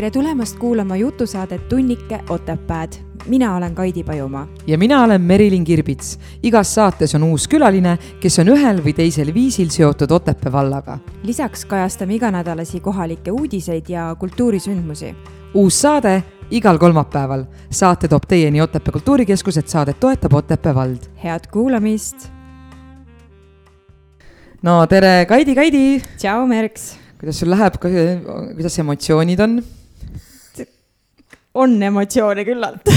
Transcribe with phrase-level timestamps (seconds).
[0.00, 2.92] tere tulemast kuulama jutusaadet Tunnike Otepääd.
[3.26, 4.48] mina olen Kaidi Pajumaa.
[4.66, 6.18] ja mina olen Merilin Kirbits.
[6.42, 10.98] igas saates on uus külaline, kes on ühel või teisel viisil seotud Otepää vallaga.
[11.22, 15.14] lisaks kajastame iganädalasi kohalikke uudiseid ja kultuurisündmusi.
[15.54, 17.44] uus saade igal kolmapäeval.
[17.70, 20.98] saate toob teieni Otepää Kultuurikeskus, et saadet toetab Otepää vald.
[21.24, 22.28] head kuulamist.
[24.62, 26.02] no tere, Kaidi, Kaidi.
[26.16, 26.96] tšau, Merks.
[27.20, 27.74] kuidas sul läheb,
[28.56, 29.62] kuidas emotsioonid on?
[31.54, 32.90] On emotsioone küllalt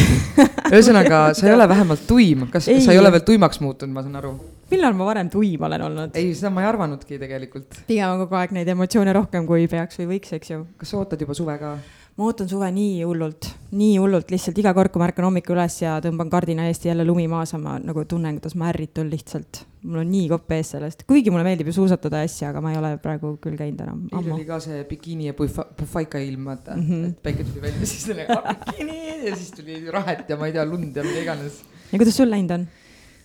[0.73, 2.81] ühesõnaga, sa ei ole vähemalt tuim, kas ei.
[2.85, 4.34] sa ei ole veel tuimaks muutunud, ma saan aru?
[4.73, 6.13] millal ma varem tuim olen olnud?
[6.20, 7.84] ei, seda ma ei arvanudki tegelikult.
[7.89, 10.63] pigem on kogu aeg neid emotsioone rohkem, kui peaks või võiks, eks ju.
[10.77, 11.76] kas sa ootad juba suve ka?
[12.13, 15.79] Ma ootan suve nii hullult, nii hullult, lihtsalt iga kord, kui ma ärkan hommikul üles
[15.82, 19.63] ja tõmban kardina eest jälle lumi maas, ma nagu tunnen, kuidas ma ärritun lihtsalt.
[19.84, 22.71] mul on nii kopp ees sellest, kuigi mulle meeldib ju suusatada ja asja, aga ma
[22.71, 24.05] ei ole praegu küll käinud enam.
[24.13, 27.10] eile oli ka see bikiini ja pufaika ilm, vaata mm, -hmm.
[27.10, 30.65] et päike tuli välja, siis oli bikiini ja siis tuli rahet ja ma ei tea,
[30.65, 31.63] lund ja mida iganes.
[31.91, 32.68] ja kuidas sul läinud on?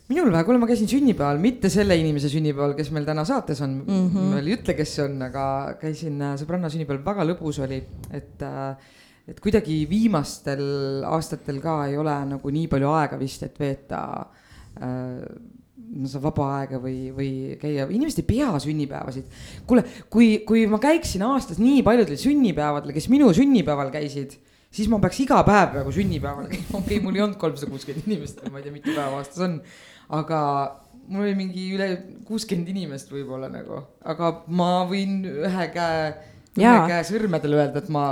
[0.09, 3.75] Minul või, kuule, ma käisin sünnipäeval, mitte selle inimese sünnipäeval, kes meil täna saates on
[3.83, 4.31] mm, -hmm.
[4.33, 5.43] ma ei ütle, kes see on, aga
[5.81, 8.97] käisin äh, sõbranna sünnipäeval, väga lõbus oli, et äh,
[9.29, 14.01] et kuidagi viimastel aastatel ka ei ole nagu nii palju aega vist, et veeta
[14.81, 15.21] äh,
[15.89, 19.29] no seda vaba aega või, või käia, inimesed ei pea sünnipäevasid.
[19.69, 24.39] kuule, kui, kui ma käiksin aastas nii paljudel sünnipäevadel, kes minu sünnipäeval käisid,
[24.73, 28.09] siis ma peaks iga päev peaaegu sünnipäeval käima, okei okay,, mul ei olnud kolmsada kuuskümmend
[28.09, 29.61] inimest, ma ei tea, mitu päeva aastas on
[30.09, 30.41] aga
[31.09, 31.89] mul oli mingi üle
[32.29, 36.15] kuuskümmend inimest võib-olla nagu, aga ma võin ühe käe,
[36.59, 38.07] ühe käe sõrmedel öelda, et ma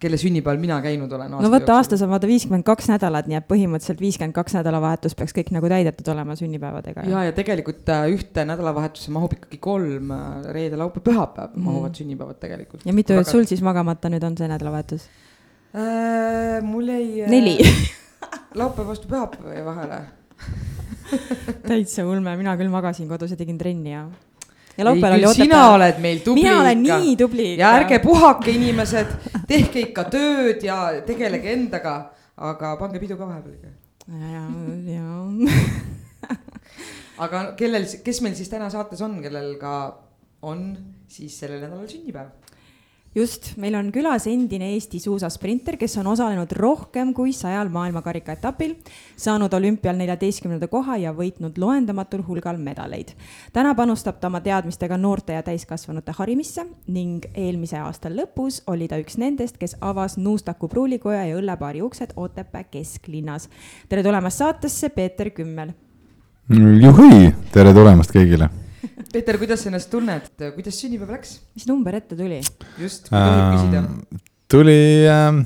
[0.00, 1.32] kelle sünnipäeval mina käinud olen.
[1.40, 5.32] no võta aastas on vaata viiskümmend kaks nädalat, nii et põhimõtteliselt viiskümmend kaks nädalavahetust peaks
[5.36, 7.06] kõik nagu täidetud olema sünnipäevadega.
[7.08, 11.64] ja, ja tegelikult äh, ühte nädalavahetusse mahub ikkagi kolm äh, reede, laupäev, pühapäev mm.
[11.68, 12.84] mahuvad sünnipäevad tegelikult.
[12.84, 15.08] ja mitu ööd sul siis magamata nüüd on see nädalavahetus
[15.72, 16.60] äh,?
[16.64, 17.32] mul jäi äh,.
[17.32, 17.56] neli
[18.60, 20.04] laupäev vastu pühapäeva jäi vahele
[21.70, 24.04] täitsa ulme, mina küll magasin kodus ja tegin trenni ja.
[24.76, 25.44] ja laupäeval oli Otepää.
[25.44, 26.52] sina oled meil tubli ikka.
[26.52, 27.62] mina olen nii tubli ikka.
[27.62, 29.12] ja ärge puhake, inimesed,
[29.48, 31.96] tehke ikka tööd ja tegelege endaga,
[32.36, 33.68] aga pange pidu ka vahepeal ikka.
[34.32, 34.44] ja,
[34.96, 35.06] ja
[37.24, 39.76] aga kellel, kes meil siis täna saates on, kellel ka
[40.46, 40.68] on
[41.08, 42.45] siis sellel nädalal sünnipäev?
[43.16, 48.74] Just, meil on külas endine Eesti suusasprinter, kes on osalenud rohkem kui sajal maailmakarika etapil,
[49.16, 53.14] saanud olümpial neljateistkümnenda koha ja võitnud loendamatul hulgal medaleid.
[53.52, 59.00] täna panustab ta oma teadmistega noorte ja täiskasvanute harimisse ning eelmise aasta lõpus oli ta
[59.00, 63.48] üks nendest, kes avas Nuustaku pruulikoja ja õllepaari uksed Otepää kesklinnas.
[63.88, 65.72] tere tulemast saatesse, Peeter Kümmel.
[66.82, 68.65] juhii, tere tulemast kõigile
[69.12, 71.36] Peeter, kuidas sa ennast tunned, kuidas sünnipäev läks?
[71.56, 72.40] mis number ette tuli?
[72.80, 73.84] just, kui tohib küsida.
[74.52, 74.80] tuli
[75.10, 75.44] ähm,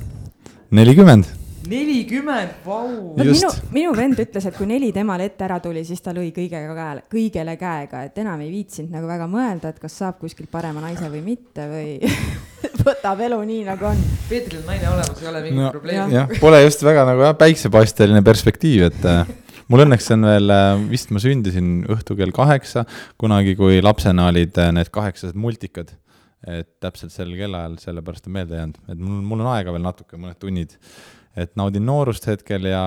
[0.71, 1.37] nelikümmend äh,
[1.71, 2.87] nelikümmend, vau.
[3.17, 6.75] minu, minu vend ütles, et kui neli temale ette ära tuli, siis ta lõi kõigega
[6.77, 10.83] käele, kõigele käega, et enam ei viitsinud nagu väga mõelda, et kas saab kuskilt parema
[10.83, 11.99] naise või mitte või
[12.87, 14.01] võtab elu nii, nagu on.
[14.29, 16.17] Peetril on naine olemas, ei ole mingit no, probleemi.
[16.17, 19.35] jah, pole just väga nagu jah, päiksepasteline perspektiiv, et äh,
[19.71, 22.83] mul õnneks on veel, äh, vist ma sündisin õhtu kell kaheksa,
[23.21, 25.97] kunagi, kui lapsena olid äh, need kaheksased multikad.
[26.41, 30.17] et täpselt sel kellaajal, sellepärast on meelde jäänud, et mul, mul on aega veel natuke,
[30.17, 30.73] mõned tunnid.
[31.37, 32.81] et naudin noorust hetkel ja,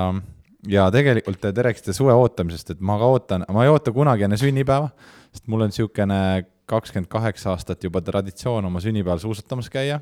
[0.66, 4.36] ja tegelikult te rääkisite suve ootamisest, et ma ka ootan, ma ei oota kunagi enne
[4.40, 4.90] sünnipäeva,
[5.30, 6.18] sest mul on niisugune
[6.66, 10.00] kakskümmend kaheksa aastat juba traditsioon oma sünnipäeval suusatamas käia.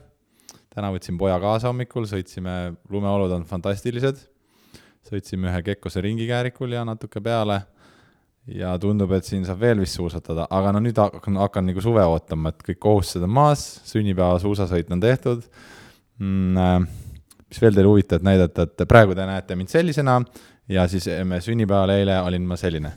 [0.72, 4.31] täna võtsin poja kaasa hommikul, sõitsime, lumeolud on fantastilised
[5.12, 7.60] sõitsime ühe Kekkose ringikäärikul ja natuke peale
[8.50, 12.02] ja tundub, et siin saab veel vist suusatada, aga no nüüd hakkan, hakkan nagu suve
[12.02, 15.46] ootama, et kõik kohustused on maas, sünnipäeva suusasõit on tehtud
[16.18, 16.58] mm,.
[16.58, 17.00] Äh,
[17.52, 20.14] mis veel teile huvitavat näidata, et praegu te näete mind sellisena
[20.72, 22.92] ja siis me sünnipäeval eile olin ma selline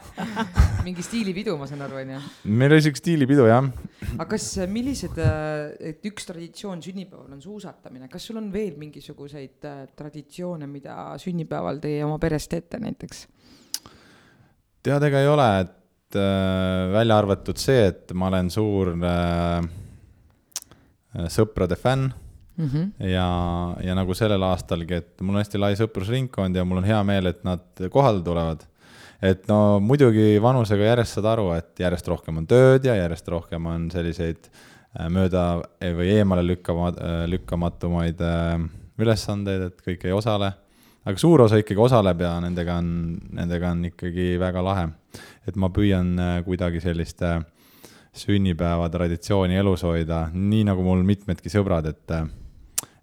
[0.86, 2.20] mingi stiilipidu, ma saan aru, onju.
[2.60, 3.66] meil oli siuke stiilipidu, jah.
[4.16, 8.76] aga kas, äh, millised, äh, et üks traditsioon sünnipäeval on suusatamine, kas sul on veel
[8.80, 13.26] mingisuguseid traditsioone, mida sünnipäeval teie oma peres teete näiteks?
[14.84, 19.70] tead, ega ei ole, et äh, välja arvatud see, et ma olen suur äh,
[21.30, 22.10] sõprade fänn
[22.60, 22.72] mm.
[22.72, 23.10] -hmm.
[23.10, 23.28] ja,
[23.84, 27.26] ja nagu sellel aastalgi, et mul on hästi lai sõprusringkond ja mul on hea meel,
[27.32, 28.68] et nad kohale tulevad
[29.22, 33.68] et no muidugi vanusega järjest saad aru, et järjest rohkem on tööd ja järjest rohkem
[33.68, 35.44] on selliseid äh, mööda
[35.98, 38.56] või eemale lükkama, äh, lükkamatumaid äh,
[39.00, 40.52] ülesandeid, et kõik ei osale.
[41.04, 42.90] aga suur osa ikkagi osaleb ja nendega on,
[43.32, 44.88] nendega on ikkagi väga lahe.
[45.46, 47.22] et ma püüan kuidagi sellist
[48.12, 52.39] sünnipäeva traditsiooni elus hoida, nii nagu mul mitmedki sõbrad, et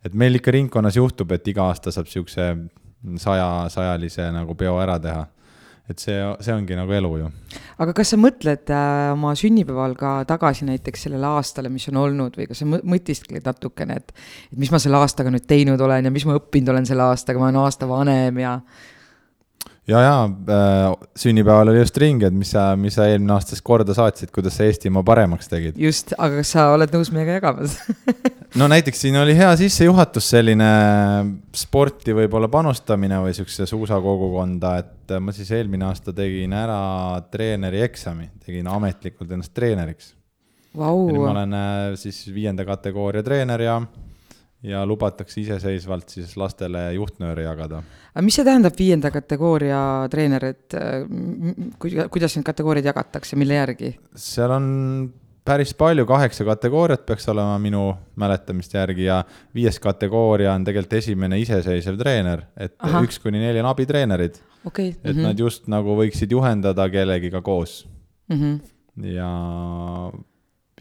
[0.07, 2.51] et meil ikka ringkonnas juhtub, et iga aasta saab siukse
[3.21, 5.25] saja, sajalise nagu peo ära teha
[5.87, 7.29] et see, see ongi nagu elu ju.
[7.79, 12.35] aga kas sa mõtled äh, oma sünnipäeval ka tagasi näiteks sellele aastale, mis on olnud
[12.39, 14.11] või kas sa mõtiskled natukene, et,
[14.51, 17.39] et mis ma selle aastaga nüüd teinud olen ja mis ma õppinud olen selle aastaga,
[17.39, 18.57] ma olen aasta vanem ja
[19.87, 23.63] ja, ja äh, sünnipäeval oli just ring, et mis sa, mis sa eelmine aasta siis
[23.63, 25.79] korda saatsid, kuidas sa Eestimaa paremaks tegid.
[25.79, 27.63] just, aga kas sa oled nõus meiega jagama
[28.55, 30.69] no näiteks siin oli hea sissejuhatus, selline
[31.55, 36.79] sporti võib-olla panustamine või siukse suusakogukonda, et ma siis eelmine aasta tegin ära
[37.31, 40.13] treeneri eksami, tegin ametlikult ennast treeneriks
[40.77, 41.07] wow..
[41.19, 43.79] ma olen äh, siis viienda kategooria treener ja
[44.67, 47.83] ja lubatakse iseseisvalt siis lastele juhtnööre jagada.
[48.13, 49.79] aga mis see tähendab, viienda kategooria
[50.11, 50.75] treener, et
[52.09, 53.93] kuidas need kategooriad jagatakse, mille järgi?
[54.17, 54.67] seal on
[55.47, 57.83] päris palju, kaheksa kategooriat peaks olema minu
[58.19, 59.21] mäletamist järgi ja
[59.55, 63.03] viies kategooria on tegelikult esimene iseseisev treener, et Aha.
[63.07, 64.89] üks kuni neli on abitreenerid okay..
[64.89, 65.27] et mm -hmm.
[65.29, 67.87] nad just nagu võiksid juhendada kellegiga koos
[68.29, 68.39] mm.
[68.41, 68.59] -hmm.
[69.13, 69.31] ja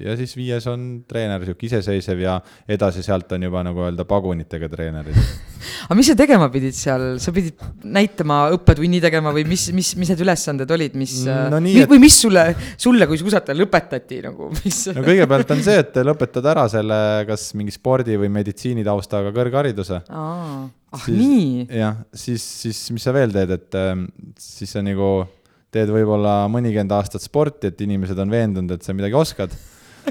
[0.04, 2.36] ja siis viies on treener, sihuke iseseisev ja
[2.68, 5.16] edasi sealt on juba nagu öelda pagunitega treenerid
[5.86, 10.12] aga mis sa tegema pidid seal, sa pidid näitama õppetunni tegema või mis, mis, mis
[10.12, 11.90] need ülesanded olid, mis no nii, et...
[11.90, 12.44] või mis sulle,
[12.76, 14.82] sulle kui suusatajale lõpetati nagu, mis?
[14.96, 16.98] no kõigepealt on see, et lõpetad ära selle,
[17.28, 20.02] kas mingi spordi või meditsiinitaustaga kõrghariduse.
[20.10, 20.66] ah
[21.04, 21.66] siis, nii?
[21.80, 24.06] jah, siis, siis mis sa veel teed, et ähm,
[24.40, 25.26] siis sa nagu
[25.74, 29.56] teed võib-olla mõnikümmend aastat sporti, et inimesed on veendunud, et sa midagi oskad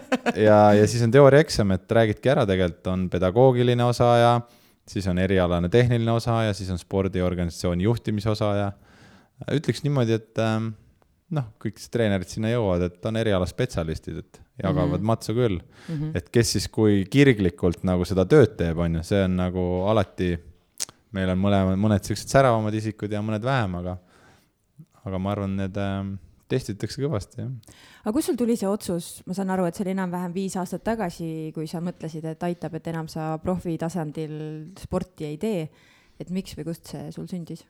[0.47, 4.31] ja, ja siis on teooriaeksam, et räägidki ära, tegelikult on pedagoogiline osa ja
[4.87, 8.71] siis on erialane tehniline osa ja siis on spordiorganisatsiooni juhtimise osa ja
[9.51, 10.71] ütleks niimoodi, et ähm,
[11.35, 15.07] noh, kõik siis treenerid sinna jõuavad, et on erialaspetsialistid, et jagavad mm -hmm.
[15.11, 15.95] matsu küll mm.
[15.95, 16.11] -hmm.
[16.17, 20.37] et kes siis, kui kirglikult nagu seda tööd teeb, on ju, see on nagu alati,
[21.11, 23.97] meil on mõlemad, mõned siuksed säravamad isikud ja mõned vähem, aga,
[25.05, 26.15] aga ma arvan, need ähm,
[26.51, 27.77] testitakse kõvasti, jah.
[28.03, 30.83] aga kust sul tuli see otsus, ma saan aru, et see oli enam-vähem viis aastat
[30.85, 34.35] tagasi, kui sa mõtlesid, et aitab, et enam sa profitasandil
[34.81, 35.69] sporti ei tee.
[36.19, 37.65] et miks või kust see sul sündis?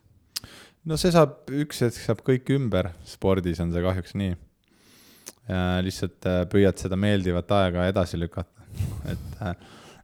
[0.86, 4.36] no see saab, üks hetk saab kõik ümber, spordis on see kahjuks nii.
[5.86, 8.68] lihtsalt äh, püüad seda meeldivat aega edasi lükata,
[9.12, 9.56] et, äh,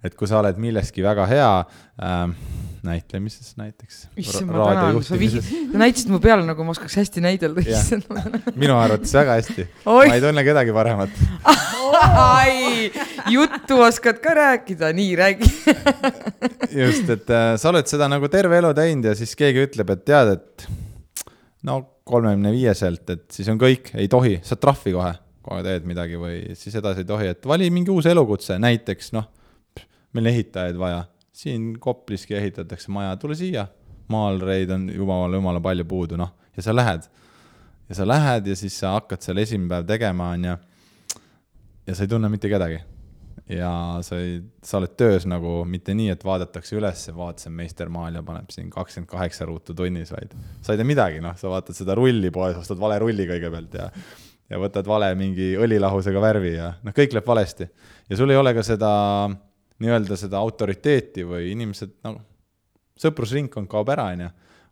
[0.07, 4.07] et kui sa oled milleski väga hea äh,, näitlemises näiteks.
[4.17, 8.07] issand, ma tänan, sa vihid, sa näitasid mu peale, nagu ma oskaks hästi näidelda, issand.
[8.55, 9.67] minu arvates väga hästi.
[9.85, 11.13] ma ei tunne kedagi paremat
[12.01, 12.91] ai,
[13.29, 15.49] juttu oskad ka rääkida, nii räägi
[16.81, 20.05] just, et äh, sa oled seda nagu terve elu teinud ja siis keegi ütleb, et
[20.07, 20.67] tead, et
[21.67, 25.13] no kolmekümne viieselt, et siis on kõik, ei tohi, saad trahvi kohe,
[25.45, 29.29] kohe teed midagi või siis edasi ei tohi, et vali mingi uus elukutse, näiteks noh,
[30.11, 31.05] meil on ehitajaid vaja
[31.41, 33.67] siin Kopliski ehitatakse maja, tule siia.
[34.11, 37.05] maalreid on jumala, jumala palju puudu, noh, ja sa lähed.
[37.89, 40.55] ja sa lähed ja siis sa hakkad seal esimene päev tegema, on ju.
[41.87, 42.79] ja sa ei tunne mitte kedagi.
[43.49, 43.71] ja
[44.05, 48.23] sa ei, sa oled töös nagu mitte nii, et vaadatakse üles, vaatasin meister maal ja
[48.23, 51.95] paneb siin kakskümmend kaheksa ruutu tunnis, vaid sa ei tee midagi, noh, sa vaatad seda
[51.97, 53.89] rulli poes, ostad vale rulli kõigepealt ja
[54.51, 57.69] ja võtad vale mingi õlilahusega värvi ja noh, kõik läheb valesti.
[58.09, 58.91] ja sul ei ole ka seda
[59.81, 62.21] nii-öelda seda autoriteeti või inimesed nagu,
[63.01, 64.31] sõprusringkond kaob ära, on ju.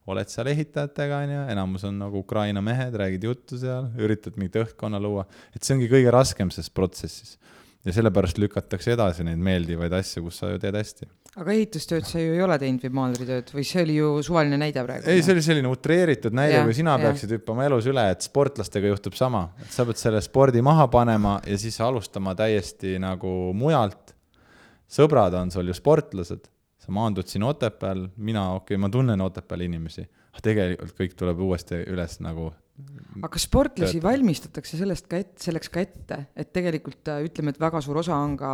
[0.09, 4.57] oled seal ehitajatega, on ju, enamus on nagu Ukraina mehed, räägid juttu seal, üritad mingit
[4.63, 7.37] õhkkonna luua, et see ongi kõige raskem selles protsessis.
[7.85, 11.07] ja sellepärast lükatakse edasi neid meeldivaid asju, kus sa ju teed hästi.
[11.39, 14.83] aga ehitustööd sa ju ei ole teinud või maalritööd või see oli ju suvaline näide
[14.83, 15.07] praegu?
[15.07, 17.05] ei, see oli selline utreeritud näide, kui sina ja.
[17.05, 21.39] peaksid hüppama elus üle, et sportlastega juhtub sama, et sa pead selle spordi maha panema
[21.45, 24.17] ja siis alustama täiesti nagu mujalt
[24.89, 29.67] sõbrad on sul ju sportlased, sa maandud siin Otepääl, mina, okei okay,, ma tunnen Otepääl
[29.67, 32.49] inimesi, aga tegelikult kõik tuleb uuesti üles nagu
[33.25, 34.07] aga sportlasi töötada.
[34.07, 38.15] valmistatakse sellest ka ette, selleks ka ette, et tegelikult äh, ütleme, et väga suur osa
[38.15, 38.53] on ka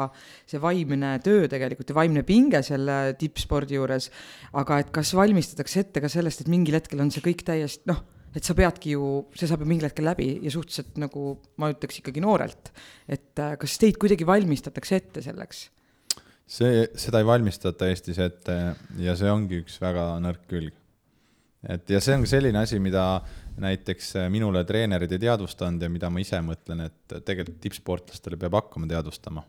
[0.50, 4.10] see vaimne töö tegelikult ja vaimne pinge selle tippspordi juures,
[4.58, 8.02] aga et kas valmistatakse ette ka sellest, et mingil hetkel on see kõik täiesti noh,
[8.36, 12.02] et sa peadki ju, see saab ju mingil hetkel läbi ja suhteliselt nagu ma ütleks
[12.02, 12.74] ikkagi noorelt,
[13.06, 15.68] et äh, kas teid kuidagi valmistatakse ette selleks?
[16.46, 18.58] See, seda ei valmistata Eestis ette
[19.02, 20.74] ja see ongi üks väga nõrk külg.
[21.66, 23.22] et ja see on selline asi, mida
[23.62, 28.90] näiteks minule treenerid ei teadvustanud ja mida ma ise mõtlen, et tegelikult tippsportlastele peab hakkama
[28.92, 29.44] teadvustama.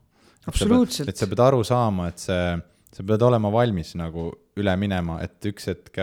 [0.47, 1.11] absoluutselt.
[1.11, 2.57] et sa pead aru saama, et see,
[2.97, 6.01] sa pead olema valmis nagu üle minema, et üks hetk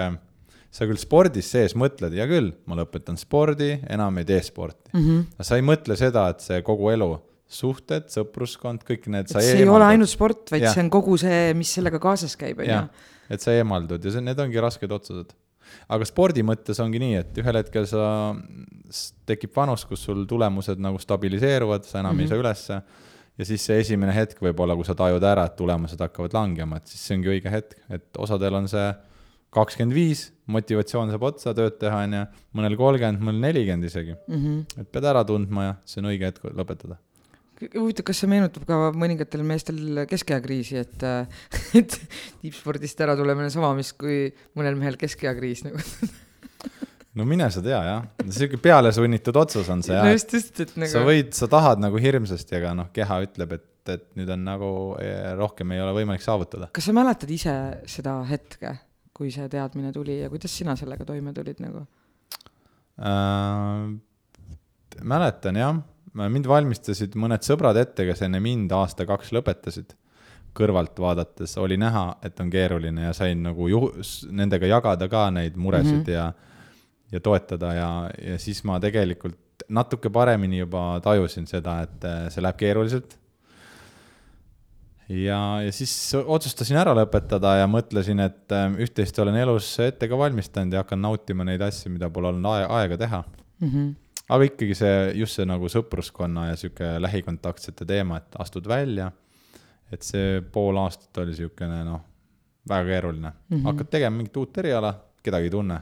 [0.74, 5.04] sa küll spordis sees mõtled, hea küll, ma lõpetan spordi, enam ei tee sporti mm.
[5.04, 5.46] -hmm.
[5.46, 7.12] sa ei mõtle seda, et see kogu elu
[7.54, 9.30] suhted, sõpruskond, kõik need.
[9.30, 10.74] see ei ole ainult sport, vaid Jah.
[10.76, 12.84] see on kogu see, mis sellega kaasas käib, on ju
[13.32, 15.32] et sa eemaldud ja see, need ongi rasked otsused.
[15.90, 18.04] aga spordi mõttes ongi nii, et ühel hetkel sa,
[19.30, 22.24] tekib vanus, kus sul tulemused nagu stabiliseeruvad, sa enam mm -hmm.
[22.24, 22.82] ei saa ülesse.
[23.38, 26.88] ja siis see esimene hetk võib-olla, kui sa tajud ära, et tulemused hakkavad langema, et
[26.88, 28.94] siis see ongi õige hetk, et osadel on see
[29.50, 32.26] kakskümmend viis, motivatsioon saab otsa tööd teha, on ju,
[32.58, 34.16] mõnel kolmkümmend, mõnel nelikümmend isegi.
[34.28, 34.36] mm.
[34.36, 34.82] -hmm.
[34.82, 36.98] et pead ära tundma ja see on õige hetk lõpetada.
[37.62, 41.06] huvitav, kas see meenutab ka mõningatel meestel keskeakriisi, et,
[41.80, 41.98] et
[42.42, 45.82] tippspordist ära tulemine sama, mis kui mõnel mehel keskeakriis nagu.
[47.18, 50.74] no mine sa tea jah, sihuke pealesunnitud otsus on see no jah, just, just, et
[50.76, 50.92] nagu.
[50.92, 54.72] sa võid, sa tahad nagu hirmsasti, aga noh, keha ütleb, et, et nüüd on nagu
[55.04, 56.72] eh, rohkem ei ole võimalik saavutada.
[56.74, 57.56] kas sa mäletad ise
[57.90, 58.78] seda hetke,
[59.14, 61.86] kui see teadmine tuli ja kuidas sina sellega toime tulid nagu?
[62.94, 63.94] Äh,
[65.02, 65.78] mäletan jah,
[66.14, 69.96] mind valmistasid mõned sõbrad ette, kes enne mind aasta-kaks lõpetasid.
[70.54, 73.90] kõrvalt vaadates oli näha, et on keeruline ja sain nagu ju-,
[74.30, 76.12] nendega jagada ka neid muresid mm -hmm.
[76.14, 76.34] ja,
[77.12, 82.42] ja toetada ja, ja siis ma tegelikult natuke paremini juba tajusin seda, et eh, see
[82.42, 83.18] läheb keeruliselt
[85.10, 85.94] ja, ja siis
[86.26, 91.02] otsustasin ära lõpetada ja mõtlesin, et äh, üht-teist olen elus ette ka valmistanud ja hakkan
[91.02, 93.24] nautima neid asju, mida pole olnud ae- aega teha.
[93.60, 93.92] Mm -hmm.
[94.34, 99.12] Aga ikkagi see, just see nagu sõpruskonna ja sihuke lähikontaktsete teema, et astud välja.
[99.94, 102.02] et see pool aastat oli siukene noh,
[102.70, 103.58] väga keeruline mm.
[103.58, 103.66] -hmm.
[103.68, 105.82] hakkad tegema mingit uut eriala, kedagi ei tunne.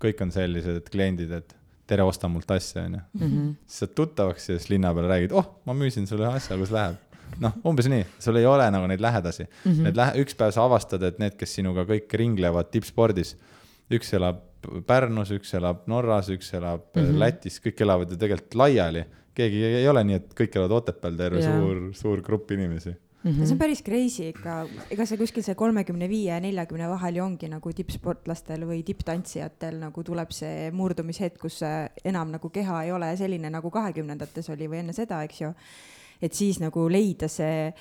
[0.00, 3.00] kõik on sellised kliendid, et tere, osta mult asja, onju.
[3.12, 3.48] Mhm.
[3.66, 6.70] siis saad tuttavaks ja siis linna peal räägid, oh, ma müüsin sulle ühe asja, kus
[6.70, 6.96] läheb.
[7.40, 9.72] noh, umbes nii, sul ei ole nagu neid lähedasi mm.
[9.72, 9.82] -hmm.
[9.82, 13.36] Need lähe-, üks päev sa avastad, et need, kes sinuga kõik ringlevad tippspordis,
[13.90, 14.40] üks elab
[14.86, 17.20] Pärnus, üks elab Norras, üks elab mm -hmm.
[17.20, 19.04] Lätis, kõik elavad ju tegelikult laiali.
[19.34, 21.52] keegi ei ole nii, et kõik elavad Otepääl, terve Jaa.
[21.52, 22.94] suur, suur grupp inimesi.
[23.24, 27.16] ja see on päris crazy ikka, ega see kuskil see kolmekümne viie ja neljakümne vahel
[27.16, 31.60] ju ongi nagu tippsportlastel või tipptantsijatel nagu tuleb see murdumishetk, kus
[32.04, 35.52] enam nagu keha ei ole selline nagu kahekümnendates oli või enne seda, eks ju.
[36.22, 37.72] et siis nagu leida see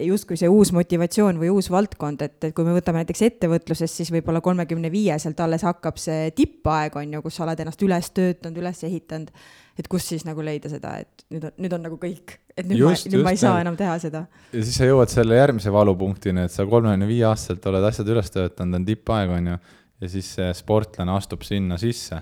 [0.00, 4.10] justkui see uus motivatsioon või uus valdkond, et, et kui me võtame näiteks ettevõtlusest, siis
[4.14, 8.58] võib-olla kolmekümne viieselt alles hakkab see tippaeg on ju, kus sa oled ennast üles töötanud,
[8.62, 9.30] üles ehitanud.
[9.78, 12.78] et kus siis nagu leida seda, et nüüd on, nüüd on nagu kõik, et nüüd
[12.78, 15.38] Just, ma, nüüd ma ei just saa enam teha seda ja siis sa jõuad selle
[15.38, 19.60] järgmise valupunktini, et sa kolmekümne viie aastaselt oled asjad üles töötanud, on tippaeg, on ju.
[20.00, 22.18] ja siis see sportlane astub sinna sisse,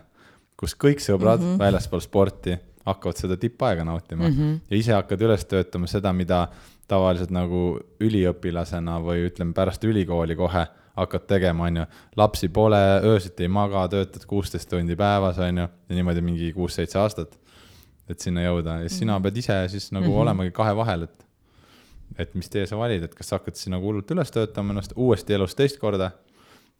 [0.57, 1.64] kus kõik sõbrad mm -hmm.
[1.64, 4.37] väljaspool sporti hakkavad seda tippaega nautima mm.
[4.37, 4.61] -hmm.
[4.71, 6.49] ja ise hakkad üles töötama seda, mida
[6.88, 11.84] tavaliselt nagu üliõpilasena või ütleme pärast ülikooli kohe hakkad tegema, on ju.
[12.16, 16.98] lapsi pole, öösiti ei maga, töötad kuusteist tundi päevas, on ju, ja niimoodi mingi kuus-seitse
[17.00, 17.38] aastat,
[18.10, 20.22] et sinna jõuda ja siis sina pead ise siis nagu mm -hmm.
[20.26, 21.26] olemagi kahe vahel, et
[22.18, 24.92] et mis tee sa valid, et kas sa hakkad siis nagu hullult üles töötama ennast
[24.96, 26.10] uuesti elus teist korda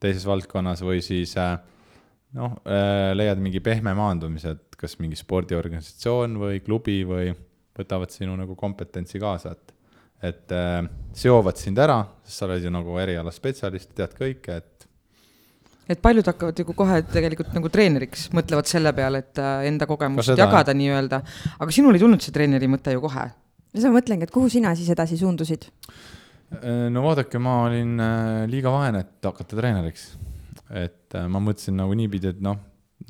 [0.01, 1.59] teises valdkonnas või siis äh,
[2.37, 2.57] noh,
[3.15, 7.33] leiad mingi pehme maandumise, et kas mingi spordiorganisatsioon või klubi või
[7.79, 9.75] võtavad sinu nagu kompetentsi kaasa, et
[10.23, 10.85] et äh,
[11.17, 14.89] seovad sind ära, sest sa oled ju nagu erialaspetsialist, tead kõike, et
[15.91, 20.31] et paljud hakkavad ju kohe tegelikult nagu treeneriks, mõtlevad selle peale, et äh, enda kogemust
[20.31, 21.21] seda, jagada nii-öelda.
[21.59, 23.29] aga sinul ei tulnud see treeneri mõte ju kohe.
[23.75, 25.69] no sa mõtlengi, et kuhu sina siis edasi suundusid?
[26.63, 30.13] Äh, no vaadake, ma olin äh, liiga vaene, et hakata treeneriks.
[30.73, 32.57] et ma mõtlesin nagu niipidi, et noh,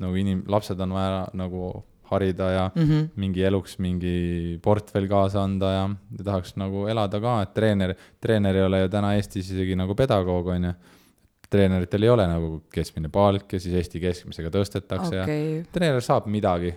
[0.01, 1.69] nagu inim-, lapsed on vaja nagu
[2.11, 2.83] harida ja mm.
[2.83, 3.07] -hmm.
[3.15, 5.85] mingi eluks mingi portfell kaasa anda ja,
[6.17, 9.95] ja tahaks nagu elada ka, et treener, treener ei ole ju täna Eestis isegi nagu
[9.95, 10.73] pedagoog, on ju.
[11.53, 15.43] treeneritel ei ole nagu keskmine palk ja siis Eesti keskmisega tõstetakse okay.
[15.57, 16.73] ja, treener saab midagi.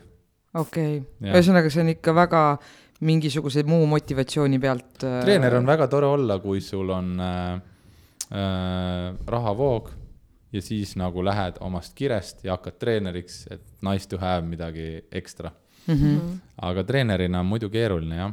[0.54, 1.34] okei, Jah.
[1.34, 2.42] ühesõnaga, see on ikka väga
[3.00, 5.04] mingisuguse muu motivatsiooni pealt.
[5.04, 7.54] äh, treener on väga tore olla, kui sul on äh,
[8.32, 9.90] äh, rahavoog
[10.56, 15.52] ja siis nagu lähed omast kirest ja hakkad treeneriks, et nice to have midagi ekstra.
[15.86, 15.94] mm.
[15.94, 16.36] -hmm.
[16.62, 18.32] aga treenerina on muidu keeruline jah.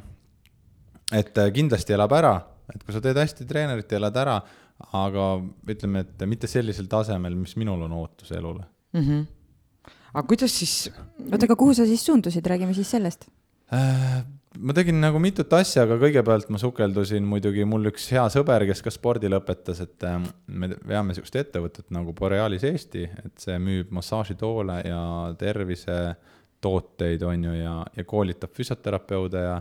[1.11, 2.41] et äh, kindlasti elab ära,
[2.75, 4.41] et kui sa teed hästi treenerit, elad ära,
[4.93, 8.63] aga ütleme, et mitte sellisel tasemel, mis minul on ootus elule.
[8.93, 9.25] Mm -hmm.
[10.13, 10.91] aga kuidas siis,
[11.31, 13.27] oota, aga kuhu sa siis suundusid, räägime siis sellest.
[13.73, 14.25] Äh,
[14.59, 18.83] ma tegin nagu mitut asja, aga kõigepealt ma sukeldusin muidugi, mul üks hea sõber, kes
[18.85, 23.93] ka spordi lõpetas, et äh, me veame niisugust ettevõtet nagu Borealis Eesti, et see müüb
[23.95, 25.03] massaažitoole ja
[25.39, 29.57] tervisetooteid, on ju, ja, ja koolitab füsioterapeude ja,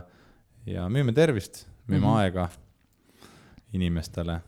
[0.69, 2.09] ja müüme tervist, müüme mm.
[2.09, 2.19] -hmm.
[2.21, 2.49] aega
[3.73, 4.39] inimestele.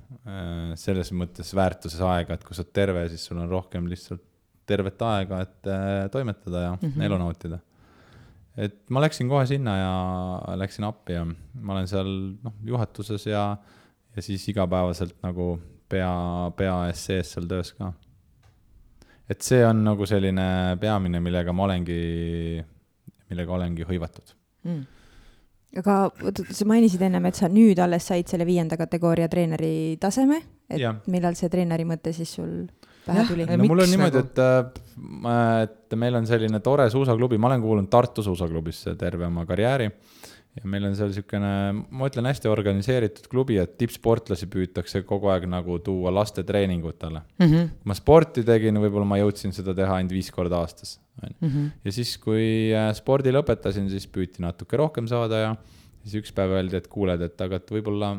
[0.78, 4.22] selles mõttes väärtuses aega, et kui sa oled terve, siis sul on rohkem lihtsalt
[4.66, 7.06] tervet aega, et äh, toimetada ja mm -hmm.
[7.06, 7.60] elu nautida
[8.58, 12.10] et ma läksin kohe sinna ja läksin appi ja ma olen seal
[12.44, 13.46] noh, juhatuses ja,
[14.16, 15.56] ja siis igapäevaselt nagu
[15.92, 16.12] pea,
[16.58, 17.92] pea ees sees seal töös ka.
[19.30, 22.02] et see on nagu selline peamine, millega ma olengi,
[23.30, 24.82] millega olengi hõivatud mm.
[25.84, 30.42] aga oot, sa mainisid ennem, et sa nüüd alles said selle viienda kategooria treeneri taseme,
[30.70, 30.96] et Ja.
[31.12, 32.64] millal see treeneri mõte siis sul
[33.06, 34.28] pähe tuli ja no mul on niimoodi nagu?
[34.28, 39.46] et, äh, et meil on selline tore suusaklubi, ma olen kuulunud Tartu suusaklubisse terve oma
[39.46, 39.90] karjääri.
[40.56, 41.52] ja meil on seal niisugune,
[41.92, 47.22] ma ütlen, hästi organiseeritud klubi, et tippsportlasi püütakse kogu aeg nagu tuua laste treeningutele.
[47.40, 47.74] Mm -hmm.
[47.84, 51.48] ma sporti tegin, võib-olla ma jõudsin seda teha ainult viis korda aastas, on ju.
[51.48, 51.66] Mhm.
[51.86, 55.56] ja siis, kui äh, spordi lõpetasin, siis püüti natuke rohkem saada ja
[56.04, 58.16] siis üks päev öeldi, et kuuled, et aga et võib-olla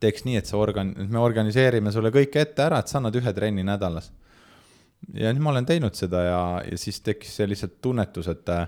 [0.00, 3.34] teeks nii, et sa organ-, me organiseerime sulle kõik ette ära, et sa annad ühe
[3.36, 4.10] trenni nädalas.
[5.14, 8.66] ja nüüd ma olen teinud seda ja, ja siis tekkis see lihtsalt tunnetus, et äh,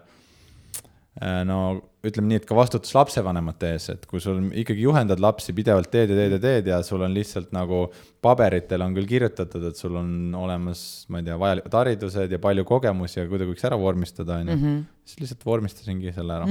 [1.49, 1.59] no
[2.03, 6.11] ütleme nii, et ka vastutus lapsevanemate ees, et kui sul ikkagi juhendad lapsi pidevalt teed
[6.11, 7.85] ja teed ja teed ja sul on lihtsalt nagu
[8.25, 12.65] paberitel on küll kirjutatud, et sul on olemas, ma ei tea, vajalikud haridused ja palju
[12.69, 14.73] kogemusi ja kuidagi võiks ära vormistada, on ju.
[15.07, 16.49] siis lihtsalt vormistasingi selle ära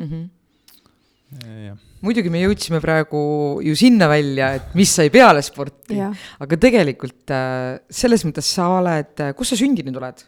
[0.00, 0.28] Mm -hmm.
[2.02, 3.20] Muidugi me jõudsime praegu
[3.62, 9.22] ju sinna välja, et mis sai peale sporti, aga tegelikult äh, selles mõttes sa oled,
[9.38, 10.24] kus sa sündinud oled?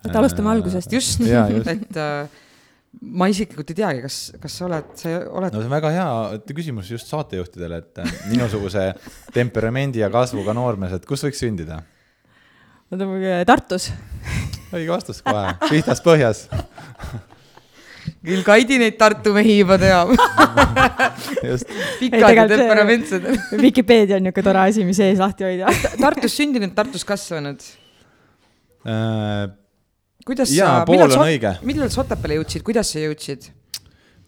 [0.00, 0.92] et alustame algusest.
[0.96, 2.38] just, et äh,
[3.20, 6.06] ma isiklikult ei teagi, kas, kas sa oled, sa oled no see on väga hea
[6.56, 8.86] küsimus just saatejuhtidele, et äh, minusuguse
[9.36, 11.82] temperamendi ja kasvuga noormees, et kus võiks sündida?
[12.90, 13.10] oota,
[13.46, 13.90] Tartus.
[14.72, 16.46] õige vastus kohe, pihtas põhjas.
[18.24, 20.12] küll Kaidi neid Tartu mehi juba teab
[21.50, 21.68] just,
[22.00, 23.28] pikad ja temperamentsed.
[23.60, 25.70] Vikipeedia on niisugune tore asi, mis ees lahti hoida.
[26.00, 27.64] Tartus sündinud, Tartus kasvanud.
[28.88, 29.50] Äh,
[30.26, 33.52] kuidas Jaa, sa, millal on sa õige., millal sa Otepääle jõudsid, kuidas sa jõudsid?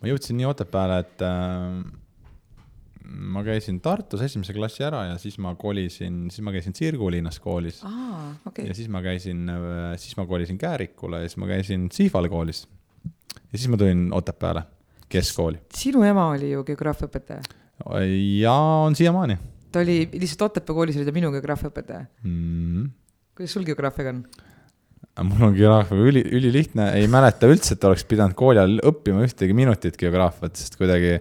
[0.02, 1.82] ma jõudsin nii Otepääle, et äh,
[3.32, 7.82] ma käisin Tartus esimese klassi ära ja siis ma kolisin, siis ma käisin Sirgulinnas koolis
[7.86, 8.76] aa, okei ja.
[8.76, 9.50] siis ma käisin,
[10.00, 12.64] siis ma kolisin Käärikule ja siis ma käisin Sihval koolis.
[13.52, 14.64] Ja siis ma tulin Otepääle
[15.12, 17.42] keskkooli sinu ema oli ju geograafiaõpetaja.
[18.42, 18.54] ja
[18.86, 19.38] on siiamaani
[19.72, 22.06] ta oli lihtsalt Otepää koolis oli ta minu geograafiaõpetaja.
[22.22, 22.88] mm..
[23.36, 24.24] kuidas sul geograafiaga on?
[25.28, 29.56] mul on geograafia üli, ülilihtne, ei mäleta üldse, et oleks pidanud kooli ajal õppima ühtegi
[29.56, 31.18] minutit geograafiat, sest kuidagi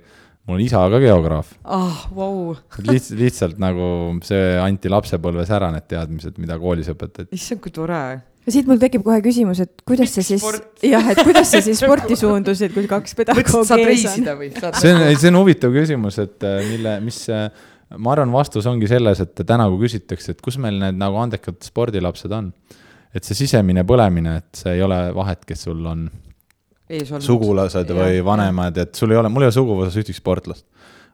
[0.47, 1.51] mul on isa ka geograaf.
[1.63, 2.55] ah, vau,
[2.87, 3.85] lihtsalt, lihtsalt nagu
[4.25, 7.31] see anti lapsepõlves ära, need teadmised, mida koolis õpetati.
[7.35, 8.01] issand, kui tore.
[8.49, 10.45] Siit mul tekib kohe küsimus, et kuidas sa siis
[10.85, 13.91] jah, et kuidas sa siis sporti suundusid, kui kaks pedagoogi saad ees on?
[13.91, 14.49] reisida või?
[14.55, 17.21] see on, see on huvitav küsimus, et äh, mille, mis,
[17.97, 21.61] ma arvan, vastus ongi selles, et täna, kui küsitakse, et kus meil need nagu andekad
[21.65, 22.49] spordilapsed on,
[23.13, 26.07] et see sisemine põlemine, et see ei ole vahet, kes sul on
[27.23, 30.65] sugulased või vanemad, et sul ei ole, mul ei ole suguvõsas ühtegi sportlast.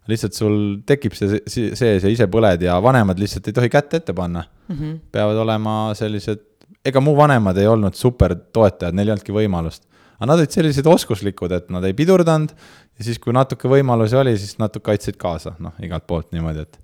[0.07, 0.53] lihtsalt sul
[0.87, 4.45] tekib see see sees ja ise põled ja vanemad lihtsalt ei tohi kätt ette panna.
[4.69, 4.95] Mhm.
[5.11, 6.39] peavad olema sellised,
[6.85, 9.87] ega mu vanemad ei olnud super toetajad, neil ei olnudki võimalust.
[10.17, 14.37] aga nad olid sellised oskuslikud, et nad ei pidurdanud ja siis, kui natuke võimalusi oli,
[14.37, 16.79] siis natuke aitasid kaasa, noh, igalt poolt niimoodi, et,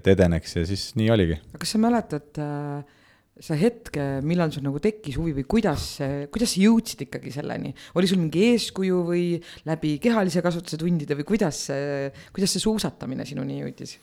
[0.00, 1.40] et edeneks ja siis nii oligi.
[1.58, 2.84] kas sa mäletad äh,
[3.34, 5.96] seda hetke, millal sul nagu tekkis huvi või kuidas,
[6.30, 7.72] kuidas sa jõudsid ikkagi selleni?
[7.98, 9.24] oli sul mingi eeskuju või
[9.66, 13.96] läbi kehalise kasvatuse tundide või kuidas see, kuidas see suusatamine sinuni jõudis?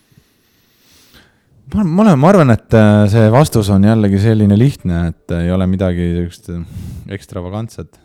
[1.76, 5.52] ma, ma olen, ma arvan, et äh, see vastus on jällegi selline lihtne, et ei
[5.54, 6.52] ole midagi sellist
[7.12, 8.00] ekstravagantset.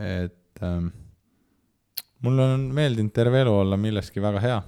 [0.00, 0.90] et ähm,
[2.24, 4.60] mulle on meeldinud terve elu olla milleski väga hea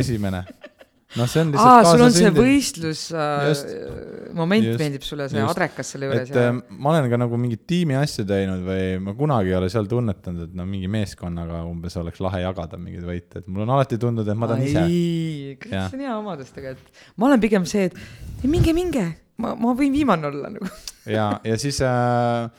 [0.00, 0.44] esimene.
[1.18, 3.72] noh, see on aa, lihtsalt sul on see võistlus äh, Just.
[4.36, 4.80] moment Just.
[4.82, 5.52] meeldib sulle, see Just.
[5.54, 8.84] adrekas selle juures et ja äh, ma olen ka nagu mingit tiimi asju teinud või
[9.04, 13.06] ma kunagi ei ole seal tunnetanud, et no mingi meeskonnaga umbes oleks lahe jagada mingeid
[13.08, 14.86] võite, et mul on alati tundunud, et ma tahan ise.
[15.66, 17.04] see on hea omadus tegelikult.
[17.16, 19.06] ma olen pigem see, et minge, minge,
[19.42, 20.70] ma, ma võin viimane olla nagu.
[21.18, 22.50] ja, ja siis äh,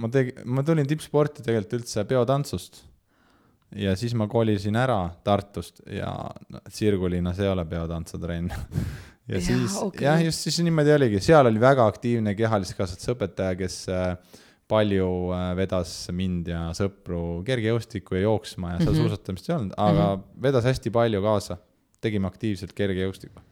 [0.00, 2.84] ma tegin, ma tulin tippsporti tegelikult üldse peotantsust.
[3.76, 6.10] Ja siis ma kolisin ära Tartust ja
[6.68, 8.50] Sirgulinnas ei ole peotantsutrenn.
[9.30, 10.06] ja Jaa, siis okei.
[10.06, 15.10] jah, just siis niimoodi oligi, seal oli väga aktiivne kehalise kasvatuse õpetaja, kes äh, palju
[15.34, 18.96] äh, vedas mind ja sõpru kergejõustikku ja jooksma ja seal mm.
[18.96, 19.06] -hmm.
[19.06, 20.42] suusatamist ei olnud, aga mm -hmm.
[20.48, 21.58] vedas hästi palju kaasa.
[22.00, 23.42] tegime aktiivselt kergejõustikku.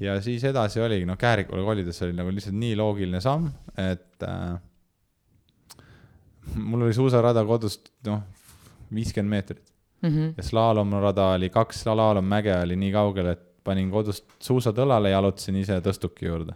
[0.00, 4.60] ja siis edasi oligi, noh, Käärikule kolides oli nagu lihtsalt nii loogiline samm, et äh,
[6.54, 8.22] mul oli suusarada kodust, noh,
[8.94, 9.62] viiskümmend meetrit
[10.02, 10.34] Mhm.
[10.36, 15.78] ja slaalomrada oli kaks slaalommäge oli nii kaugel, et panin kodust suusad õlale, jalutasin ise
[15.80, 16.52] tõstuki juurde.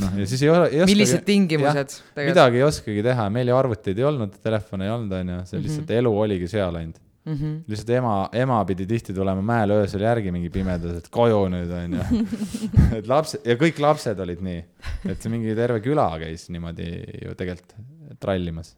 [0.00, 3.48] noh, ja siis ei ole, ei millised oskagi, tingimused tegelikult midagi ei oskagi teha, meil
[3.48, 5.64] ju arvuteid ei olnud, telefone ei olnud, onju, see Mhm.
[5.66, 5.98] lihtsalt mm -hmm.
[5.98, 7.00] elu oligi seal ainult.
[7.24, 7.34] mm?
[7.34, 7.56] -hmm.
[7.68, 12.26] lihtsalt ema, ema pidi tihti tulema mäel öösel järgi mingi pimedas, et koju nüüd onju.
[12.98, 14.64] et lapsed ja kõik lapsed olid nii,
[15.08, 16.88] et see mingi terve küla käis niimoodi
[17.24, 17.74] ju tegelikult
[18.20, 18.76] trallimas.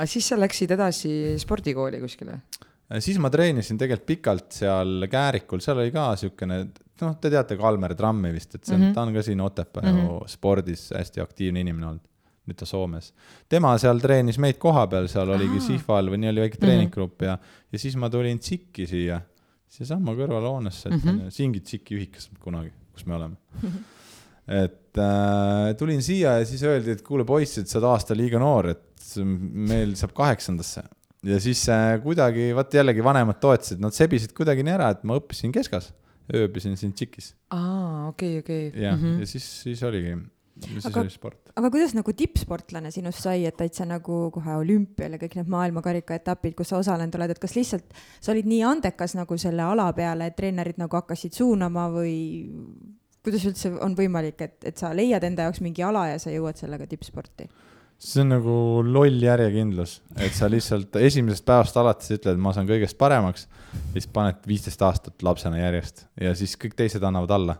[0.00, 1.10] Aga siis sa läksid edasi
[1.42, 2.38] spordikooli kuskile?
[3.04, 6.56] siis ma treenisin tegelikult pikalt seal Käärikul, seal oli ka siukene,
[7.04, 8.90] noh, te teate Kalmer Trammi vist, et see on mm, Mhm.
[8.90, 8.94] -hmm.
[8.94, 9.92] ta on ka siin Otepää Mhm.
[10.00, 10.28] mm -hmm.
[10.28, 12.06] spordis hästi aktiivne inimene olnud.
[12.48, 13.12] nüüd ta Soomes.
[13.48, 15.60] tema seal treenis meid kohapeal, seal oligi.
[15.60, 17.38] Sihval või nii oli väike treeninggrupp ja,
[17.72, 19.20] ja siis ma tulin Tsikki siia,
[19.68, 21.08] siiasamma kõrvalhoonesse, mm Mhm.
[21.18, 21.30] -hmm.
[21.30, 23.36] siingi Tsikki ühikas kunagi, kus me oleme.
[24.64, 28.38] et äh, tulin siia ja siis öeldi, et kuule poiss, et sa oled aasta liiga
[28.38, 28.82] noor, et
[29.20, 30.84] meil saab kaheksandasse.
[31.26, 35.18] ja siis äh, kuidagi, vot jällegi vanemad toetasid, nad sebisid kuidagi nii ära, et ma
[35.20, 35.90] õppisin keskas,
[36.34, 38.70] ööbisin siin Tšikis aa, okei, okei.
[38.74, 39.20] ja mm, -hmm.
[39.20, 40.16] ja siis, siis oligi,
[40.60, 41.04] siis Aga-
[41.56, 46.14] aga kuidas nagu tippsportlane sinust sai, et täitsa nagu kohe olümpial ja kõik need maailmakarika
[46.14, 49.90] etapid, kus sa osalenud oled, et kas lihtsalt sa olid nii andekas nagu selle ala
[49.92, 52.16] peale, et treenerid nagu hakkasid suunama või
[53.24, 56.60] kuidas üldse on võimalik, et, et sa leiad enda jaoks mingi ala ja sa jõuad
[56.60, 57.48] sellega tippsporti?
[58.00, 58.52] See on nagu
[58.86, 63.44] loll järjekindlus, et sa lihtsalt esimesest päevast alates ütled, ma saan kõigest paremaks,
[63.92, 67.58] siis paned viisteist aastat lapsena järjest ja siis kõik teised annavad alla.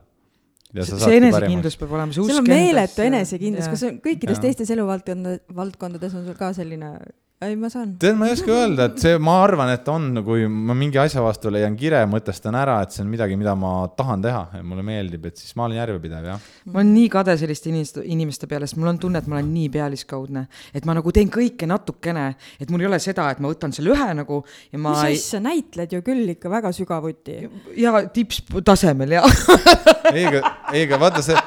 [0.73, 5.37] see enesekindlus peab olema, see usk sul on meeletu enesekindlus, kas on kõikides teistes eluvaldkonda,
[5.55, 6.95] valdkondades on sul ka selline,
[7.41, 7.95] ei ma saan.
[7.97, 11.23] tead, ma ei oska öelda, et see, ma arvan, et on, kui ma mingi asja
[11.25, 14.85] vastu leian kire, mõtestan ära, et see on midagi, mida ma tahan teha ja mulle
[14.85, 16.51] meeldib, et siis ma olen järjepidev, jah.
[16.69, 19.49] ma olen nii kade selliste inimeste, inimeste peale, sest mul on tunne, et ma olen
[19.55, 20.45] nii pealiskaudne,
[20.77, 22.27] et ma nagu teen kõike natukene,
[22.61, 25.23] et mul ei ole seda, et ma võtan selle ühe nagu ja ma mis ei,
[25.23, 27.41] asja, näitled ju küll ikka väga sügavuti.
[27.81, 29.25] ja tipptasemel ja,
[30.13, 31.41] ei, aga, ei, aga vaata see,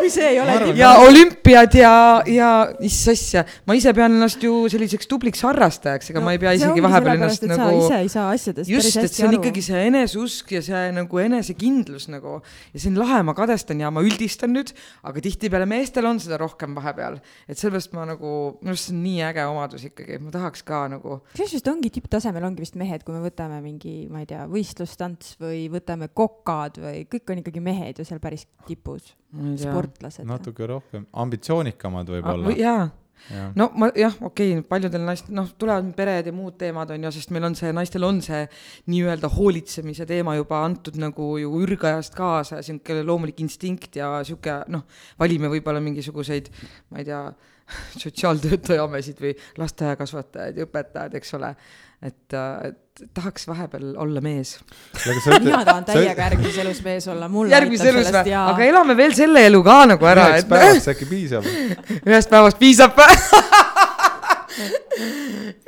[0.00, 1.94] kui see ei ole arvan- ja olümpiad ja,
[2.26, 6.40] ja issand asja, ma ise pean ennast ju selliseks tubliks harrastajaks, ega no, ma ei
[6.42, 7.82] pea isegi vahepeal ennast nagu.
[7.84, 9.40] ise ei saa asjadest just, päris et hästi see on aru.
[9.40, 13.90] ikkagi see eneseusk ja see nagu enesekindlus nagu ja see on lahe, ma kadestan ja
[13.94, 14.72] ma üldistan nüüd,
[15.06, 19.02] aga tihtipeale meestel on seda rohkem vahepeal, et sellepärast ma nagu, minu arust see on
[19.06, 23.04] nii äge omadus ikkagi, ma tahaks ka nagu, kas just ongi tipptasemel ongi vist mehed,
[23.06, 27.64] kui me võtame mingi, ma ei tea, võistlustants või võtame kokad või kõik on ikkagi
[27.64, 29.14] mehed ju seal päris tipus.
[29.60, 30.26] sportlased.
[30.28, 32.54] natuke rohkem, ambitsioonikamad võib-olla.
[32.58, 32.88] jaa,
[33.30, 37.06] jah, no ma jah, okei okay,, paljudel naistel, noh, tulevad pered ja muud teemad on
[37.06, 38.42] ju, sest meil on see, naistel on see
[38.90, 44.86] nii-öelda hoolitsemise teema juba antud nagu ju ürgajast kaasa, sihuke loomulik instinkt ja sihuke noh,
[45.20, 46.50] valime võib-olla mingisuguseid,
[46.90, 47.22] ma ei tea,
[48.02, 51.54] sotsiaaltöötajamesid või lasteaiakasvatajaid ja õpetajaid, eks ole.
[52.02, 54.56] et, et tahaks vahepeal olla mees.
[55.44, 58.34] mina tahan täiega järgmises elus mees olla, mulle järgmises elus sellest või?
[58.34, 61.50] ja aga elame veel selle elu ka nagu ära, üheks et päevaks äkki piisab.
[62.08, 63.00] ühest päevast piisab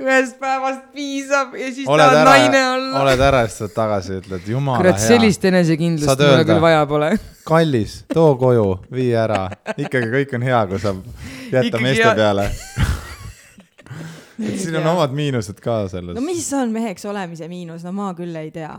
[0.03, 3.03] ühest päevast piisab ja siis oled tahad ära naine, olla.
[3.05, 6.87] oled ära ja siis tuled tagasi, ütled jumala kurat, hea, sellist enesekindlust mulle küll vaja
[6.91, 7.13] pole.
[7.49, 9.45] kallis, too koju, vii ära,
[9.77, 11.05] ikkagi kõik on hea, kui saab
[11.53, 12.17] jätta Ikkagi meeste hea.
[12.19, 12.91] peale.
[14.43, 16.25] Et siin on omad miinused ka selles no.
[16.25, 18.75] mis on meheks olemise miinus, no ma küll ei tea.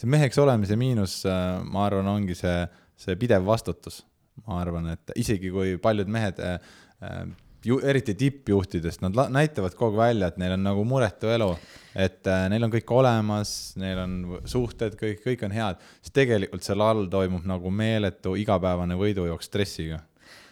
[0.00, 2.64] see meheks olemise miinus, ma arvan, ongi see,
[3.00, 4.02] see pidev vastutus.
[4.46, 6.58] ma arvan, et isegi kui paljud mehed äh,
[7.04, 7.22] äh,
[7.64, 11.50] ju eriti tippjuhtidest, nad näitavad kogu aeg välja, et neil on nagu muretu elu,
[11.94, 14.14] et äh, neil on kõik olemas, neil on
[14.48, 20.00] suhted, kõik, kõik on head, siis tegelikult seal all toimub nagu meeletu igapäevane võidujooks stressiga.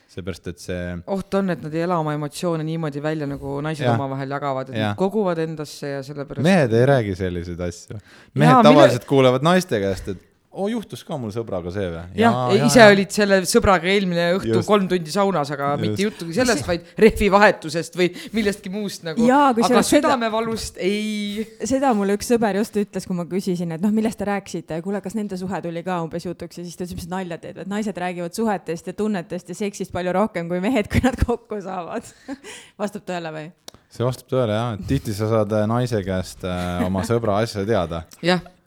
[0.09, 3.85] seepärast, et see oht on, et nad ei ela oma emotsioone niimoodi välja, nagu naised
[3.85, 3.99] Jah.
[3.99, 4.95] omavahel jagavad, et Jah.
[4.95, 6.45] nad koguvad endasse ja sellepärast.
[6.47, 7.99] mehed ei räägi selliseid asju.
[8.35, 9.09] mehed mille- tavaliselt mille...
[9.13, 12.03] kuulevad naiste käest, et oo, juhtus ka mul sõbraga see või?
[12.19, 14.69] jah, ise olid selle sõbraga eelmine õhtu Just.
[14.69, 15.83] kolm tundi saunas, aga Just.
[15.85, 19.27] mitte juttugi sellest, vaid rehvi vahetusest või millestki muust nagu.
[19.29, 21.45] Aga kusjuures seda- südamevalust ei.
[21.69, 25.03] seda mulle üks sõber just ütles, kui ma küsisin, et noh, millest te rääkisite, kuule,
[25.05, 27.71] kas nende suhe tuli ka umbes jutuks ja siis ta ütles, mis nalja teed, et
[27.71, 32.09] naised räägivad suhetest ja tunnetest ja seksist palju rohkem kui mehed, kui nad kokku saavad.
[32.81, 33.47] vastab tõele või?
[33.93, 37.65] see vastab tõele jah, et tihti sa saad äh, naise käest äh, oma sõbra asja
[37.69, 38.03] teada,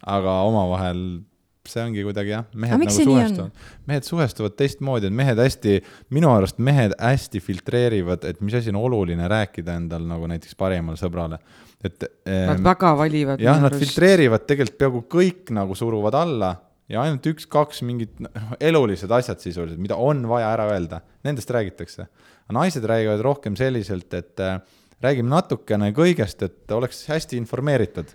[0.01, 1.21] aga omavahel
[1.71, 5.77] see ongi kuidagi jah, mehed Aga nagu suhestuvad, mehed suhestuvad teistmoodi, et mehed hästi,
[6.15, 10.99] minu arust mehed hästi filtreerivad, et mis asi on oluline rääkida endal nagu näiteks parimale
[10.99, 11.39] sõbrale,
[11.81, 13.43] et nad ähm, väga valivad.
[13.43, 13.77] jah, nad.
[13.81, 16.55] filtreerivad tegelikult peaaegu kõik nagu suruvad alla
[16.91, 22.07] ja ainult üks-kaks mingit noh, elulised asjad sisuliselt, mida on vaja ära öelda, nendest räägitakse.
[22.51, 24.59] naised räägivad rohkem selliselt, et äh,
[25.01, 28.11] räägime natukene kõigest, et oleks hästi informeeritud,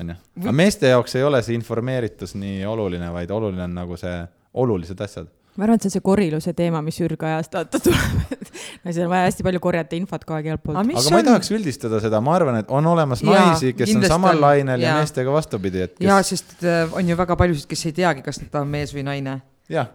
[0.00, 0.16] onju.
[0.42, 4.16] aga meeste jaoks ei ole see informeeritus nii oluline, vaid oluline on nagu see
[4.54, 5.30] olulised asjad.
[5.56, 8.34] ma arvan, et see on see koriluse teema, mis ürgajast vaata tuleb
[8.84, 10.80] no siis on vaja hästi palju korjata infot kogu aeg igalt poolt.
[10.80, 14.06] aga ma ei tahaks üldistada seda, ma arvan, et on olemas ja, naisi, kes on
[14.08, 16.06] samal on, lainel ja, ja meestega vastupidi, et kes....
[16.08, 19.06] ja, sest äh, on ju väga paljusid, kes ei teagi, kas ta on mees või
[19.06, 19.38] naine.
[19.72, 19.92] jah,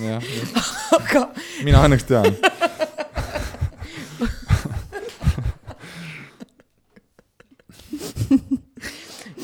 [0.00, 0.72] jah, jah.
[1.00, 1.26] aga.
[1.66, 2.30] mina õnneks tean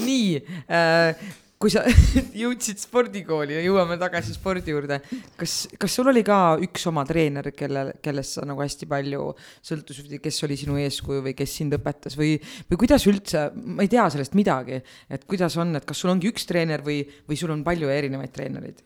[0.08, 1.82] nii äh, kui sa
[2.42, 5.00] jõudsid spordikooli ja jõuame tagasi spordi juurde,
[5.38, 9.32] kas, kas sul oli ka üks oma treener, kelle, kellest sa nagu hästi palju
[9.66, 12.36] sõltusid, kes oli sinu eeskuju või kes sind õpetas või,
[12.70, 14.78] või kuidas üldse, ma ei tea sellest midagi,
[15.10, 18.34] et kuidas on, et kas sul ongi üks treener või, või sul on palju erinevaid
[18.34, 18.84] treenereid?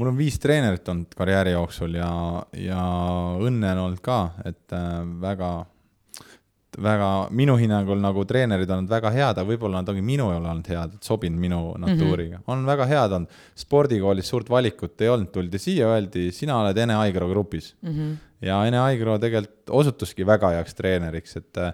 [0.00, 2.10] mul on viis treenerit olnud karjääri jooksul ja,
[2.56, 2.80] ja
[3.44, 5.52] õnne on olnud ka, et äh, väga
[6.80, 10.38] väga, minu hinnangul nagu treenerid on olnud väga head, aga võib-olla nad ongi minu ei
[10.38, 12.42] ole olnud head, et sobinud minu natuuriga mm.
[12.42, 12.52] -hmm.
[12.52, 16.96] on väga head olnud, spordikoolis suurt valikut ei olnud, tuldi siia, öeldi, sina oled Ene
[17.04, 17.90] Aigro grupis mm.
[17.90, 18.16] -hmm.
[18.48, 21.72] ja Ene Aigro tegelikult osutuski väga heaks treeneriks, et äh,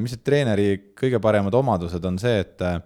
[0.00, 2.80] mis need treeneri kõige paremad omadused on see, et äh,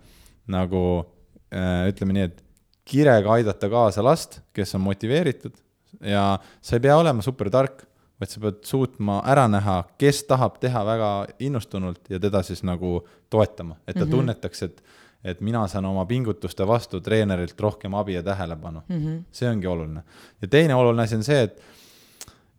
[0.47, 1.05] nagu
[1.53, 2.43] äh, ütleme nii, et
[2.85, 5.55] kirega aidata kaasa last, kes on motiveeritud
[6.01, 7.85] ja sa ei pea olema supertark
[8.23, 11.11] vaid sa pead suutma ära näha, kes tahab teha väga
[11.43, 14.17] innustunult ja teda siis nagu toetama, et ta mm -hmm.
[14.17, 14.83] tunnetaks, et
[15.25, 18.99] et mina saan oma pingutuste vastu treenerilt rohkem abi ja tähelepanu mm.
[18.99, 19.23] -hmm.
[19.31, 20.03] see ongi oluline.
[20.43, 21.63] ja teine oluline asi on see, et,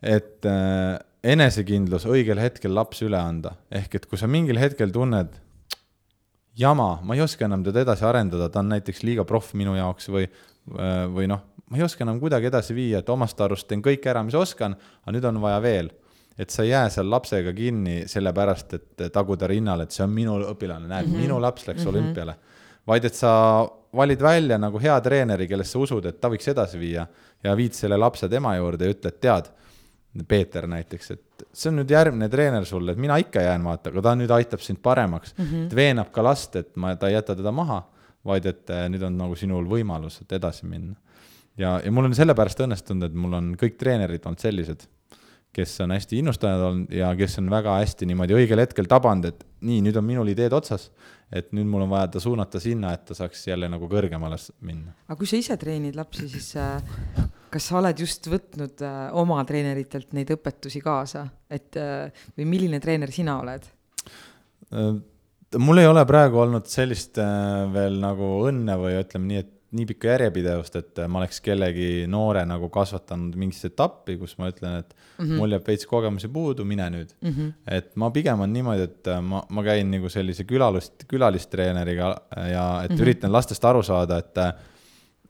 [0.02, 5.28] et äh, enesekindlus õigel hetkel lapsi üle anda, ehk et kui sa mingil hetkel tunned,
[6.56, 10.10] jama, ma ei oska enam teda edasi arendada, ta on näiteks liiga proff minu jaoks
[10.10, 10.28] või,
[10.68, 14.24] või noh, ma ei oska enam kuidagi edasi viia, et omast arust teen kõik ära,
[14.24, 15.92] mis oskan, aga nüüd on vaja veel.
[16.38, 20.40] et sa ei jää seal lapsega kinni sellepärast, et taguda rinnale, et see on minu
[20.50, 21.22] õpilane, näed mm, -hmm.
[21.22, 21.90] minu laps läks mm -hmm.
[21.90, 22.36] olümpiale.
[22.88, 26.80] vaid et sa valid välja nagu hea treeneri, kellest sa usud, et ta võiks edasi
[26.80, 27.08] viia
[27.44, 29.50] ja viid selle lapse tema juurde ja ütled, tead,
[30.28, 34.02] Peeter näiteks, et see on nüüd järgmine treener sulle, et mina ikka jään, vaata, aga
[34.02, 35.76] ta nüüd aitab sind paremaks mm, -hmm.
[35.76, 37.82] veenab ka last, et ma, ta ei jäta teda maha,
[38.26, 40.96] vaid et eh, nüüd on nagu sinul võimalus, et edasi minna
[41.58, 44.86] ja, ja mul on sellepärast õnnestunud, et mul on kõik treenerid olnud sellised,
[45.54, 49.44] kes on hästi innustanud olnud ja kes on väga hästi niimoodi õigel hetkel tabanud, et
[49.66, 50.90] nii, nüüd on minul ideed otsas,
[51.34, 54.96] et nüüd mul on vaja ta suunata sinna, et ta saaks jälle nagu kõrgemale minna.
[55.08, 56.82] aga kui sa ise treenid lapsi, siis äh,
[57.54, 62.82] kas sa oled just võtnud äh, oma treeneritelt neid õpetusi kaasa, et äh, või milline
[62.82, 63.72] treener sina oled?
[65.60, 67.20] Mul ei ole praegu olnud sellist
[67.74, 72.44] veel nagu õnne või ütleme nii, et nii pikka järjepidevust, et ma oleks kellegi noore
[72.46, 75.40] nagu kasvatanud mingisse etappi, kus ma ütlen, et mm -hmm.
[75.42, 77.30] mul jääb veits kogemusi puudu, mine nüüd mm.
[77.30, 77.54] -hmm.
[77.78, 82.10] et ma pigem on niimoodi, et ma, ma käin nagu sellise külalist, külalistreeneriga
[82.52, 83.02] ja et mm -hmm.
[83.02, 84.38] üritan lastest aru saada, et,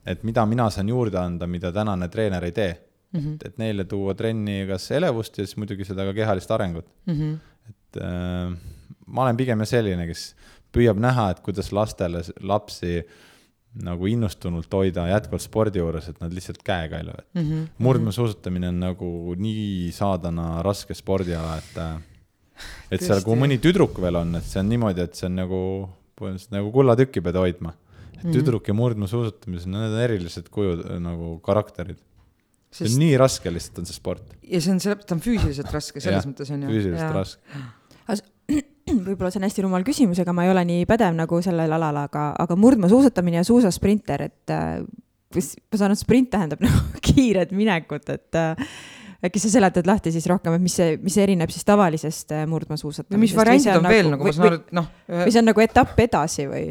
[0.06, 2.80] et mida mina saan juurde anda, mida tänane treener ei tee
[3.12, 3.20] mm.
[3.20, 3.34] -hmm.
[3.34, 7.14] et, et neile tuua trenni kas elevust ja siis muidugi seda ka kehalist arengut mm.
[7.14, 7.38] -hmm.
[7.68, 8.58] et äh,
[9.06, 10.34] ma olen pigem selline, kes
[10.74, 13.14] püüab näha, et kuidas lastele, lapsi äh,
[13.82, 17.68] nagu innustunult hoida jätkuvalt spordi juures, et nad lihtsalt käega ei löö mm -hmm..
[17.78, 21.80] murdmaasuusatamine on nagu nii saadana raske spordiala, et,
[22.90, 25.60] et seal, kui mõni tüdruk veel on, et see on niimoodi, et see on nagu,
[26.20, 27.74] põhimõtteliselt nagu kullatükki pead hoidma.
[28.14, 28.38] et mm -hmm.
[28.38, 31.98] tüdruk ja murdmaasuusatamises, need on erilised kujud nagu karakterid.
[32.70, 34.36] see on nii raske lihtsalt on see sport.
[34.42, 36.68] ja see on, ta on füüsiliselt raske, selles ja, mõttes on ju.
[36.68, 37.12] füüsiliselt ja.
[37.12, 38.32] raske
[39.06, 42.02] võib-olla see on hästi rumal küsimus, ega ma ei ole nii pädev nagu sellel alal,
[42.04, 47.54] aga, aga murdmaasuusatamine ja suusasprinter, et äh, ma saan aru, et sprint tähendab nagu kiiret
[47.56, 48.68] minekut, et äh,
[49.24, 53.24] äkki sa seletad lahti siis rohkem, et mis see, mis erineb siis tavalisest äh, murdmaasuusatamisest?
[53.24, 54.90] mis variandid on, on veel nagu, ma saan aru, et noh.
[55.08, 56.66] või see on nagu etapp edasi või?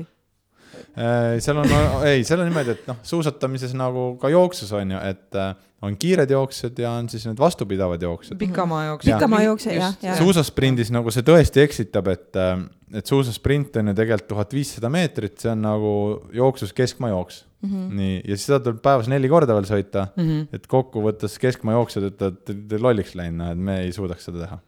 [0.93, 1.75] Seal on,
[2.05, 5.39] ei, seal on niimoodi, et noh, suusatamises nagu ka jooksus on ju, et
[5.83, 8.37] on kiired jooksjad ja on siis need vastupidavad jooksjad.
[8.39, 9.17] pikamaa jooksjad.
[9.17, 10.17] pikamaa jooksja, jah, jah.
[10.17, 12.61] suusasprindis nagu see tõesti eksitab, et, äh,
[12.99, 15.93] et suusasprint on ju tegelikult tuhat viissada meetrit, see on nagu
[16.35, 17.69] jooksus keskmaa jooks mm.
[17.69, 17.95] -hmm.
[17.99, 20.45] nii, ja siis seda tuleb päevas neli korda veel sõita mm, -hmm.
[20.55, 24.61] et kokkuvõttes keskmaa jooksjad ütlevad, et te lolliks läinud, et me ei suudaks seda teha.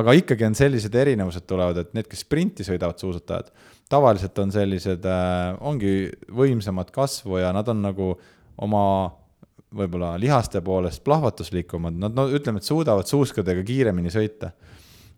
[0.00, 3.52] aga ikkagi on sellised erinevused tulevad, et need, kes sprinti sõidavad, suusatajad,
[3.92, 8.12] tavaliselt on sellised äh,, ongi võimsamad kasvu ja nad on nagu
[8.62, 8.84] oma
[9.72, 14.52] võib-olla lihaste poolest plahvatuslikumad, nad no ütleme, et suudavad suuskadega kiiremini sõita.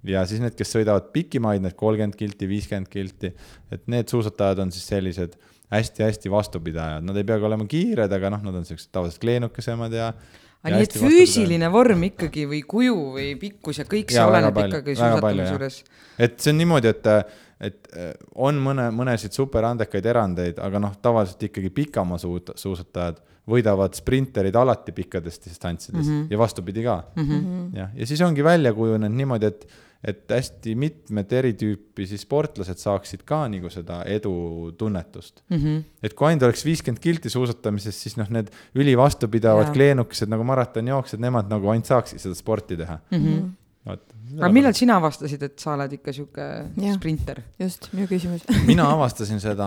[0.05, 3.33] ja siis need, kes sõidavad pikimaid, need kolmkümmend kilti, viiskümmend kilti,
[3.73, 5.39] et need suusatajad on siis sellised
[5.73, 10.11] hästi-hästi vastupidajad, nad ei peagi olema kiired, aga noh, nad on siuksed tavaliselt kleenukesemad ja
[10.65, 14.55] aga nii, et füüsiline vorm ikkagi või kuju või pikkus ja kõik see ja, oleneb
[14.57, 15.81] palju, ikkagi suusatamise juures.
[16.27, 17.11] et see on niimoodi, et,
[17.61, 23.97] et äh, on mõne, mõnesid superandekaid erandeid, aga noh, tavaliselt ikkagi pikamaa suut-, suusatajad võidavad
[23.97, 26.31] sprinterid alati pikkadest distantsidest mm -hmm.
[26.33, 27.25] ja vastupidi ka mm.
[27.25, 27.77] -hmm.
[27.77, 29.67] jah, ja siis ongi välja kujunenud niimoodi, et
[30.05, 35.57] et hästi mitmed eri tüüpi siis sportlased saaksid ka nagu seda edutunnetust mm.
[35.57, 35.83] -hmm.
[36.03, 41.49] et kui ainult oleks viiskümmend kilti suusatamises, siis noh, need ülivastupidavad kleenukesed nagu maratonijooksjad, nemad
[41.49, 43.19] nagu ainult saaksid seda sporti teha mm.
[43.19, 43.51] -hmm.
[43.85, 46.47] Aga millal sina avastasid, et sa oled ikka sihuke
[46.97, 47.43] sprinter?
[47.61, 49.67] just, minu küsimus mina avastasin seda,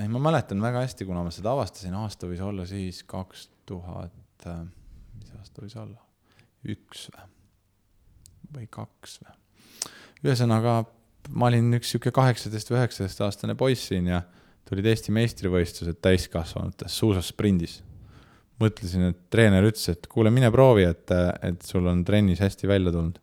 [0.00, 4.48] ei ma mäletan väga hästi, kuna ma seda avastasin, aasta võis olla siis kaks tuhat,
[5.18, 6.00] mis aasta võis olla,
[6.72, 7.28] üks või?
[8.56, 9.36] või kaks või.
[10.24, 10.82] ühesõnaga,
[11.36, 14.24] ma olin üks sihuke kaheksateist või üheksateist aastane poiss siin ja
[14.68, 17.82] tulid Eesti meistrivõistlused täiskasvanutes suusasprindis.
[18.62, 21.12] Mõtlesin, et treener ütles, et kuule, mine proovi, et,
[21.44, 23.18] et sul on trennis hästi välja tulnud.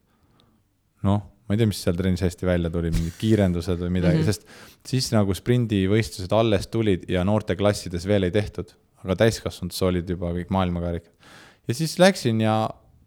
[1.08, 4.28] noh, ma ei tea, mis seal trennis hästi välja tuli, mingid kiirendused või midagi mm,
[4.28, 4.40] -hmm.
[4.84, 10.34] sest siis nagu sprindivõistlused alles tulid ja noorteklassides veel ei tehtud, aga täiskasvanutes olid juba
[10.36, 11.32] kõik maailmakarikad.
[11.68, 12.56] ja siis läksin ja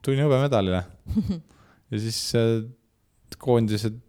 [0.02, 0.82] tulin hõbemedalile
[1.92, 2.64] ja siis äh,
[3.38, 4.00] koondised,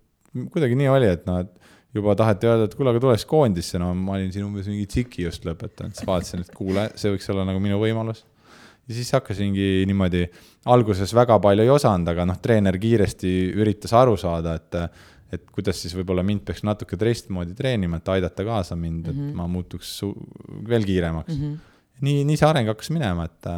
[0.53, 1.62] kuidagi nii oli, et noh, et
[1.93, 5.27] juba taheti öelda, et kuule, aga tuleks koondisse, no ma olin siin umbes mingi tsiki
[5.27, 8.23] just lõpetanud, siis vaatasin, et kuule, see võiks olla nagu minu võimalus.
[8.87, 10.25] ja siis hakkasingi niimoodi,
[10.73, 14.79] alguses väga palju ei osanud, aga noh, treener kiiresti üritas aru saada, et
[15.33, 19.21] et kuidas siis võib-olla mind peaks natuke teistmoodi treenima, et aidata kaasa mind, et mm
[19.31, 19.37] -hmm.
[19.39, 19.93] ma muutuks
[20.69, 21.41] veel kiiremaks mm.
[21.41, 21.55] -hmm.
[22.05, 23.49] nii, nii see areng hakkas minema, et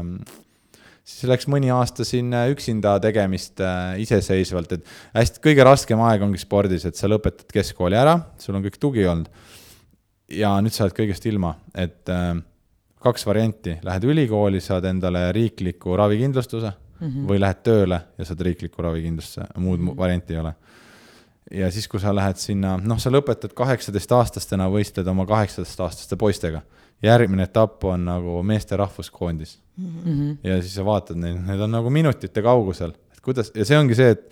[1.05, 6.25] siis läks mõni aasta siin äh, üksinda tegemist äh, iseseisvalt, et hästi, kõige raskem aeg
[6.25, 9.29] ongi spordis, et sa lõpetad keskkooli ära, sul on kõik tugi olnud.
[10.33, 12.33] ja nüüd sa oled kõigest ilma, et äh,
[13.05, 17.27] kaks varianti, lähed ülikooli, saad endale riikliku ravikindlustuse mm -hmm.
[17.29, 19.97] või lähed tööle ja saad riikliku ravikindlustuse, muud mm -hmm.
[19.97, 20.55] varianti ei ole
[21.51, 26.61] ja siis, kui sa lähed sinna, noh, sa lõpetad kaheksateistaastastena, võistled oma kaheksateistaastaste poistega.
[27.03, 29.87] järgmine etapp on nagu meeste rahvuskoondis mm.
[30.05, 30.37] -hmm.
[30.43, 33.95] ja siis sa vaatad neid, need on nagu minutite kaugusel, et kuidas, ja see ongi
[33.95, 34.31] see, et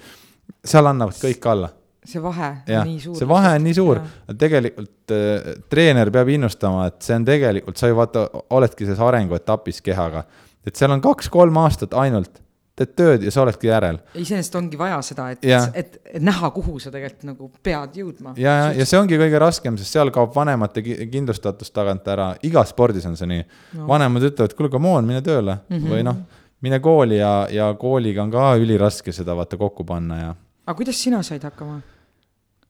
[0.65, 1.69] seal annavad kõik alla.
[2.05, 3.17] see vahe on nii suur.
[3.17, 3.99] see vahe on nii suur,
[4.37, 9.81] tegelikult äh, treener peab innustama, et see on tegelikult, sa ju vaata, oledki selles arenguetapis
[9.81, 10.25] kehaga,
[10.65, 12.41] et seal on kaks-kolm aastat ainult
[12.77, 13.99] teed tööd ja sa oledki järel.
[14.17, 18.33] iseenesest ongi vaja seda, et, et, et näha, kuhu sa tegelikult nagu pead jõudma.
[18.41, 22.73] ja, ja, ja see ongi kõige raskem, sest seal kaob vanemate kindlustatus tagant ära, igas
[22.73, 23.85] spordis on see nii no..
[23.91, 25.93] vanemad ütlevad, kuule, come on, mine tööle mm -hmm.
[25.93, 26.23] või noh,
[26.65, 30.33] mine kooli ja, ja kooliga on ka üliraske seda vaata kokku panna ja.
[30.65, 31.77] aga kuidas sina said hakkama?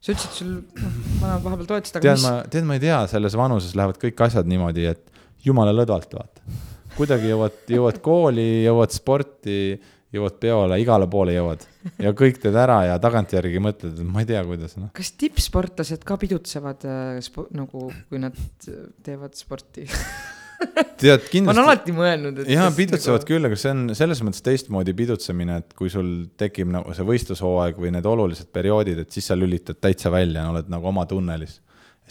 [0.03, 0.51] sa ütlesid, sul
[0.83, 2.27] noh, vanemad vahepeal toetasid, aga tead, mis?
[2.27, 6.71] ma, tead, ma ei tea, selles vanuses lähevad kõik asjad niimoodi, et jumala lõdvalt, vaata
[6.97, 9.57] kuidagi jõuad, jõuad kooli, jõuad sporti,
[10.13, 11.65] jõuad peole, igale poole jõuad
[12.01, 14.91] ja kõik teed ära ja tagantjärgi mõtled, et ma ei tea, kuidas noh.
[14.95, 18.37] kas tippsportlased ka pidutsevad äh, spo, nagu, kui nad
[19.05, 19.87] teevad sporti
[21.01, 21.43] tead kindlasti.
[21.47, 22.53] ma olen alati mõelnud, et.
[22.53, 23.29] jaa, pidutsevad nagu...
[23.31, 27.81] küll, aga see on selles mõttes teistmoodi pidutsemine, et kui sul tekib nagu see võistlushooaeg
[27.81, 31.59] või need olulised perioodid, et siis sa lülitad täitsa välja, oled nagu oma tunnelis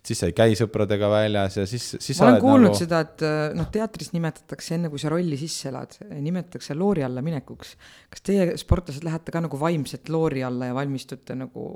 [0.03, 2.79] et siis sa ei käi sõpradega väljas ja siis, siis ma olen kuulnud nagu...
[2.81, 7.23] seda, et äh, noh, teatris nimetatakse enne, kui sa rolli sisse elad, nimetatakse loori alla
[7.23, 7.77] minekuks.
[8.11, 11.67] kas teie sportlased lähete ka nagu vaimselt loori alla ja valmistute nagu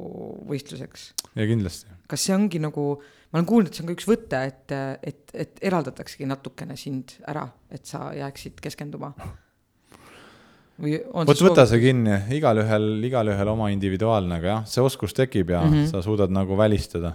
[0.51, 1.07] võistluseks?
[1.39, 1.95] ja kindlasti.
[2.11, 2.89] kas see ongi nagu,
[3.31, 7.15] ma olen kuulnud, et see on ka üks võte, et, et, et eraldataksegi natukene sind
[7.31, 9.13] ära, et sa jääksid keskenduma
[10.83, 15.55] või on vot võta see kinni, igalühel, igalühel oma individuaalne, aga jah, see oskus tekib
[15.55, 15.89] ja mm -hmm.
[15.95, 17.15] sa suudad nagu välistada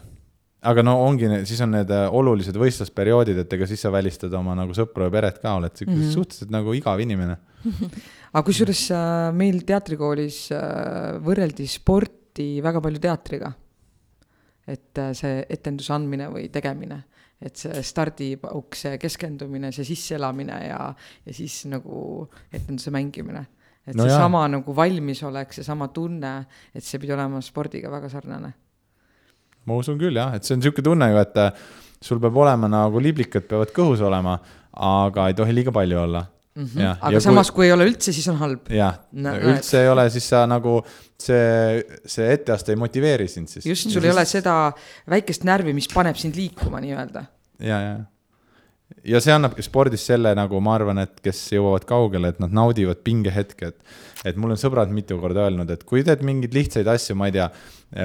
[0.69, 4.53] aga no ongi, siis on need äh, olulised võistlusperioodid, et ega siis sa välistad oma
[4.57, 6.11] nagu sõpru ja peret ka, oled mm -hmm.
[6.13, 7.37] suhteliselt nagu igav inimene.
[8.33, 13.53] Aga kusjuures äh, meil teatrikoolis äh, võrreldi sporti väga palju teatriga.
[14.71, 17.03] et see etenduse andmine või tegemine,
[17.41, 20.93] et see stardipauk, see keskendumine, see sisseelamine ja,
[21.25, 23.41] ja siis nagu etenduse mängimine.
[23.85, 28.53] Et no seesama nagu valmisolek, seesama tunne, et see pidi olema spordiga väga sarnane
[29.65, 31.63] ma usun küll jah, et see on niisugune tunne ju, et äh,
[32.01, 34.37] sul peab olema nagu liblikad peavad kõhus olema,
[34.71, 36.23] aga ei tohi liiga palju olla
[36.55, 36.65] mm.
[36.65, 36.81] -hmm.
[36.81, 38.69] Ja, aga ja samas, kui ei ole üldse, siis on halb.
[38.69, 40.79] jah no,, üldse no, ei ole, siis sa nagu
[41.19, 43.65] see, see etteaste ei motiveeri sind siis.
[43.65, 44.17] just, sul ja ei siis...
[44.17, 44.55] ole seda
[45.09, 47.25] väikest närvi, mis paneb sind liikuma nii-öelda.
[47.59, 47.99] ja, ja
[49.07, 53.01] ja see annabki spordis selle nagu ma arvan, et kes jõuavad kaugele, et nad naudivad
[53.05, 53.99] pingehetke, et.
[54.27, 57.37] et mul on sõbrad mitu korda öelnud, et kui teed mingeid lihtsaid asju, ma ei
[57.37, 57.47] tea,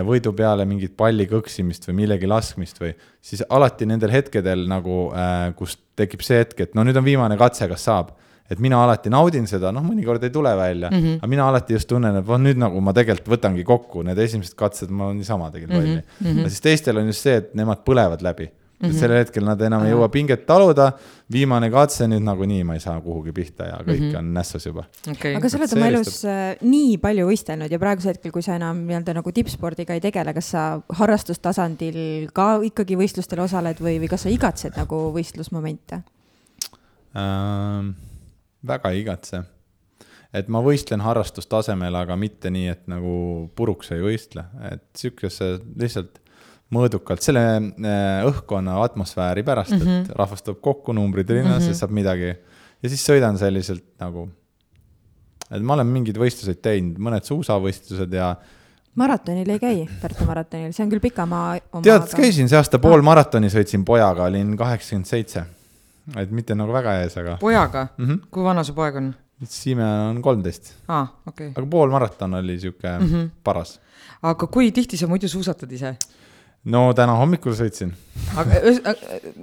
[0.07, 2.95] võidu peale mingit palli kõksimist või millegi laskmist või.
[3.21, 7.37] siis alati nendel hetkedel nagu äh,, kus tekib see hetk, et no nüüd on viimane
[7.39, 8.15] katse, kas saab.
[8.51, 11.17] et mina alati naudin seda, noh, mõnikord ei tule välja mm, -hmm.
[11.19, 14.55] aga mina alati just tunnen, et vot nüüd nagu ma tegelikult võtangi kokku need esimesed
[14.55, 16.05] katsed, ma niisama tegin lolli mm.
[16.23, 16.45] -hmm.
[16.45, 18.99] ja siis teistel on just see, et nemad põlevad läbi Mm -hmm.
[19.01, 20.91] sellel hetkel nad enam ei jõua pinget taluda,
[21.33, 24.19] viimane katse nüüd nagunii ma ei saa kuhugi pihta ja kõik mm -hmm.
[24.19, 25.35] on nässus juba okay..
[25.35, 28.85] aga sa oled oma elus äh, nii palju võistelnud ja praegusel hetkel, kui sa enam
[28.87, 34.27] nii-öelda nagu tippspordiga ei tegele, kas sa harrastustasandil ka ikkagi võistlustel osaled või, või kas
[34.27, 36.03] sa igatsed nagu võistlusmomente
[37.17, 37.97] ähm,?
[38.67, 39.43] väga ei igatse.
[40.37, 46.19] et ma võistlen harrastustasemel, aga mitte nii, et nagu puruks ei võistle, et sihukese lihtsalt
[46.75, 50.03] mõõdukalt selle äh, õhkkonna atmosfääri pärast mm, -hmm.
[50.03, 50.19] et mhm.
[50.19, 51.79] rahvas tuleb kokku, numbrid rinnas mm, -hmm.
[51.79, 52.35] saab midagi.
[52.83, 54.29] ja siis sõidan selliselt nagu,
[55.51, 58.35] et ma olen mingeid võistluseid teinud, mõned suusavõistlused ja.
[58.95, 61.85] maratonil ei käi, Tartu maratonil, see on küll pikamaa oma.
[61.87, 65.45] tead käisin see aasta pool maratoni, sõitsin pojaga, olin kaheksakümmend seitse.
[66.17, 67.39] et mitte nagu väga ees, aga.
[67.41, 68.05] pojaga mm?
[68.05, 68.27] -hmm.
[68.31, 69.15] kui vana su poeg on?
[69.45, 70.75] Siime on kolmteist.
[70.89, 71.63] ah,, okei okay..
[71.63, 73.31] aga poolmaraton oli sihuke mm -hmm.
[73.45, 73.81] paras.
[74.23, 75.97] aga kui tihti sa muidu suusatad ise?
[76.73, 77.95] No täna hommikul sõitsin.
[78.39, 78.61] aga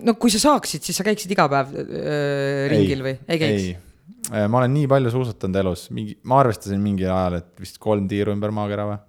[0.04, 3.70] no kui sa saaksid, siis sa käiksid iga päev äh, ringil või ei käiks?
[3.70, 3.78] ei,
[4.34, 8.10] äh, ma olen nii palju suusatanud elus, mingi, ma arvestasin mingil ajal, et vist kolm
[8.12, 9.02] tiiru ümber maakera või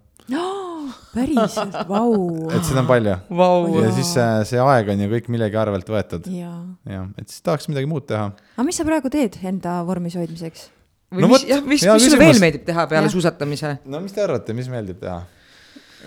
[1.14, 2.14] päriselt, vau.
[2.50, 3.68] et seda on palju wow..
[3.82, 6.26] ja siis see, see aeg on ju kõik millegi arvelt võetud.
[6.30, 8.30] jah, et siis tahaks midagi muud teha.
[8.56, 10.68] aga mis sa praegu teed enda vormis hoidmiseks?
[11.14, 13.14] või no, mis, mis, mis sulle veel meeldib teha peale ja.
[13.14, 13.76] suusatamise?
[13.86, 15.22] no mis te arvate, mis meeldib teha?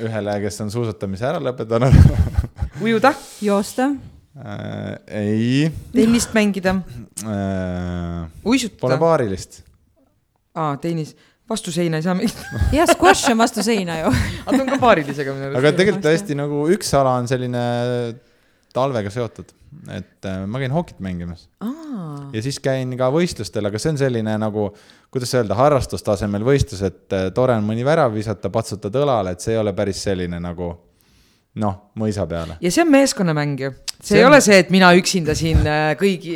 [0.05, 1.95] Ühele, kes on suusatamise ära lõpetanud
[2.85, 3.13] ujuda?
[3.43, 3.91] joosta
[4.37, 4.97] äh,?
[5.21, 5.71] ei.
[5.95, 6.77] tennist mängida
[7.23, 8.27] äh,?
[8.45, 8.81] uisutada?
[8.83, 9.61] Pole paarilist.
[10.57, 11.15] aa, tennis
[11.47, 12.61] vastu seina ei saa mängida.
[12.77, 15.59] jah, squash on vastu seina ju aga ta on ka paarilisega minu arust.
[15.61, 17.63] aga tegelikult hästi nagu üks ala on selline
[18.75, 19.53] talvega seotud,
[19.93, 21.47] et äh, ma käin hokit mängimas.
[22.33, 24.69] ja siis käin ka võistlustel, aga see on selline nagu,
[25.13, 29.55] kuidas öelda, harrastustasemel võistlus, et äh, tore on mõni värav visata, patsutad õlale, et see
[29.55, 30.71] ei ole päris selline nagu
[31.57, 32.59] noh, mõisa peale.
[32.61, 33.71] ja see on meeskonnamäng ju.
[33.99, 34.31] see, see ei on...
[34.31, 36.35] ole see, et mina üksinda siin äh, kõigi,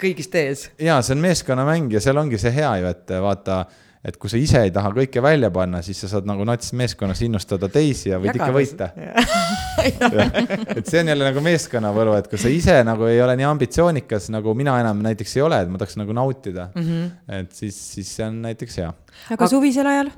[0.00, 0.68] kõigist ees.
[0.80, 3.64] ja see on meeskonnamäng ja seal ongi see hea ju, et vaata
[4.04, 7.22] et kui sa ise ei taha kõike välja panna, siis sa saad nagu nats meeskonnas
[7.24, 8.74] innustada teisi ja võid Jagades.
[8.74, 9.54] ikka võita.
[10.76, 14.28] et see on jälle nagu meeskonnavõlu, et kui sa ise nagu ei ole nii ambitsioonikas,
[14.34, 16.90] nagu mina enam näiteks ei ole, et ma tahaks nagu nautida mm.
[16.90, 17.40] -hmm.
[17.40, 18.92] et siis, siis see on näiteks hea.
[19.36, 20.12] aga suvisel ajal?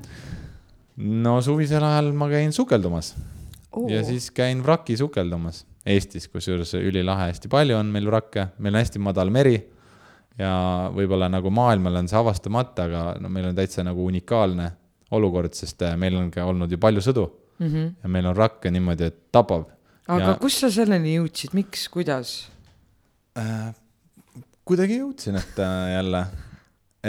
[0.97, 3.15] no suvisel ajal ma käin sukeldumas
[3.71, 3.89] oh.
[3.91, 8.81] ja siis käin vraki sukeldumas Eestis, kusjuures ülilahe, hästi palju on meil vrakke, meil on
[8.81, 9.55] hästi madal meri
[10.37, 10.51] ja
[10.93, 14.69] võib-olla nagu maailmal on see avastamata, aga no meil on täitsa nagu unikaalne
[15.17, 17.25] olukord, sest äh, meil on ka olnud ju palju sõdu
[17.59, 17.67] mm.
[17.67, 17.89] -hmm.
[18.03, 19.69] ja meil on rakke niimoodi, et tapab.
[20.07, 20.37] aga ja...
[20.41, 22.49] kus sa selleni jõudsid, miks, kuidas
[23.37, 23.73] äh,?
[24.67, 26.25] kuidagi jõudsin, et äh, jälle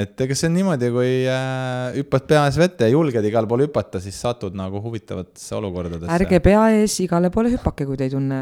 [0.03, 3.67] et ega see on niimoodi, kui äh, hüppad pea ees vette ja julged igale poole
[3.69, 6.13] hüpata, siis satud nagu huvitavatesse olukordadesse.
[6.19, 8.41] ärge pea ees igale poole hüpake, kui te ei tunne.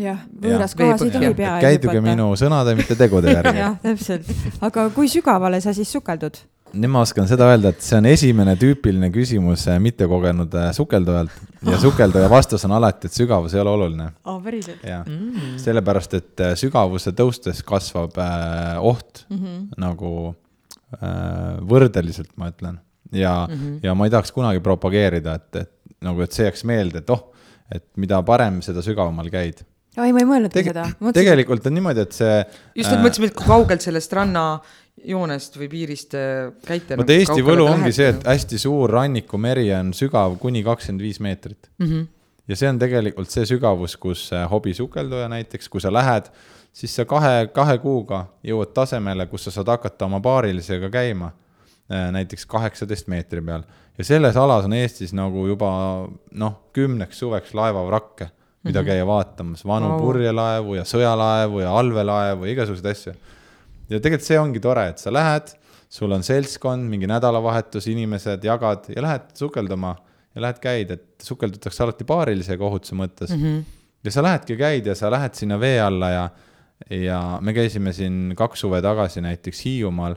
[0.00, 1.68] jah, võõras kohas ei tohi pea ees hüpata.
[1.68, 4.34] käiduge minu sõnade, mitte tegude järgi jah, täpselt.
[4.64, 6.42] aga kui sügavale sa siis sukeldud?
[6.74, 11.34] nüüd ma oskan seda öelda, et see on esimene tüüpiline küsimus äh, mittekogenud äh, sukeldujalt
[11.70, 14.40] ja sukelduja vastus on alati, et sügavus ei ole oluline oh,.
[14.42, 14.82] päriselt?
[14.86, 19.68] jah mm., sellepärast et äh, sügavuse tõustes kasvab äh, oht mm -hmm.
[19.80, 20.34] nagu
[21.68, 22.80] võrdeliselt, ma ütlen.
[23.12, 23.78] ja mm, -hmm.
[23.82, 25.72] ja ma ei tahaks kunagi propageerida, et, et
[26.04, 27.30] nagu, et see jääks meelde, et oh,
[27.72, 29.62] et mida parem, seda sügavamal käid.
[29.96, 30.86] ei, ma ei mõelnudki Teg seda.
[31.16, 32.40] tegelikult on niimoodi, et see.
[32.74, 36.98] just, et äh, mõtlesime, et kui kaugelt sellest rannajoonest või piirist äh, käite.
[37.00, 41.70] vot Eesti võlu ongi see, et hästi suur rannikumeri on sügav kuni kakskümmend viis meetrit
[41.78, 41.86] mm.
[41.86, 42.08] -hmm.
[42.50, 46.30] ja see on tegelikult see sügavus, kus hobisukelduja näiteks, kui sa lähed
[46.74, 51.30] siis sa kahe, kahe kuuga jõuad tasemele, kus sa saad hakata oma paarilisega käima,
[51.90, 53.62] äh, näiteks kaheksateist meetri peal.
[53.98, 55.70] ja selles alas on Eestis nagu juba
[56.32, 58.30] noh, kümneks suveks laevavrakke,
[58.64, 58.88] mida mm -hmm.
[58.88, 60.00] käia vaatamas, vanu oh.
[60.00, 63.12] purjelaevu ja sõjalaevu ja allveelaevu ja igasuguseid asju.
[63.88, 65.54] ja tegelikult see ongi tore, et sa lähed,
[65.88, 69.96] sul on seltskond, mingi nädalavahetus, inimesed, jagad ja lähed sukeldama
[70.34, 73.42] ja lähed käid, et sukeldutakse alati paarilisega ohutuse mõttes mm.
[73.42, 73.62] -hmm.
[74.04, 76.28] ja sa lähedki, käid ja sa lähed sinna vee alla ja
[76.90, 80.16] ja me käisime siin kaks suve tagasi näiteks Hiiumaal,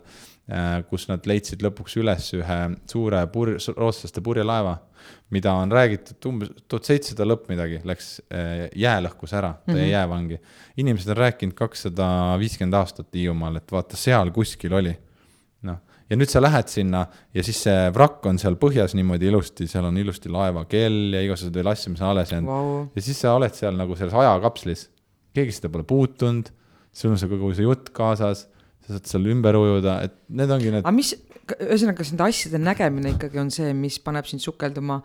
[0.52, 2.60] äh, kus nad leidsid lõpuks üles ühe
[2.90, 4.78] suure pur-, rootslaste purjelaeva,
[5.32, 9.76] mida on räägitud umbes tuhat seitsesada lõpp midagi, läks äh, jää lõhkus ära, ta jäi
[9.76, 9.92] mm -hmm.
[9.92, 10.40] jäävangi.
[10.78, 14.98] inimesed on rääkinud kakssada viiskümmend aastat Hiiumaal, et vaata, seal kuskil oli.
[15.62, 19.68] noh, ja nüüd sa lähed sinna ja siis see vrakk on seal põhjas niimoodi ilusti,
[19.68, 22.86] seal on ilusti laevakell ja igasugused veel asju, mis on alles jäänud wow..
[22.96, 24.90] ja siis sa oled seal nagu selles ajakapslis
[25.38, 26.52] keegi seda pole puutunud,
[26.96, 28.46] sul on see kogu see jutt kaasas,
[28.86, 31.14] sa saad seal ümber ujuda, et need ongi need aga mis,
[31.56, 35.00] ühesõnaga, kas nende asjade nägemine ikkagi on see, mis paneb sind sukelduma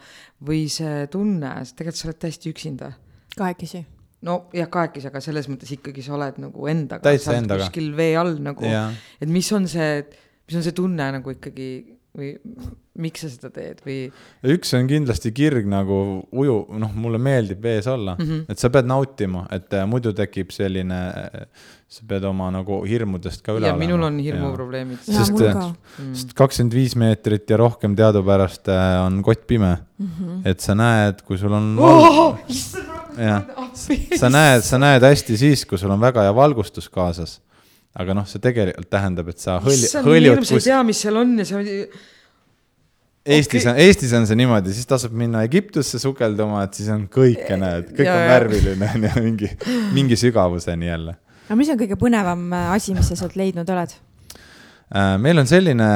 [0.47, 2.93] või see tunne, sest tegelikult sa oled täiesti üksinda?
[3.37, 3.85] kahekesi.
[4.29, 7.05] no jah, kahekesi, aga selles mõttes ikkagi sa oled nagu endaga.
[7.07, 7.67] täitsa endaga.
[7.67, 10.05] kuskil vee all nagu, et mis on see,
[10.49, 11.69] mis on see tunne nagu ikkagi
[12.13, 12.33] või
[13.01, 13.97] miks sa seda teed või?
[14.53, 15.97] üks on kindlasti kirg nagu
[16.29, 18.43] uju, noh, mulle meeldib vees olla mm, -hmm.
[18.53, 20.99] et sa pead nautima, et äh, muidu tekib selline,
[21.89, 23.81] sa pead oma nagu hirmudest ka üle olema.
[23.81, 25.01] minul on hirmuprobleemid.
[25.07, 26.11] sest, äh, mm.
[26.19, 30.11] sest kakskümmend viis meetrit ja rohkem teadupärast äh, on kott pime mm.
[30.11, 30.43] -hmm.
[30.53, 32.37] et sa näed, kui sul on oh,
[33.17, 33.49] jah,
[34.21, 37.41] sa näed, sa näed hästi siis, kui sul on väga hea valgustus kaasas
[37.93, 40.51] aga noh, see tegelikult tähendab, et sa hõlj-, hõljud kus....
[40.51, 41.63] sa ei tea, mis seal on ja sa
[43.23, 43.71] Eestis okay.
[43.71, 47.93] on, Eestis on see niimoodi, siis tasub minna Egiptusse sukelduma, et siis on kõike näed,
[47.95, 49.51] kõik ja, on värviline on ju, mingi,
[49.95, 51.15] mingi sügavuseni jälle.
[51.47, 53.95] aga mis on kõige põnevam äh, asi, mis sa sealt leidnud oled?
[54.93, 55.87] Äh, meil on selline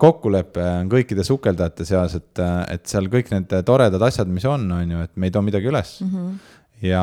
[0.00, 4.68] kokkulepe on kõikide sukeldajate seas, et, äh, et seal kõik need toredad asjad, mis on,
[4.78, 6.12] on ju, et me ei too midagi üles mm.
[6.12, 6.54] -hmm
[6.84, 7.02] ja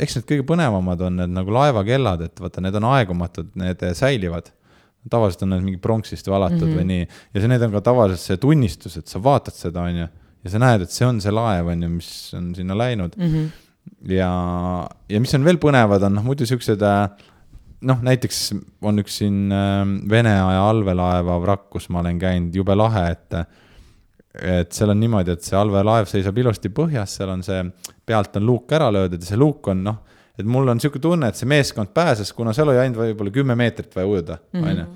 [0.00, 4.52] eks need kõige põnevamad on need nagu laevakellad, et vaata, need on aegumatud, need säilivad.
[5.10, 6.78] tavaliselt on need mingi pronksist valatud mm -hmm.
[6.78, 9.96] või nii ja see, need on ka tavaliselt see tunnistus, et sa vaatad seda, on
[9.96, 10.06] ju,
[10.44, 13.28] ja sa näed, et see on see laev, on ju, mis on sinna läinud mm.
[13.28, 13.48] -hmm.
[14.12, 17.08] ja, ja mis on veel põnevad, on noh, muidu siuksed äh,
[17.82, 22.74] noh, näiteks on üks siin äh, Vene aja allveelaeva vrakk, kus ma olen käinud, jube
[22.78, 23.42] lahe, et
[24.32, 27.60] et seal on niimoodi, et see allveelaev seisab ilusti põhjas, seal on see,
[28.08, 29.98] pealt on luuk ära löödud ja see luuk on noh,
[30.38, 33.56] et mul on niisugune tunne, et see meeskond pääses, kuna seal oli ainult võib-olla kümme
[33.58, 34.70] meetrit vaja ujuda, mhm.
[34.70, 34.86] on ju.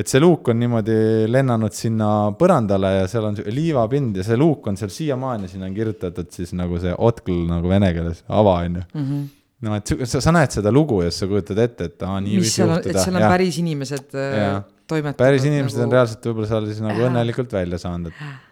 [0.00, 4.70] et see luuk on niimoodi lennanud sinna põrandale ja seal on liivapind ja see luuk
[4.70, 8.80] on seal siiamaani, sinna on kirjutatud siis nagu see otkl nagu vene keeles, ava, on
[8.80, 9.28] ju mhm.
[9.68, 12.56] no et sa, sa näed seda lugu ja sa kujutad ette, et aa, nii võis
[12.56, 12.88] juhtuda.
[12.88, 13.32] et seal on ja.
[13.36, 15.20] päris inimesed äh, toimetanud.
[15.20, 15.90] päris inimesed nagu...
[15.90, 18.22] on reaalselt võib-olla seal siis nagu õnnelikult välja saanud, et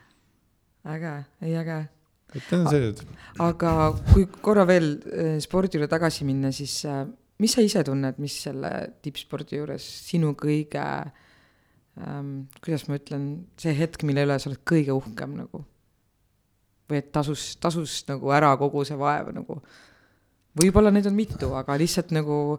[0.95, 1.13] äge,
[1.43, 1.79] ei äge.
[2.37, 3.05] et on see, et.
[3.43, 3.71] aga
[4.13, 7.05] kui korra veel eh, spordi juurde tagasi minna, siis eh,
[7.43, 8.73] mis sa ise tunned, mis selle
[9.05, 13.29] tippspordi juures sinu kõige ähm,, kuidas ma ütlen,
[13.61, 15.65] see hetk, mille üle sa oled kõige uhkem nagu?
[16.87, 19.61] või et tasus, tasus nagu ära kogu see vaev nagu.
[20.57, 22.59] võib-olla neid on mitu, aga lihtsalt nagu,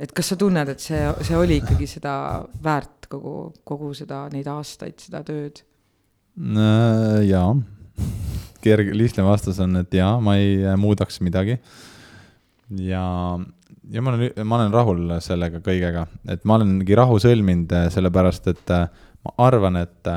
[0.00, 2.14] et kas sa tunned, et see, see oli ikkagi seda
[2.64, 5.60] väärt kogu, kogu seda, neid aastaid, seda tööd
[6.36, 7.54] jaa,
[8.64, 11.58] kerge, lihtne vastus on, et jaa, ma ei äh, muudaks midagi.
[12.78, 13.04] ja,
[13.90, 18.50] ja ma olen, ma olen rahul sellega kõigega, et ma olengi rahu sõlminud, äh, sellepärast
[18.52, 18.74] et
[19.26, 20.12] ma arvan, et,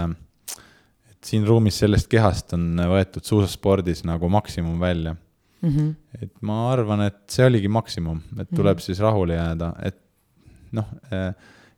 [1.12, 5.70] et siin ruumis sellest kehast on võetud suusaspordis nagu maksimum välja mm.
[5.70, 5.90] -hmm.
[6.22, 8.86] et ma arvan, et see oligi maksimum, et tuleb mm -hmm.
[8.86, 10.00] siis rahule jääda, et
[10.72, 10.88] noh,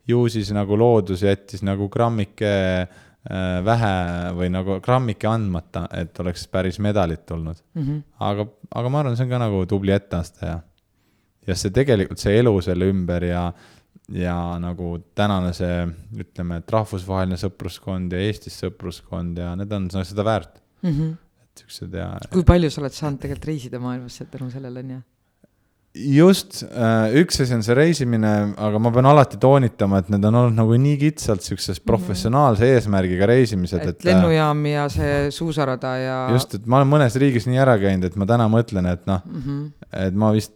[0.08, 3.05] ju siis nagu loodus jättis nagu grammike äh, Äh,
[3.66, 3.94] vähe
[4.38, 7.82] või nagu grammike andmata, et oleks päris medalit tulnud mm.
[7.82, 8.04] -hmm.
[8.20, 8.46] aga,
[8.82, 10.60] aga ma arvan, see on ka nagu tubli etteaste ja,
[11.48, 13.48] ja see tegelikult, see elu selle ümber ja,
[14.14, 15.88] ja nagu tänane see,
[16.22, 20.92] ütleme, et rahvusvaheline sõpruskond ja Eestis sõpruskond ja need on seda väärt mm.
[20.92, 21.18] -hmm.
[21.42, 22.12] et siuksed ja.
[22.30, 25.02] kui palju sa oled saanud tegelikult reisida maailmas tänu sellele, on ju?
[25.96, 28.32] Just, äh, üks asi on see reisimine,
[28.62, 31.86] aga ma pean alati toonitama, et need on olnud nagu nii kitsalt siukses mhm.
[31.88, 34.02] professionaalse eesmärgiga reisimised, et.
[34.02, 36.20] et lennujaam ja see suusarada ja.
[36.36, 39.24] just, et ma olen mõnes riigis nii ära käinud, et ma täna mõtlen, et noh
[39.24, 39.68] mm, -hmm.
[40.08, 40.54] et ma vist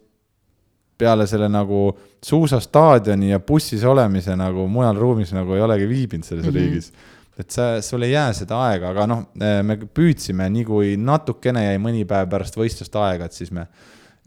[1.00, 1.86] peale selle nagu
[2.24, 6.60] suusastaadioni ja bussis olemise nagu mujal ruumis nagu ei olegi viibinud selles mm -hmm.
[6.60, 6.92] riigis
[7.40, 9.22] et sa, sul ei jää seda aega, aga noh,
[9.64, 13.64] me püüdsime, nii kui natukene jäi mõni päev pärast võistlust aega, et siis me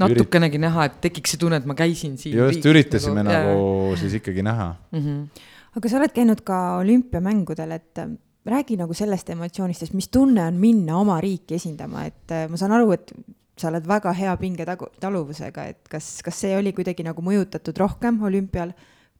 [0.07, 2.37] natukenegi näha, et tekiks see tunne, et ma käisin siin.
[2.37, 4.99] just, üritasime nagu, nagu siis ikkagi näha mm.
[4.99, 5.45] -hmm.
[5.77, 8.09] aga sa oled käinud ka olümpiamängudel, et äh,
[8.45, 12.57] räägi nagu sellest emotsioonist, sest mis tunne on minna oma riiki esindama, et äh, ma
[12.57, 13.13] saan aru, et
[13.57, 18.73] sa oled väga hea pingetaluvusega, et kas, kas see oli kuidagi nagu mõjutatud rohkem olümpial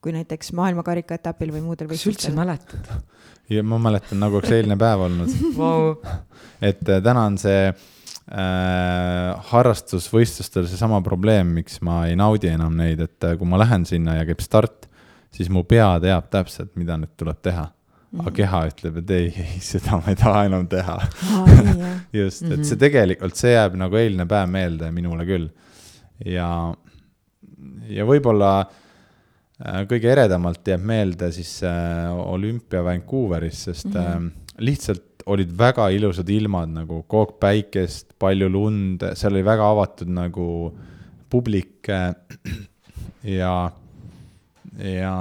[0.04, 2.18] kui näiteks maailmakarika etapil või muudel võistlustel?
[2.18, 2.90] kas üldse mäletad?
[3.54, 5.94] ja ma mäletan nagu oleks eilne päev olnud wow.
[6.62, 7.70] et äh, täna on see
[8.32, 14.16] harrastusvõistlustel seesama probleem, miks ma ei naudi enam neid, et äh, kui ma lähen sinna
[14.16, 14.88] ja käib start,
[15.34, 17.72] siis mu pea teab täpselt, mida nüüd tuleb teha.
[18.14, 18.36] aga mm.
[18.38, 21.00] keha ütleb, et ei, ei, seda ma ei taha enam teha
[22.20, 22.82] just, et see mhm.
[22.84, 25.48] tegelikult, see jääb nagu eilne päev meelde minule küll.
[26.22, 26.50] ja,
[27.90, 34.30] ja võib-olla äh, kõige eredamalt jääb meelde siis äh, olümpia Vancouveris, sest mm -hmm.
[34.30, 40.48] äh, lihtsalt olid väga ilusad ilmad nagu kookpäikest, palju lund, seal oli väga avatud nagu
[41.32, 41.90] publik
[43.40, 43.54] ja
[44.74, 45.14] ja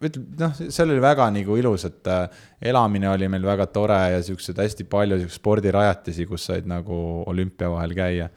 [0.00, 2.40] ütleme, noh, seal oli väga nagu ilus, et äh,
[2.72, 6.96] elamine oli meil väga tore ja siukseid hästi palju siukseid spordirajatisi, kus said nagu
[7.28, 8.30] olümpia vahel käia.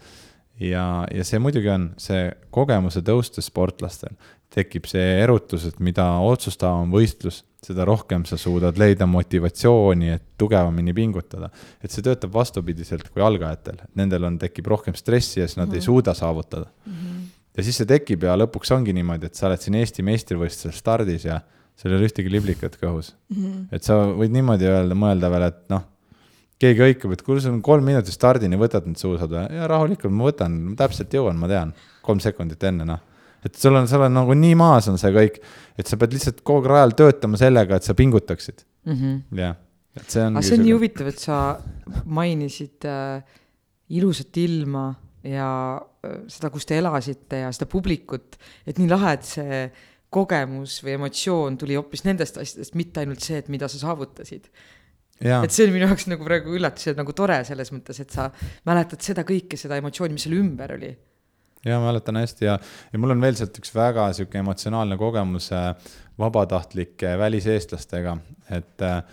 [0.59, 4.13] ja, ja see muidugi on see kogemuse tõustes sportlastel
[4.53, 10.93] tekib see erutus, et mida otsustavam võistlus, seda rohkem sa suudad leida motivatsiooni, et tugevamini
[10.93, 11.49] pingutada.
[11.81, 15.71] et see töötab vastupidiselt kui algajatel, nendel on, tekib rohkem stressi ja siis nad mm
[15.71, 15.75] -hmm.
[15.75, 15.85] ei mhm.
[15.85, 16.93] suuda saavutada mm.
[16.93, 17.13] -hmm
[17.57, 21.27] ja siis see tekib ja lõpuks ongi niimoodi, et sa oled siin Eesti meistrivõistlusel stardis
[21.27, 21.39] ja
[21.79, 23.41] sul ei ole ühtegi liblikat kõhus mm.
[23.43, 23.65] -hmm.
[23.71, 25.85] et sa võid niimoodi öelda, mõelda veel, et noh,
[26.61, 29.45] keegi hõikab, et kuule, sul on kolm minutit stardini, võtad need suusad või?
[29.57, 31.73] ja rahulikult ma võtan, täpselt jõuan, ma tean,
[32.05, 33.01] kolm sekundit enne, noh.
[33.45, 35.39] Et sul on, sul on nagu nii maas on see kõik,
[35.77, 38.97] et sa pead lihtsalt kogu aeg rajal töötama sellega, et sa pingutaksid mm.
[38.97, 39.39] -hmm.
[39.43, 39.55] jah,
[39.99, 40.37] et see on.
[40.37, 41.39] aga see on nii huvitav, et sa
[42.05, 43.39] mainisid äh,
[43.93, 44.91] ilusat ilma
[45.23, 45.79] ja
[46.27, 48.37] seda, kus te elasite ja seda publikut,
[48.67, 49.59] et nii lahe, et see
[50.13, 54.49] kogemus või emotsioon tuli hoopis nendest asjadest, mitte ainult see, et mida sa saavutasid.
[55.23, 58.29] et see on minu jaoks nagu praegu üllatus ja nagu tore selles mõttes, et sa
[58.67, 60.91] mäletad seda kõike, seda emotsiooni, mis seal ümber oli.
[61.65, 62.45] Ja mäletan hästi.
[62.45, 62.57] Ja,
[62.93, 65.73] ja mul on veel sealt üks väga sihuke emotsionaalne kogemus äh,
[66.19, 68.17] vabatahtlike väliseestlastega,
[68.49, 69.03] et äh,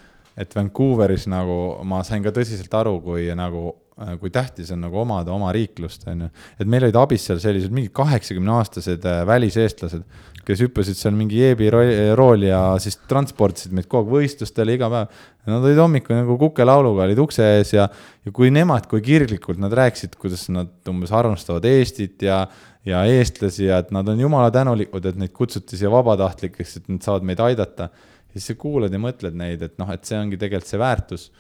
[0.40, 4.96] et Vancouveris nagu ma sain ka tõsiselt aru, kui nagu Äh, kui tähtis on nagu
[5.02, 6.28] omada oma riiklust, on ju.
[6.62, 10.06] et meil olid abis seal sellised mingid kaheksakümne aastased väliseestlased,
[10.46, 15.20] kes hüppasid seal mingi jeebirooli ja siis transportisid meid kogu aeg võistlustele iga päev.
[15.50, 17.86] Nad olid hommikul nagu kukelauluga olid ukse ees ja,
[18.24, 22.42] ja kui nemad, kui kirglikult nad rääkisid, kuidas nad umbes armastavad Eestit ja,
[22.86, 27.04] ja eestlasi ja et nad on jumala tänulikud, et neid kutsuti siia vabatahtlikeks, et nad
[27.04, 27.88] saavad meid aidata.
[28.32, 31.30] siis sa kuulad ja mõtled neid, et noh, et see ongi tegelikult see väärtus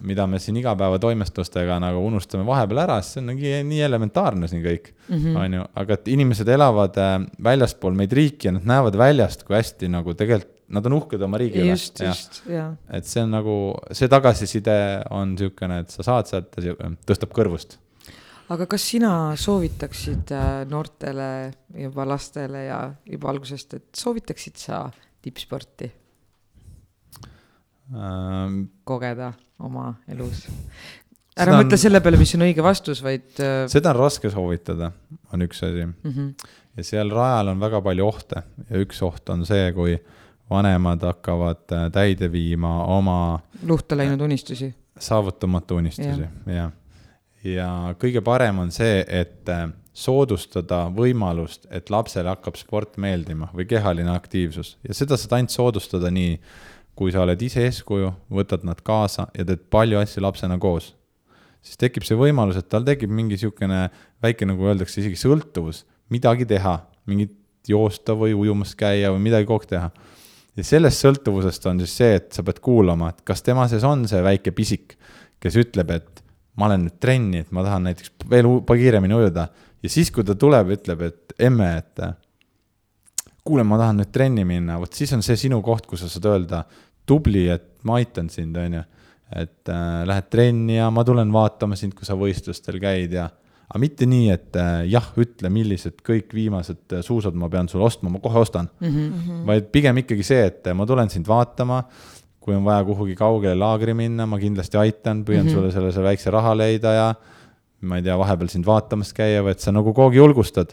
[0.00, 4.62] mida me siin igapäevatoimestustega nagu unustame vahepeal ära, sest see on nagu nii elementaarne siin
[4.64, 5.36] kõik -hmm.
[5.36, 9.58] on ju, aga et inimesed elavad äh, väljaspool meid riiki ja nad näevad väljast, kui
[9.58, 11.70] hästi nagu tegelikult nad on uhked oma riigi üle.
[11.72, 12.70] just, just, jaa.
[12.92, 13.58] et see on nagu,
[13.92, 14.78] see tagasiside
[15.10, 16.58] on niisugune, et sa saad sealt,
[17.08, 17.78] tõstab kõrvust.
[18.52, 21.30] aga kas sina soovitaksid äh, noortele,
[21.86, 24.86] juba lastele ja juba algusest, et soovitaksid sa
[25.24, 25.90] tippsporti
[27.94, 28.62] ähm...?
[28.88, 30.46] kogeda oma elus.
[31.38, 31.82] ära mõtle on...
[31.82, 33.28] selle peale, mis on õige vastus, vaid.
[33.42, 34.92] Äh, seda on raske soovitada,
[35.32, 35.98] on üks asi mm.
[36.04, 36.54] -hmm.
[36.78, 39.98] ja seal rajal on väga palju ohte ja üks oht on see, kui
[40.50, 43.40] vanemad hakkavad äh, täide viima oma.
[43.66, 44.74] luhta läinud unistusi.
[44.98, 46.72] saavutamatu unistusi, jah.
[47.44, 47.68] ja
[47.98, 49.68] kõige parem on see, et äh,
[49.98, 56.10] soodustada võimalust, et lapsele hakkab sport meeldima või kehaline aktiivsus ja seda saad ainult soodustada
[56.14, 56.36] nii
[56.98, 60.90] kui sa oled ise eeskuju, võtad nad kaasa ja teed palju asju lapsena koos,
[61.62, 63.84] siis tekib see võimalus, et tal tekib mingi niisugune
[64.24, 67.36] väike, nagu öeldakse, isegi sõltuvus, midagi teha, mingit
[67.68, 69.90] joosta või ujumas käia või midagi kogu aeg teha.
[70.58, 74.06] ja sellest sõltuvusest on siis see, et sa pead kuulama, et kas tema sees on
[74.10, 74.96] see väike pisik,
[75.38, 76.24] kes ütleb, et
[76.58, 79.46] ma olen nüüd trenni, et ma tahan näiteks veel kiiremini ujuda
[79.82, 82.02] ja siis, kui ta tuleb, ütleb, et emme, et
[83.48, 86.28] kuule, ma tahan nüüd trenni minna, vot siis on see sinu koht, kus sa saad
[86.32, 86.64] öelda
[87.08, 88.84] tubli, et ma aitan sind, on ju.
[89.28, 93.26] et äh, lähed trenni ja ma tulen vaatama sind, kui sa võistlustel käid ja,
[93.68, 97.84] aga mitte nii, et äh, jah, ütle, millised kõik viimased äh, suusad ma pean sulle
[97.84, 98.94] ostma, ma kohe ostan mm.
[98.94, 99.42] -hmm.
[99.50, 101.82] vaid pigem ikkagi see, et äh, ma tulen sind vaatama,
[102.40, 105.52] kui on vaja kuhugi kaugele laagri minna, ma kindlasti aitan, püüan mm -hmm.
[105.52, 107.14] sulle selle, selle väikse raha leida ja
[107.80, 110.72] ma ei tea, vahepeal sind vaatamas käia, vaid sa nagu kogu aeg julgustad.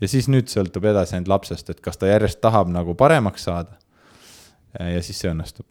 [0.00, 3.74] ja siis nüüd sõltub edasi ainult lapsest, et kas ta järjest tahab nagu paremaks saada
[4.78, 5.66] ja siis see õnnestub.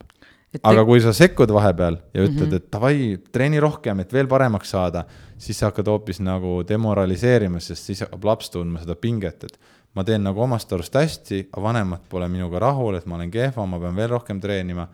[0.63, 2.55] aga kui sa sekkud vahepeal ja ütled mm, -hmm.
[2.55, 5.05] et davai, treeni rohkem, et veel paremaks saada,
[5.37, 9.59] siis sa hakkad hoopis nagu demoraliseerima, sest siis hakkab laps tundma seda pinget, et
[9.93, 13.65] ma teen nagu omast arust hästi, aga vanemad pole minuga rahul, et ma olen kehva,
[13.65, 14.87] ma pean veel rohkem treenima.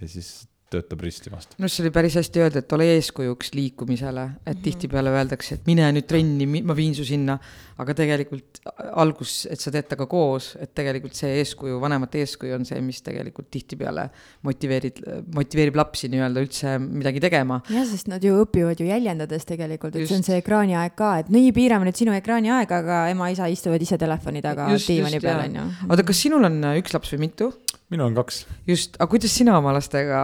[0.00, 1.56] ja siis töötab risti vastu.
[1.60, 4.62] arust see oli päris hästi öeldud, et ole eeskujuks liikumisele, et mm -hmm.
[4.64, 7.38] tihtipeale öeldakse, et mine nüüd trenni, ma viin su sinna,
[7.82, 8.60] aga tegelikult
[9.02, 13.02] algus, et sa teed temaga koos, et tegelikult see eeskuju, vanemate eeskuju on see, mis
[13.02, 14.08] tegelikult tihtipeale
[14.42, 15.00] motiveerib,
[15.34, 17.60] motiveerib lapsi nii-öelda üldse midagi tegema.
[17.70, 20.12] jah, sest nad ju õpivad ju jäljendades tegelikult, et just.
[20.12, 23.98] see on see ekraaniaeg ka, et nii, piirame nüüd sinu ekraaniaega, aga ema-isa istuvad ise
[23.98, 25.68] telefoni taga diivani peal, on ju.
[25.88, 27.52] oota, kas sinul on üks laps või mitu?
[27.92, 28.44] Minul on kaks.
[28.68, 30.20] just, aga kuidas sina oma lastega,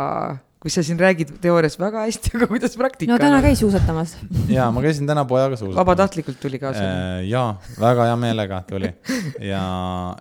[0.59, 3.13] kui sa siin räägid teoorias väga hästi, aga kuidas praktika?
[3.13, 4.17] no täna käis suusatamas
[4.57, 5.79] ja ma käisin täna pojaga suusatamas.
[5.83, 7.29] vabatahtlikult tuli kaasa äh,?
[7.31, 7.45] ja,
[7.81, 8.93] väga hea meelega tuli
[9.53, 9.63] ja,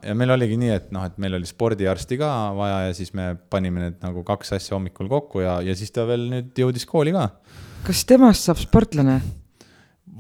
[0.04, 3.34] ja meil oligi nii, et noh, et meil oli spordiarsti ka vaja ja siis me
[3.50, 7.16] panime need nagu kaks asja hommikul kokku ja, ja siis ta veel nüüd jõudis kooli
[7.16, 7.30] ka.
[7.88, 9.22] kas temast saab sportlane?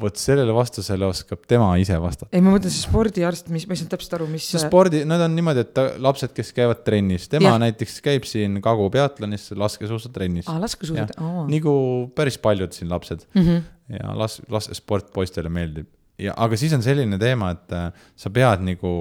[0.01, 2.29] Vot sellele vastusele oskab tema ise vastata.
[2.35, 4.47] ei, ma mõtlen see spordiarst, mis, ma ei saanud täpselt aru, mis.
[4.51, 7.61] see spordi, need on niimoodi, et ta, lapsed, kes käivad trennis, tema ja.
[7.65, 11.47] näiteks käib siin Kagu-Peatlonis laskesuusatrennis aa, laskesuusad, aa.
[11.51, 11.75] nagu
[12.17, 13.63] päris paljud siin lapsed Mhm.
[13.97, 15.89] ja las-, laskesport poistele meeldib.
[16.19, 18.93] ja, aga siis on selline teema, et äh, sa pead nagu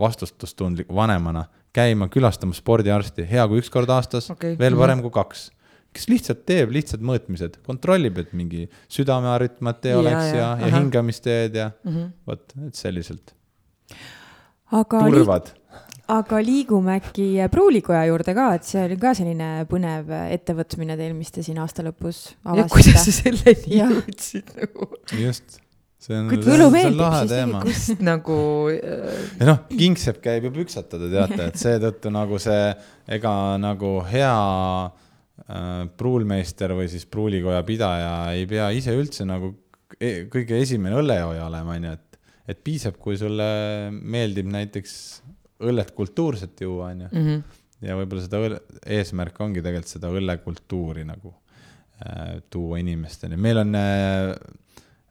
[0.00, 1.44] vastutustundliku vanemana
[1.76, 5.50] käima külastamas spordiarsti, hea kui üks kord aastas okay., veel parem kui kaks.
[5.92, 10.74] Kes lihtsalt teeb lihtsad mõõtmised, kontrollib, et mingi südamearütmat ei Ja, oleks ja, ja, ja,
[10.76, 12.10] hingamisteed ja Mhm.
[12.26, 13.32] vot, et selliselt.
[14.70, 15.50] turvad.
[16.10, 21.30] aga liigume äkki Pruulikoja juurde ka, et see oli ka selline põnev ettevõtmine teil, mis
[21.30, 23.16] te siin aasta lõpus ja kuidas sa avasite.
[23.20, 24.88] selleni jõudsid nagu,
[25.20, 25.60] just,
[26.02, 27.60] see on, Kui see on, see on lahe teema.
[27.66, 28.38] kust nagu
[28.74, 32.74] äh, ja noh, kingsepp käib ju püksatada, teate, et seetõttu nagu see,
[33.18, 34.34] ega nagu hea
[34.88, 35.06] äh,
[35.96, 39.54] pruulmeister või siis pruulikoja pidaja ei pea ise üldse nagu
[39.98, 42.18] e kõige esimene õllejooja olema, onju, et,
[42.52, 43.46] et piisab, kui sulle
[43.90, 44.94] meeldib näiteks
[45.66, 47.10] õllet kultuurselt juua, onju.
[47.10, 47.40] mhm.
[47.86, 48.60] ja võib-olla seda õlle,
[48.98, 53.40] eesmärk ongi tegelikult seda õllekultuuri nagu äh, tuua inimesteni.
[53.40, 54.34] meil on äh,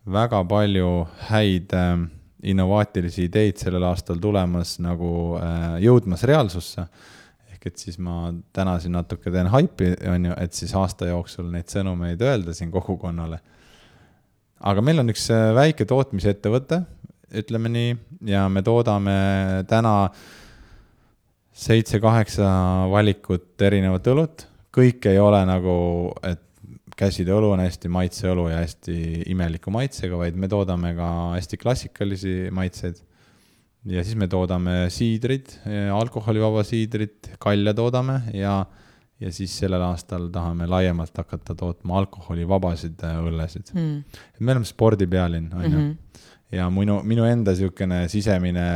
[0.10, 0.90] väga palju
[1.30, 2.08] häid äh,
[2.44, 6.88] innovaatilisi ideid sellel aastal tulemas nagu äh, jõudmas reaalsusse.
[7.60, 11.50] Ehk et siis ma täna siin natuke teen haipi, on ju, et siis aasta jooksul
[11.52, 13.40] neid sõnumeid öelda siin kogukonnale.
[14.60, 16.82] aga meil on üks äh, väike tootmisettevõte,
[17.36, 17.98] ütleme nii,
[18.32, 20.10] ja me toodame täna
[21.52, 22.48] seitse-kaheksa
[22.92, 25.76] valikut erinevat õlut, kõik ei ole nagu,
[26.24, 26.46] et
[27.00, 28.96] käside õlu on hästi maitseõlu ja hästi
[29.32, 33.04] imeliku maitsega, vaid me toodame ka hästi klassikalisi maitseid.
[33.86, 35.56] Ja siis me toodame siidrit,
[35.94, 38.66] alkoholivaba siidrit, kalja toodame ja,
[39.20, 43.72] ja siis sellel aastal tahame laiemalt hakata tootma alkoholivabasid äh, õllesid.
[43.74, 44.20] mm..
[44.40, 45.92] me oleme spordipealinn, on ju Mhm.
[46.52, 48.68] ja minu, minu enda niisugune sisemine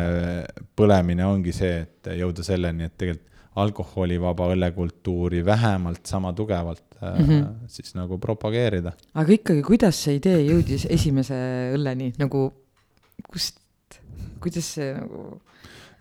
[0.78, 7.26] põlemine ongi see, et jõuda selleni, et tegelikult alkoholivaba õllekultuuri vähemalt sama tugevalt mm.
[7.26, 7.68] -hmm.
[7.68, 8.94] siis nagu propageerida.
[9.14, 11.36] aga ikkagi, kuidas see idee jõudis esimese
[11.76, 12.48] õlleni nagu,
[13.30, 13.60] kust,
[14.44, 15.40] kuidas see nagu,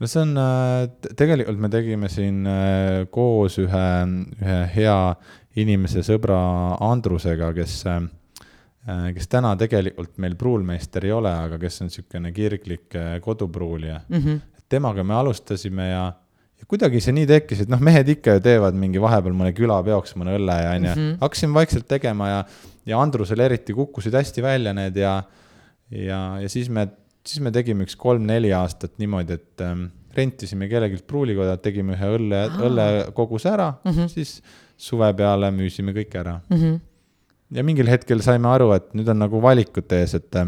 [0.01, 0.35] no see on,
[1.17, 3.87] tegelikult me tegime siin äh, koos ühe,
[4.41, 4.99] ühe hea
[5.61, 6.39] inimese, sõbra
[6.83, 7.77] Andrusega, kes,
[9.17, 14.19] kes täna tegelikult meil pruulmeister ei ole, aga kes on niisugune kirglik äh, kodupruulija mm?
[14.19, 14.41] -hmm.
[14.69, 16.05] temaga me alustasime ja,
[16.59, 20.17] ja kuidagi see nii tekkis, et noh, mehed ikka ju teevad mingi vahepeal mõne külapeoks
[20.17, 21.03] mõne õlle ja onju mm.
[21.03, 22.45] -hmm., hakkasin vaikselt tegema ja,
[22.87, 25.23] ja Andrusel eriti kukkusid hästi välja need ja,
[25.91, 26.89] ja, ja siis me,
[27.27, 32.43] siis me tegime üks kolm-neli aastat niimoodi, et ähm, rentisime kellelgi pruulikoda, tegime ühe õlle,
[32.69, 33.93] õllekoguse ära mm.
[33.93, 34.11] -hmm.
[34.13, 34.41] siis
[34.77, 36.41] suve peale müüsime kõik ära.
[36.51, 36.81] Mm -hmm.
[37.59, 40.43] ja mingil hetkel saime aru, et nüüd on nagu valikute ees, et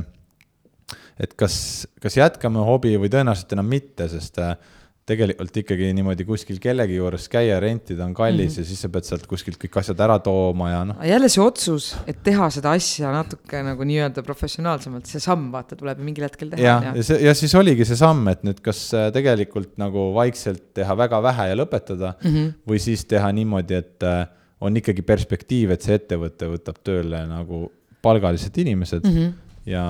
[1.20, 4.57] et kas, kas jätkame hobi või tõenäoliselt enam mitte, sest äh,
[5.05, 8.65] tegelikult ikkagi niimoodi kuskil kellegi juures käia, rentida on kallis mm -hmm.
[8.65, 11.91] ja siis sa pead sealt kuskilt kõik asjad ära tooma ja noh, jälle see otsus,
[12.07, 16.63] et teha seda asja natuke nagu nii-öelda professionaalsemalt, see samm vaata tuleb mingil hetkel teha
[16.63, 16.95] ja, ju.
[16.97, 20.97] ja see, ja siis oligi see samm, et nüüd kas äh, tegelikult nagu vaikselt teha
[20.97, 22.31] väga vähe ja lõpetada mm.
[22.31, 22.55] -hmm.
[22.73, 24.25] või siis teha niimoodi, et äh,
[24.61, 27.67] on ikkagi perspektiiv, et see ettevõte võtab tööle nagu
[28.03, 29.13] palgalised inimesed mm.
[29.13, 29.33] -hmm.
[29.67, 29.85] ja,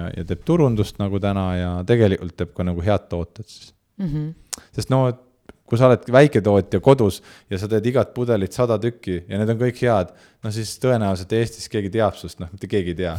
[0.00, 3.75] ja, ja teeb turundust nagu täna ja tegelikult teeb ka nagu head tooted siis.
[3.98, 4.34] Mhm.
[4.76, 5.06] sest no
[5.66, 7.20] kui sa oled väiketootja kodus
[7.50, 10.12] ja sa teed igat pudelit sada tükki ja need on kõik head,
[10.44, 13.16] no siis tõenäoliselt Eestis keegi teab sinust, noh, mitte keegi ei tea.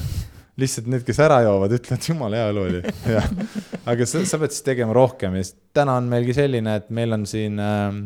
[0.58, 2.80] lihtsalt need, kes ära joovad, ütlevad, jumala hea õlu oli,
[3.92, 5.44] aga sa, sa pead siis tegema rohkem ja
[5.76, 8.00] täna on meilgi selline, et meil on siin äh,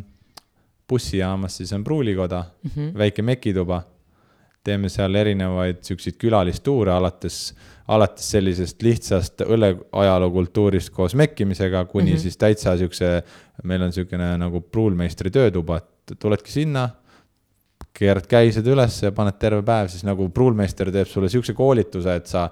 [0.91, 2.97] bussijaamas siis on pruulikoda mm, -hmm.
[2.97, 3.83] väike mekituba.
[4.63, 7.53] teeme seal erinevaid siukseid külalistuure alates,
[7.87, 12.21] alates sellisest lihtsast õlleajaloo kultuurist koos mekkimisega kuni mm -hmm.
[12.21, 13.23] siis täitsa siukse,
[13.63, 16.89] meil on siukene nagu pruulmeistri töötuba, et tuledki sinna,
[17.93, 22.27] keerad käised üles ja paned terve päev, siis nagu pruulmeister teeb sulle siukse koolituse, et
[22.27, 22.49] sa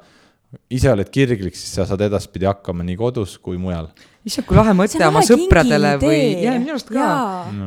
[0.69, 3.89] ise oled kirglik, siis sa saad edaspidi hakkama nii kodus kui mujal.
[4.29, 7.07] issand, kui lahe mõte oma sõpradele või, jaa, minu arust ka.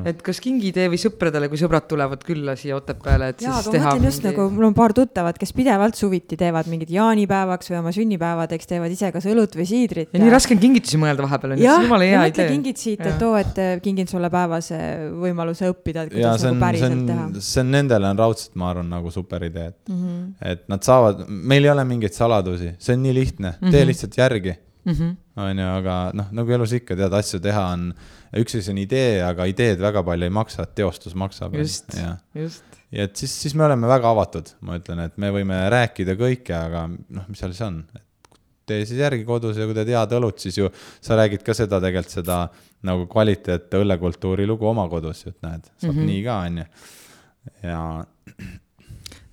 [0.08, 3.92] et kas kingiidee või sõpradele, kui sõbrad tulevad külla siia Otepääle, et jaa, siis teha
[3.92, 7.92] mõtlen just nagu, mul on paar tuttavat, kes pidevalt suviti teevad mingit jaanipäevaks või oma
[7.96, 10.10] sünnipäevadeks teevad ise kas õlut või siidrit.
[10.12, 12.48] ja nii raske on kingitusi mõelda vahepeal, on ju, see jah on, jumala hea idee.
[12.54, 14.80] kingid siit, et oo, et äh, kingin sulle päevase
[15.22, 18.70] võimaluse õppida, et ja kuidas nagu päriselt teha on, see on nendele on raudselt, ma
[18.72, 20.02] arvan, nagu super idee, et mm.
[20.02, 20.50] -hmm.
[20.54, 23.88] et nad saavad, meil ei ole mingeid saladusi, see on nii lihtne, tee Mhm.
[23.88, 24.71] lihtsalt järgi, mm -hmm.
[25.36, 27.88] On ju, aga noh, nagu elus ikka tead, asju teha on,
[28.40, 31.54] üks asi on idee, aga ideed väga palju ei maksa, teostus maksab.
[31.54, 31.94] just,
[32.34, 32.80] just.
[32.90, 36.56] ja et siis, siis me oleme väga avatud, ma ütlen, et me võime rääkida kõike,
[36.56, 38.08] aga noh, mis seal siis on, et
[38.66, 40.70] tee siis järgi kodus ja kui teed head õlut, siis ju
[41.02, 42.38] sa räägid ka seda tegelikult seda
[42.86, 46.10] nagu kvaliteet õllekultuuri lugu oma kodus, et näed, saab mm -hmm.
[46.10, 46.66] nii ka, on ju.
[47.62, 47.80] ja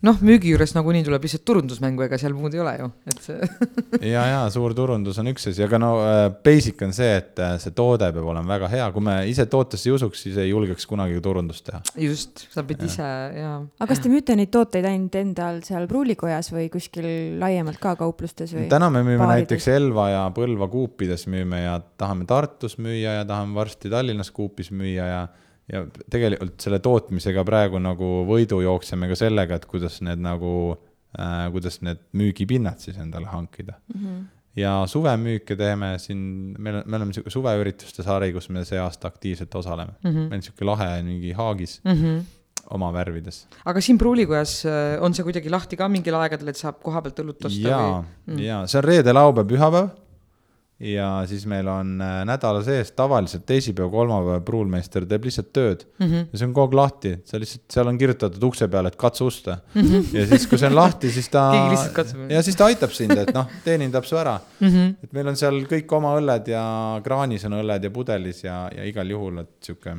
[0.05, 3.49] noh, müügi juures nagunii tuleb lihtsalt turundusmängu, ega seal muud ei ole ju, et see
[4.13, 7.57] ja, ja suur turundus on üks asi, aga no äh, basic on see, et äh,
[7.61, 10.87] see toode peab olema väga hea, kui me ise tootesse ei usuks, siis ei julgeks
[10.89, 11.81] kunagi turundust teha.
[12.05, 12.91] just, sa pead ja.
[12.91, 13.51] ise ja.
[13.59, 17.09] aga kas te müüte neid tooteid ainult endal seal pruulikojas või kuskil
[17.41, 18.69] laiemalt ka kauplustes või?
[18.71, 19.49] täna me müüme baarides?
[19.49, 24.71] näiteks Elva ja Põlva kuupides müüme ja tahame Tartus müüa ja tahame varsti Tallinnas kuupis
[24.71, 25.21] müüa ja
[25.69, 30.53] ja tegelikult selle tootmisega praegu nagu võidu jookseme ka sellega, et kuidas need nagu
[31.17, 34.01] äh,, kuidas need müügipinnad siis endale hankida mm.
[34.01, 34.25] -hmm.
[34.63, 39.07] ja suvemüüke teeme siin, meil on, me oleme sihuke suveürituste sari, kus me see aasta
[39.07, 40.09] aktiivselt osaleme mm.
[40.09, 40.27] -hmm.
[40.33, 42.03] meil on sihuke lahe mingi haagis mm.
[42.03, 42.27] -hmm
[42.69, 43.47] oma värvides.
[43.65, 47.21] aga siin Pruulikojas äh, on see kuidagi lahti ka mingil aegadel, et saab koha pealt
[47.23, 47.69] õlut osta?
[47.69, 49.89] jaa mm., jaa, see on reede, laupäev, pühapäev
[50.79, 56.05] ja siis meil on äh, nädala sees tavaliselt teisipäev, kolmapäev pruulmeister teeb lihtsalt tööd mm.
[56.05, 56.27] -hmm.
[56.31, 59.27] ja see on kogu aeg lahti, sa lihtsalt, seal on kirjutatud ukse peal, et katsu
[59.27, 59.81] usta mm.
[59.81, 60.05] -hmm.
[60.15, 61.43] ja siis, kui see on lahti, siis ta.
[62.35, 64.67] ja siis ta aitab sind, et noh, teenindab su ära mm.
[64.67, 64.93] -hmm.
[65.03, 66.63] et meil on seal kõik oma õlled ja
[67.03, 69.97] kraanis on õlled ja pudelis ja, ja igal juhul, et sihuke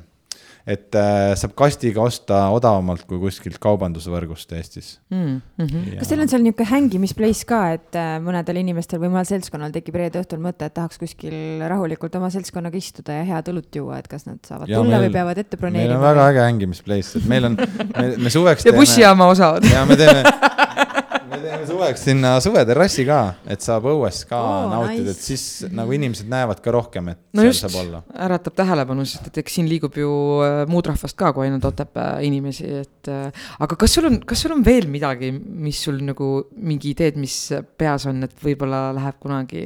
[0.70, 5.40] et äh, saab kastiga osta odavamalt kui kuskilt kaubandusvõrgust Eestis mm.
[5.58, 5.86] -hmm.
[5.94, 5.98] Ja...
[6.00, 9.98] kas teil on seal niisugune hängimisplace ka, et äh, mõnedel inimestel või mõnel seltskonnal tekib
[10.00, 14.08] reede õhtul mõte, et tahaks kuskil rahulikult oma seltskonnaga istuda ja head õlut juua, et
[14.10, 15.88] kas nad saavad ja tulla meil, või peavad ette broneerima?
[15.88, 17.58] meil on väga äge hängimisplace, et meil on,
[17.96, 18.78] me, me suveks teeme.
[18.78, 19.66] bussijaama osavad.
[19.66, 20.24] ja me teeme
[21.38, 23.18] teeme suveks sinna suveterrassi ka,
[23.50, 27.20] et saab õues ka oh, nautida nice., et siis nagu inimesed näevad ka rohkem, et
[27.36, 28.02] no seal just, saab olla.
[28.26, 30.10] äratab tähelepanu, sest et eks siin liigub ju
[30.46, 34.44] äh, muud rahvast ka kui ainult Otepää inimesi, et äh, aga kas sul on, kas
[34.44, 37.36] sul on veel midagi, mis sul nagu mingi ideed, mis
[37.80, 39.64] peas on, et võib-olla läheb kunagi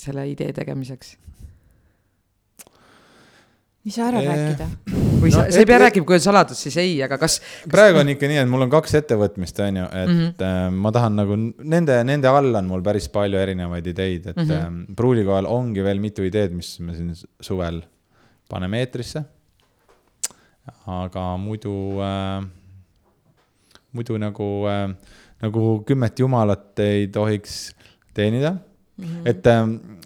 [0.00, 1.16] selle idee tegemiseks?
[3.86, 5.14] mis ära rääkida?
[5.26, 7.70] Või no, sa, sa ei pea rääkima, kui on saladus, siis ei, aga kas, kas....
[7.72, 10.78] praegu on ikka nii, et mul on kaks ettevõtmist, on ju, et mm -hmm.
[10.84, 11.38] ma tahan nagu
[11.74, 14.82] nende, nende all on mul päris palju erinevaid ideid, et mm -hmm.
[14.90, 17.82] äh, pruulikohal ongi veel mitu ideed, mis me siin suvel
[18.48, 19.24] paneme eetrisse.
[20.86, 22.46] aga muidu äh,,
[23.92, 24.94] muidu nagu äh,,
[25.42, 27.74] nagu kümmet jumalat ei tohiks
[28.14, 28.56] teenida
[28.96, 29.04] mm.
[29.04, 29.28] -hmm.
[29.30, 29.96] et äh,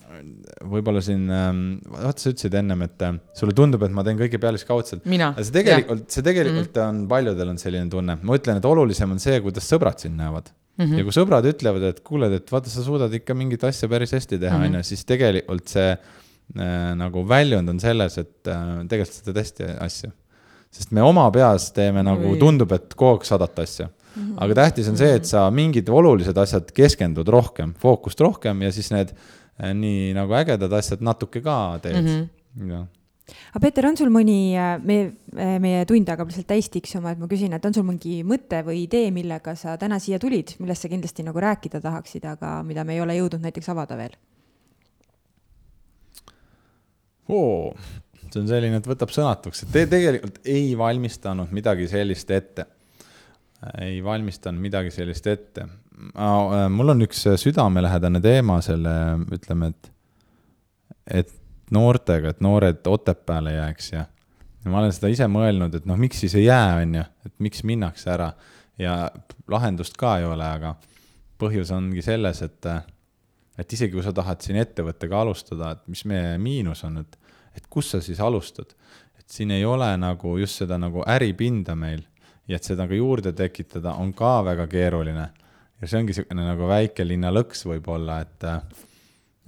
[0.71, 4.41] võib-olla siin, ähm, vaata, sa ütlesid ennem, et äh, sulle tundub, et ma teen kõike
[4.43, 5.05] pealiskaudselt.
[5.33, 7.03] aga see tegelikult, see tegelikult mm -hmm.
[7.03, 8.19] on, paljudel on selline tunne.
[8.23, 10.85] ma ütlen, et olulisem on see, kuidas sõbrad sind näevad mm.
[10.85, 10.99] -hmm.
[10.99, 14.39] ja kui sõbrad ütlevad, et kuule, et vaata, sa suudad ikka mingit asja päris hästi
[14.39, 14.67] teha, mhm.
[14.67, 19.45] on ju, siis tegelikult see äh, nagu väljund on selles, et äh, tegelikult sa teed
[19.45, 20.13] hästi asju.
[20.71, 24.39] sest me oma peas teeme nagu, tundub, et kogu aeg sadat asja -hmm.
[24.39, 28.91] aga tähtis on see, et sa mingid olulised asjad keskendud rohkem, fookust rohkem ja siis
[28.91, 29.15] need
[29.61, 32.71] Äh, nii nagu ägedad asjad natuke ka teed mm, -hmm.
[32.73, 32.87] jah
[33.53, 37.19] aga Peeter, on sul mõni, äh, me, äh, meie tund hakkab lihtsalt täis tiksuma, et
[37.19, 40.83] ma küsin, et on sul mingi mõte või idee, millega sa täna siia tulid, millest
[40.83, 44.17] sa kindlasti nagu rääkida tahaksid, aga mida me ei ole jõudnud näiteks avada veel
[47.29, 47.75] oo,
[48.33, 52.67] see on selline, et võtab sõnatuks, et te tegelikult ei valmistanud midagi sellist ette.
[53.81, 55.67] Ei valmistanud midagi sellist ette.
[56.17, 58.93] Äh, mul on üks äh, südamelähedane teema selle,
[59.35, 59.91] ütleme, et,
[61.21, 61.35] et
[61.75, 64.07] noortega, et noored Otepääle jääks ja,
[64.65, 67.35] ja ma olen seda ise mõelnud, et noh, miks siis ei jää, on ju, et
[67.49, 68.33] miks minnakse ära.
[68.81, 68.95] Ja
[69.51, 70.75] lahendust ka ei ole, aga
[71.41, 72.69] põhjus ongi selles, et,
[73.61, 77.19] et isegi kui sa tahad siin ettevõttega alustada, et mis meie miinus on, et,
[77.57, 78.73] et kus sa siis alustad,
[79.21, 82.07] et siin ei ole nagu just seda nagu äripinda meil
[82.51, 85.27] ja et seda ka juurde tekitada on ka väga keeruline
[85.81, 88.59] ja see ongi niisugune nagu väikelinna lõks võib-olla, et äh,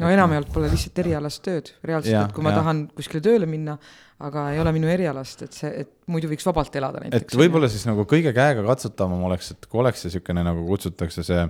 [0.03, 2.61] no enamjaolt pole lihtsalt erialast tööd, reaalselt, et kui ma ja.
[2.63, 3.77] tahan kuskile tööle minna,
[4.23, 7.35] aga ei ole minu erialast, et see, et muidu võiks vabalt elada näiteks.
[7.35, 11.45] et võib-olla siis nagu kõige käegakatsutavam oleks, et kui oleks see niisugune nagu kutsutakse see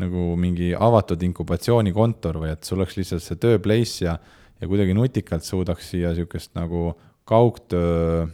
[0.00, 4.16] nagu mingi avatud inkubatsioonikontor või et sul oleks lihtsalt see töö place ja,
[4.60, 6.90] ja kuidagi nutikalt suudaks siia niisugust nagu
[7.28, 8.26] kaugtöö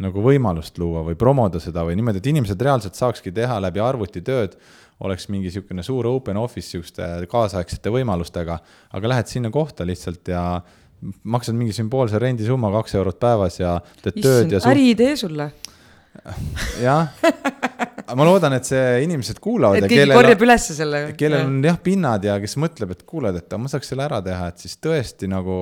[0.00, 4.22] nagu võimalust luua või promoda seda või niimoodi, et inimesed reaalselt saakski teha läbi arvuti
[4.24, 4.56] tööd,
[5.04, 8.58] oleks mingi niisugune suur open office niisuguste kaasaegsete võimalustega,
[8.96, 10.44] aga lähed sinna kohta lihtsalt ja
[11.24, 14.72] maksad mingi sümboolse rendisumma, kaks eurot päevas ja teed tööd ja suht....
[14.72, 15.50] äriidee sulle.
[16.82, 17.12] jah,
[18.18, 19.78] ma loodan, et see inimesed kuulavad.
[19.78, 21.04] et keegi korjab ülesse selle.
[21.16, 24.50] kellel on jah pinnad ja kes mõtleb, et kuuled, et ma saaks selle ära teha,
[24.50, 25.56] et siis tõesti nagu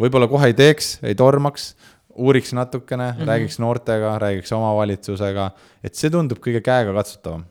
[0.00, 1.70] võib-olla kohe ei teeks, ei tormaks,
[2.20, 3.30] uuriks natukene mm, -hmm.
[3.32, 5.50] räägiks noortega, räägiks omavalitsusega,
[5.84, 7.44] et see tundub kõige käegakatsutavam.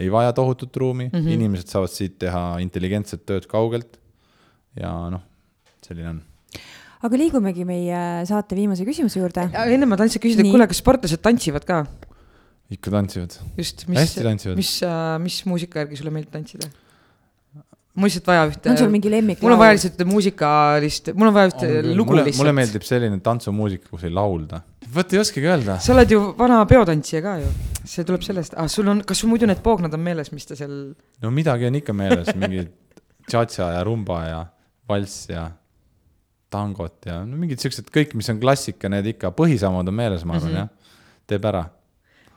[0.00, 1.34] ei vaja tohutut ruumi mm, -hmm.
[1.38, 4.00] inimesed saavad siit teha intelligentset tööd kaugelt.
[4.80, 5.22] ja noh,
[5.86, 6.22] selline on
[7.04, 9.48] aga liigumegi meie saate viimase küsimuse juurde.
[9.52, 11.84] enne ma tahtsin küsida, kuule, kas sportlased tantsivad ka?
[12.72, 13.36] ikka tantsivad.
[13.58, 14.16] just, mis,
[14.56, 16.70] mis, äh, mis muusika järgi sulle meeldib tantsida?
[17.94, 18.70] Mul lihtsalt vaja ühte.
[18.70, 19.42] on sul mingi lemmik?
[19.42, 22.42] mul on vaja lihtsalt muusikalist, mul on vaja ühte on, lugu mulle, lihtsalt.
[22.42, 24.60] mulle meeldib selline tantsumuusika, kus ei laulda.
[24.94, 25.78] vot ei oskagi öelda.
[25.82, 27.50] sa oled ju vana peotantsija ka ju,
[27.82, 30.58] see tuleb sellest ah,, sul on, kas sul muidu need poognad on meeles, mis ta
[30.58, 30.74] seal?
[31.22, 32.66] no midagi on ikka meeles, mingi
[33.30, 34.40] tšatša ja rumba ja
[34.90, 35.46] valss ja
[36.50, 40.38] tangot ja no mingid siuksed kõik, mis on klassika, need ikka, põhisammud on meeles, ma
[40.38, 40.66] arvan mm -hmm.
[40.66, 41.64] jah, teeb ära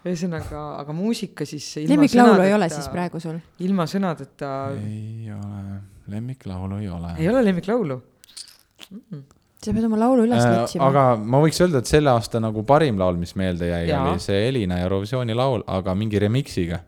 [0.10, 1.70] ühesõnaga, aga muusika siis.
[1.90, 3.40] lemmiklaulu ei ole siis praegu sul?
[3.64, 4.52] ilma sõnadeta.
[4.82, 5.80] ei ole,
[6.14, 7.16] lemmiklaulu ei ole.
[7.18, 9.02] ei ole lemmiklaulu mm?
[9.02, 9.24] -mm.
[9.64, 10.88] sa pead oma laulu üles otsima äh,.
[10.90, 14.48] aga ma võiks öelda, et selle aasta nagu parim laul, mis meelde jäi, oli see
[14.50, 16.80] Elina Eurovisiooni laul, aga mingi remix'iga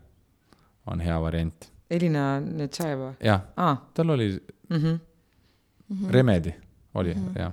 [0.86, 1.70] on hea variant.
[1.90, 3.14] Elina Netšajeva?
[3.20, 4.32] jah ah., tal oli
[4.70, 4.98] mm -hmm.
[6.10, 6.54] Remedi
[6.94, 7.40] oli mm, -hmm.
[7.40, 7.52] jah.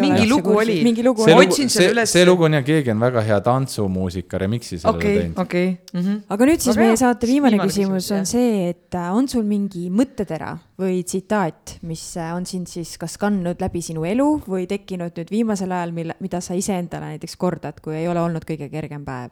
[0.00, 0.82] mingi lugu oli.
[0.84, 1.32] mingi lugu oli.
[1.32, 2.12] otsin selle üles.
[2.12, 5.38] see lugu on ja keegi on väga hea tantsumuusika remix'i sellele okay, teinud.
[5.38, 6.02] okei okay.
[6.02, 6.20] mm, -hmm.
[6.28, 8.26] aga nüüd siis aga meie saate viimane, viimane küsimus on jah.
[8.26, 13.18] see, et äh, on sul mingi mõttetera või tsitaat, mis äh, on sind siis kas
[13.18, 17.82] kandnud läbi sinu elu või tekkinud nüüd viimasel ajal, mille, mida sa iseendale näiteks kordad,
[17.82, 19.30] kui ei ole olnud kõige kergem päev?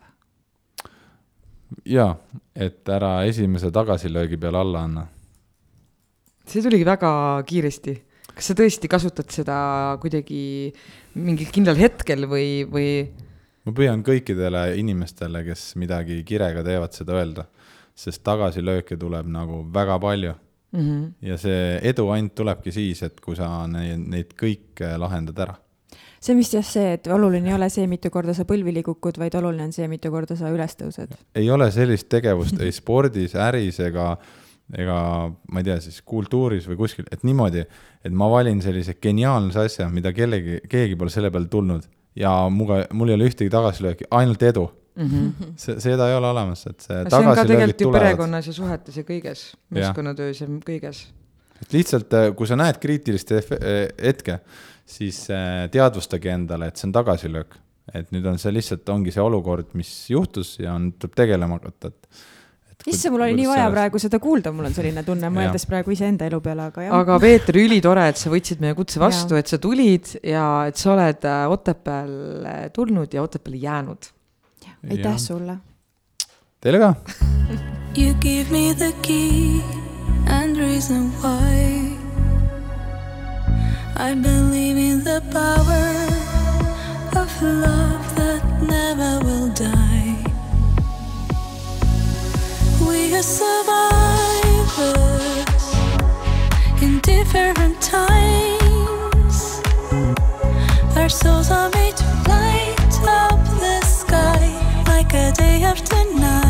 [1.87, 2.16] jaa,
[2.57, 5.07] et ära esimese tagasilöögi peale alla anna.
[6.47, 7.12] see tuligi väga
[7.47, 8.03] kiiresti
[8.37, 9.57] kas sa tõesti kasutad seda
[10.03, 10.72] kuidagi
[11.18, 12.87] mingil kindlal hetkel või, või?
[13.66, 17.47] ma püüan kõikidele inimestele, kes midagi kirega teevad, seda öelda,
[17.95, 20.80] sest tagasilööke tuleb nagu väga palju mm.
[20.80, 21.11] -hmm.
[21.28, 25.59] ja see edu ainult tulebki siis, et kui sa neid, neid kõike lahendad ära
[26.22, 29.18] see on vist jah see, et oluline ei ole see, mitu korda sa põlvili kukud,
[29.18, 31.18] vaid oluline on see, mitu korda sa üles tõused.
[31.35, 34.41] ei ole sellist tegevust ei spordis, äris ega äh,
[34.79, 34.99] ega
[35.29, 37.64] ma ei tea, siis kultuuris või kuskil, et niimoodi,
[38.05, 42.83] et ma valin sellise geniaalse asja, mida kellegi, keegi pole selle peale tulnud ja muga,
[42.97, 45.09] mul ei ole ühtegi tagasilööki, ainult edu mm.
[45.09, 45.53] -hmm.
[45.57, 49.05] see, seda ei ole olemas, et see, on ka tegelikult ju perekonnas ja suhetes ja
[49.09, 51.07] kõiges, meeskonnatöös ja kõiges.
[51.62, 53.45] et lihtsalt, äh, kui sa näed kriitilist äh,
[54.03, 54.41] hetke,
[54.87, 57.59] siis äh, teadvustage endale, et see on tagasilöök.
[57.95, 61.89] et nüüd on see lihtsalt, ongi see olukord, mis juhtus ja on, tuleb tegelema hakata,
[61.89, 62.23] et
[62.87, 66.26] issand, mul oli nii vaja praegu seda kuulda, mul on selline tunne, mõeldes praegu iseenda
[66.28, 66.97] elu peale, aga jah.
[66.99, 70.95] aga Peeter, ülitore, et sa võtsid meie kutse vastu, et sa tulid ja et sa
[70.97, 74.11] oled äh, Otepääle tulnud ja Otepääle jäänud.
[74.91, 75.59] aitäh sulle.
[76.61, 76.95] Teile ka.
[77.95, 79.61] You give me the key
[80.26, 81.99] and reason why
[83.97, 85.93] I believe in the power
[87.14, 88.01] of love
[93.14, 94.84] are survivors
[96.80, 99.60] in different times.
[100.96, 106.41] Our souls are made to light up the sky like a day after night.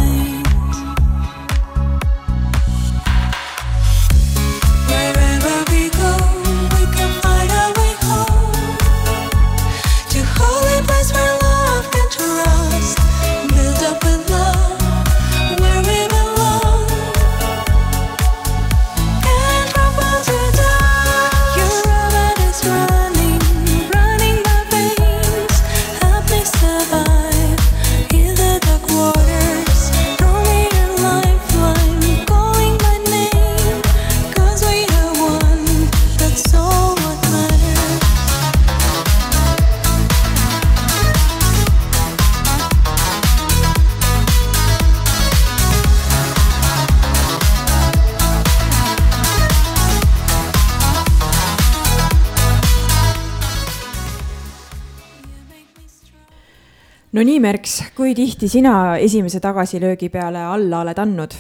[57.12, 61.36] No nii, Merks, kui tihti sina esimese tagasilöögi peale alla oled andnud?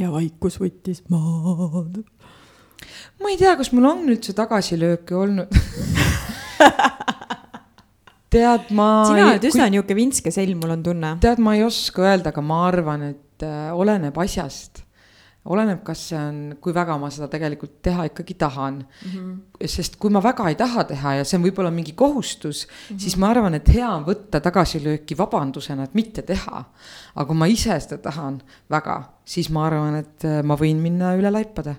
[0.00, 1.98] ja vaikus võttis maad.
[3.20, 5.50] ma ei tea, kas mul on üldse tagasilööke olnud
[8.32, 8.88] tead, ma.
[9.10, 9.74] sina oled üsna kui...
[9.74, 11.12] niisugune vintske selg, mul on tunne.
[11.24, 14.81] tead, ma ei oska öelda, aga ma arvan, et äh, oleneb asjast
[15.50, 19.12] oleneb, kas see on, kui väga ma seda tegelikult teha ikkagi tahan mm.
[19.12, 19.66] -hmm.
[19.66, 23.00] sest kui ma väga ei taha teha ja see on võib-olla mingi kohustus mm, -hmm.
[23.02, 26.64] siis ma arvan, et hea on võtta tagasilööki vabandusena, et mitte teha.
[27.14, 31.16] aga kui ma ise seda tahan väga, siis ma arvan, et äh, ma võin minna
[31.16, 31.76] üle laipade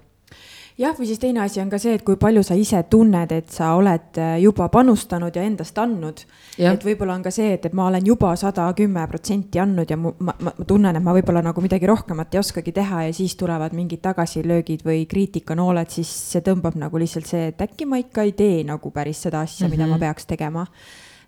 [0.78, 3.52] jah, või siis teine asi on ka see, et kui palju sa ise tunned, et
[3.54, 6.24] sa oled äh, juba panustanud ja endast andnud.
[6.58, 9.98] et võib-olla on ka see, et, et ma olen juba sada kümme protsenti andnud ja
[9.98, 13.14] mu, ma, ma, ma tunnen, et ma võib-olla nagu midagi rohkemat ei oskagi teha ja
[13.14, 18.02] siis tulevad mingid tagasilöögid või kriitikanooled, siis see tõmbab nagu lihtsalt see, et äkki ma
[18.02, 19.78] ikka ei tee nagu päris seda asja mm, -hmm.
[19.78, 20.06] mida ma mhm.
[20.08, 20.68] peaks tegema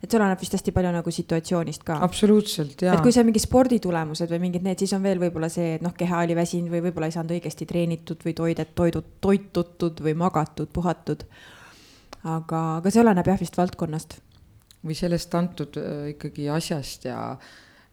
[0.03, 1.97] et see oleneb vist hästi palju nagu situatsioonist ka.
[2.05, 2.95] absoluutselt, jaa.
[2.95, 5.85] et kui see on mingi sporditulemused või mingid need, siis on veel võib-olla see, et
[5.85, 10.15] noh, keha oli väsinud või võib-olla ei saanud õigesti treenitud või toidet, toidud, toitutud või
[10.19, 11.25] magatud, puhatud.
[12.23, 14.19] aga, aga see oleneb jah vist valdkonnast.
[14.85, 17.37] või sellest antud äh, ikkagi asjast ja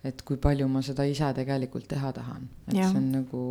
[0.05, 2.91] et kui palju ma seda ise tegelikult teha tahan, et ja.
[2.91, 3.43] see on nagu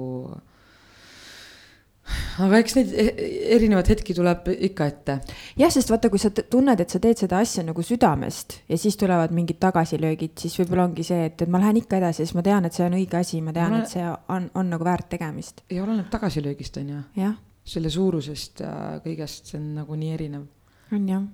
[2.46, 3.14] aga eks neid e-,
[3.56, 5.18] erinevaid hetki tuleb ikka ette.
[5.60, 8.98] jah, sest vaata, kui sa tunned, et sa teed seda asja nagu südamest ja siis
[9.00, 12.46] tulevad mingid tagasilöögid, siis võib-olla ongi see, et, et ma lähen ikka edasi, sest ma
[12.46, 15.66] tean, et see on õige asi, ma tean, et see on, on nagu väärt tegemist.
[15.72, 17.34] ja oleneb tagasilöögist, on ju.
[17.72, 20.48] selle suurusest ja kõigest, see on nagu nii erinev.
[20.96, 21.28] on jah,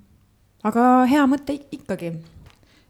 [0.67, 2.15] aga hea mõte ikkagi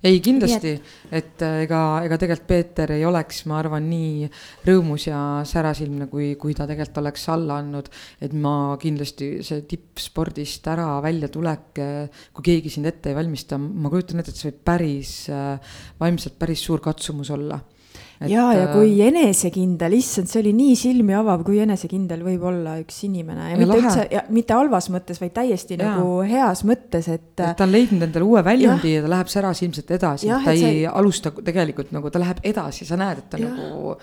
[0.03, 0.73] ei, kindlasti,
[1.11, 4.27] et äh, ega, ega tegelikult Peeter ei oleks, ma arvan, nii
[4.67, 7.89] rõõmus ja särasilmne, kui, kui ta tegelikult oleks alla andnud.
[8.21, 13.89] et ma kindlasti see tippspordist ära väljatulek, äh, kui keegi sind ette ei valmista, ma
[13.93, 17.59] kujutan ette, et see võib päris äh, vaimselt päris suur katsumus olla
[18.19, 18.29] et....
[18.31, 22.77] ja, ja kui äh, enesekindel, issand, see oli nii silmi avav, kui enesekindel võib olla
[22.81, 23.81] üks inimene ja, ja mitte lahe.
[23.83, 25.91] üldse, ja mitte halvas mõttes, vaid täiesti ja.
[25.91, 27.33] nagu heas mõttes, et.
[27.37, 30.87] ta on leidnud endale uue väljundi ja, ja ta läheb särasilmselt edasi, ta ei see...
[30.89, 33.51] alusta tegelikult nagu, ta läheb edasi, sa näed, et ta ja.
[33.53, 33.97] nagu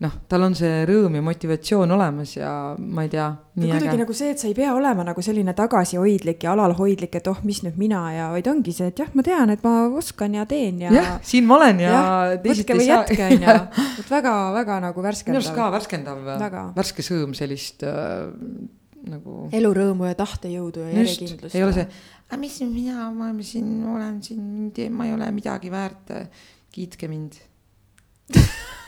[0.00, 3.26] noh, tal on see rõõm ja motivatsioon olemas ja ma ei tea.
[3.52, 7.42] kuidagi nagu see, et sa ei pea olema nagu selline tagasihoidlik ja alalhoidlik, et oh,
[7.44, 10.46] mis nüüd mina ja, vaid ongi see, et jah, ma tean, et ma oskan ja
[10.48, 10.94] teen ja.
[10.96, 12.00] jah, siin ma olen ja.
[12.46, 13.58] võtke või jätke on ju,
[14.00, 15.36] et väga-väga nagu värskendav.
[15.36, 18.32] minu arust ka värskendav, värske sõõm sellist äh,
[19.10, 19.46] nagu.
[19.60, 21.60] elurõõmu ja tahtejõudu ja järjekindlust.
[21.60, 21.88] ei ole see,
[22.30, 26.16] aga mis nüüd mina, ma siin olen siin, ma ei ole midagi väärt,
[26.72, 27.36] kiitke mind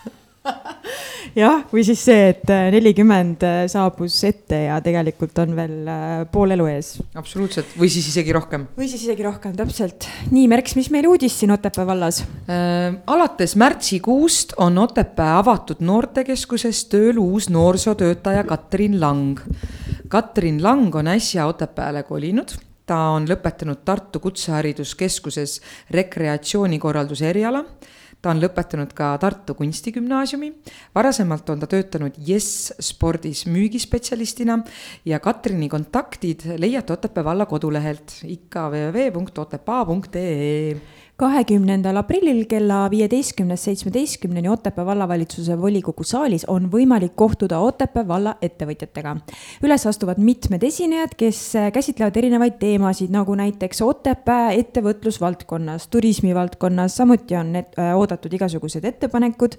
[1.42, 6.14] jah, või siis see, et äh, nelikümmend äh, saabus ette ja tegelikult on veel äh,
[6.32, 6.94] pool elu ees.
[7.18, 8.66] absoluutselt, või siis isegi rohkem.
[8.78, 10.08] või siis isegi rohkem, täpselt.
[10.32, 12.98] nii, Merks, mis meil uudis siin Otepää vallas äh,?
[13.06, 19.40] alates märtsikuust on Otepää avatud noortekeskuses tööl uus noorsootöötaja Katrin Lang.
[20.12, 25.60] Katrin Lang on äsja Otepääle kolinud ta on lõpetanud Tartu Kutsehariduskeskuses
[25.94, 27.62] rekreatsioonikorralduse eriala
[28.22, 30.52] ta on lõpetanud ka Tartu Kunstigümnaasiumi.
[30.94, 34.58] varasemalt on ta töötanud Yes spordis müügispetsialistina
[35.04, 40.76] ja Katrini kontaktid leiate Otepää valla kodulehelt ikka www.otepaa.ee
[41.22, 49.14] kahekümnendal aprillil kella viieteistkümnest seitsmeteistkümneni Otepää vallavalitsuse volikogu saalis on võimalik kohtuda Otepää valla ettevõtjatega.
[49.62, 51.40] üles astuvad mitmed esinejad, kes
[51.72, 59.54] käsitlevad erinevaid teemasid, nagu näiteks Otepää ettevõtlusvaldkonnas, turismivaldkonnas, samuti on need, äh, oodatud igasugused ettepanekud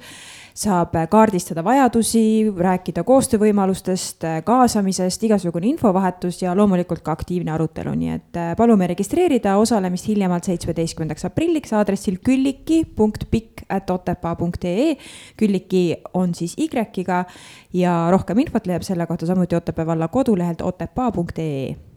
[0.54, 8.38] saab kaardistada vajadusi, rääkida koostöövõimalustest, kaasamisest, igasugune infovahetus ja loomulikult ka aktiivne arutelu, nii et
[8.38, 14.98] äh, palume registreerida osalemist hiljemalt seitsmeteistkümnendaks aprilliks aadressil külliki.pikk.otepaa.ee.
[15.38, 17.26] Külliki on siis Y-ga
[17.74, 21.93] ja rohkem infot leiab selle kohta samuti Otepää valla kodulehelt otepaa.ee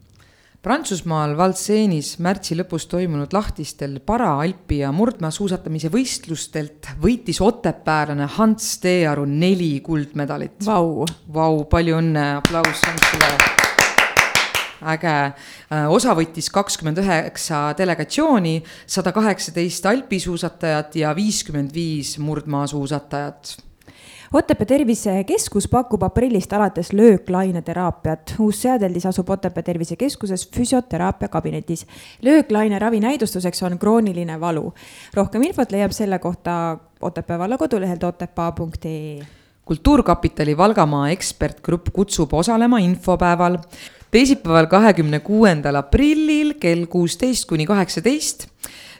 [0.57, 9.77] Prantsusmaal Valseenis märtsi lõpus toimunud lahtistel para-alpi ja murdmaasuusatamise võistlustelt võitis otepäällane Hans Teearu neli
[9.85, 10.65] kuldmedalit.
[10.65, 13.29] Vau, Vau, palju õnne, aplaus Hansile.
[14.95, 15.13] äge,
[15.73, 23.66] äh, osa võttis kakskümmend üheksa delegatsiooni, sada kaheksateist alpisuusatajat ja viiskümmend viis murdmaasuusatajat
[24.33, 28.35] Otepää Tervisekeskus pakub aprillist alates lööklaineteraapiat.
[28.39, 31.87] uus seadeldis asub Otepää Tervisekeskuses füsioteraapia kabinetis.
[32.21, 34.73] lööklaine ravi näidustuseks on krooniline valu.
[35.13, 39.19] rohkem infot leiab selle kohta Otepää valla kodulehelt otepaa.ee
[39.65, 43.57] kultuurkapitali Valgamaa ekspertgrupp kutsub osalema infopäeval
[44.11, 48.47] teisipäeval, kahekümne kuuendal aprillil kell kuusteist kuni kaheksateist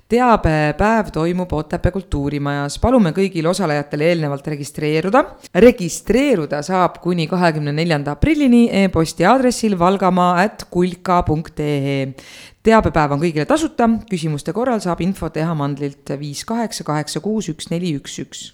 [0.10, 5.24] teabepäev toimub Otepää kultuurimajas, palume kõigil osalejatel eelnevalt registreeruda.
[5.56, 12.14] registreeruda saab kuni kahekümne neljanda aprillini e-posti aadressil valgamaa at kulka.ee
[12.64, 17.72] teabepäev on kõigile tasuta, küsimuste korral saab infot teha mandlilt viis kaheksa kaheksa kuus üks
[17.72, 18.46] neli üks üks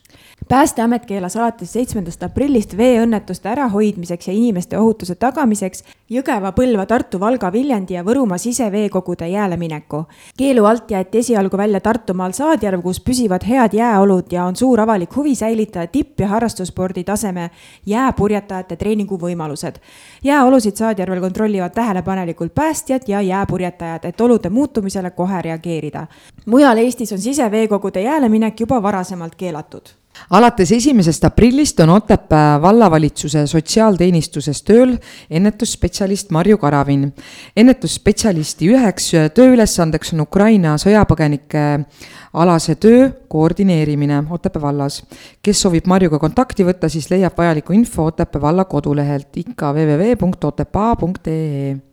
[0.49, 7.51] päästeamet keelas alates seitsmendast aprillist veeõnnetuste ärahoidmiseks ja inimeste ohutuse tagamiseks Jõgeva, Põlva, Tartu, Valga,
[7.51, 10.03] Viljandi ja Võrumaa siseveekogude jääle mineku.
[10.37, 15.15] keelu alt jäeti esialgu välja Tartumaal Saadjärv, kus püsivad head jääolud ja on suur avalik
[15.15, 17.49] huvi säilitada tipp- ja harrastusspordi taseme
[17.85, 19.75] jääpurjetajate treeninguvõimalused.
[20.23, 26.07] jääolusid Saadjärvel kontrollivad tähelepanelikult päästjad ja jääpurjetajad, et olude muutumisele kohe reageerida.
[26.45, 33.47] mujal Eestis on siseveekogude jääle minek juba varasemalt keelatud alates esimesest aprillist on Otepää vallavalitsuse
[33.47, 34.97] sotsiaalteenistuses tööl
[35.29, 37.13] ennetusspetsialist Marju Karavin.
[37.57, 41.85] ennetusspetsialisti üheks tööülesandeks on Ukraina sõjapõgenike
[42.33, 45.03] alase töö koordineerimine Otepää vallas.
[45.41, 51.92] kes soovib Marjuga kontakti võtta, siis leiab vajalikku info Otepää valla kodulehelt ikka www.otepaa.ee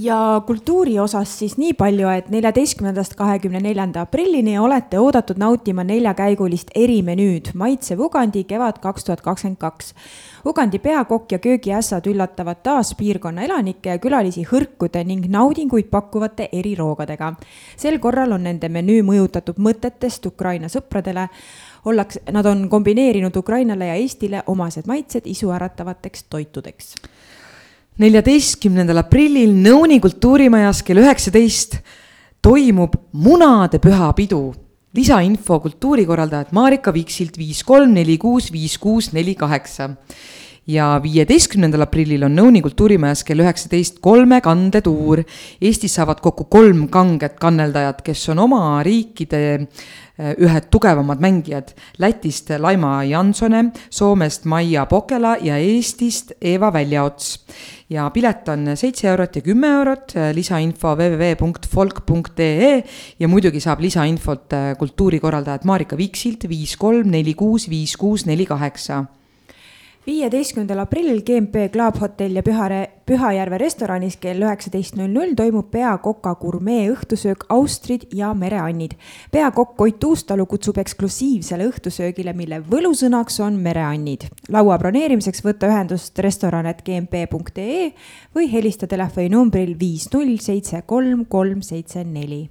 [0.00, 6.70] ja kultuuri osas siis nii palju, et neljateistkümnendast kahekümne neljanda aprillini olete oodatud nautima neljakäigulist
[6.74, 9.94] erimenüüd Maitsev Ugandi kevad kaks tuhat kakskümmend kaks.
[10.46, 17.34] Ugandi peakokk ja köögiässad üllatavad taas piirkonna elanikke ja külalisi hõrkude ning naudinguid pakkuvate eriroogadega.
[17.76, 21.28] sel korral on nende menüü mõjutatud mõtetest Ukraina sõpradele
[21.84, 26.94] ollakse, nad on kombineerinud Ukrainale ja Eestile omased maitsed isuäratavateks toitudeks
[28.02, 31.78] neljateistkümnendal aprillil Nõuni kultuurimajas kell üheksateist
[32.42, 34.54] toimub munadepüha pidu.
[34.94, 39.90] lisainfo kultuurikorraldajad Marika Viksilt viis kolm neli kuus viis kuus neli kaheksa.
[40.66, 45.22] ja viieteistkümnendal aprillil on Nõuni kultuurimajas kell üheksateist kolme kandetuur.
[45.60, 51.72] Eestis saavad kokku kolm kanget kanneldajat, kes on oma riikide Äh, ühed tugevamad mängijad.
[51.98, 57.44] Lätist Laima Jansone, Soomest Maia Pokela ja Eestist Eeva Väljaots.
[57.90, 62.70] ja pilet on seitse eurot ja kümme eurot, äh, lisainfo www.folk.ee
[63.20, 68.46] ja muidugi saab lisainfot äh, kultuurikorraldajat Marika Viksilt viis kolm neli kuus viis kuus neli
[68.48, 69.04] kaheksa
[70.06, 76.34] viieteistkümnendal aprillil GMP Club hotell ja Pühare, Pühajärve restoranis kell üheksateist null null toimub peakoka
[76.40, 78.96] gurmee õhtusöök Austrid ja mereannid.
[79.32, 84.28] peakokk Koit Uustalu kutsub eksklusiivsele õhtusöögile, mille võlusõnaks on mereannid.
[84.48, 87.92] laua broneerimiseks võtta ühendust restoran.gmp.ee
[88.34, 92.48] või helista telefoninumbril viis null seitse kolm kolm seitse neli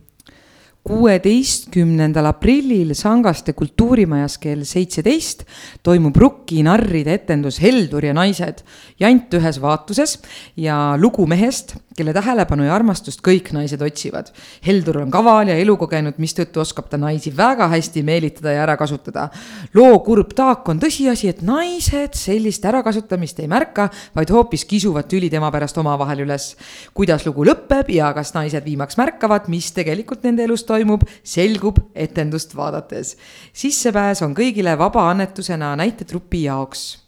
[0.84, 5.45] kuueteistkümnendal aprillil Sangaste kultuurimajas kell seitseteist
[5.84, 8.65] toimub Rukki narride etendus Heldur ja naised.
[8.99, 10.18] jant ühes vaatuses
[10.60, 14.31] ja lugu mehest, kelle tähelepanu ja armastust kõik naised otsivad.
[14.65, 19.30] Heldur on kaval ja elukogenud, mistõttu oskab ta naisi väga hästi meelitada ja ära kasutada.
[19.73, 25.30] loo kurb taak on tõsiasi, et naised sellist ärakasutamist ei märka, vaid hoopis kisuvad tüli
[25.30, 26.55] tema pärast omavahel üles.
[26.93, 31.79] kuidas lugu lõpeb ja kas naised viimaks märkavad, mis tegelikult nende elus toimub toimub, selgub
[31.95, 33.15] etendust vaadates.
[33.53, 37.03] sissepääs on kõigile vaba annetusena näitetrupi jaoks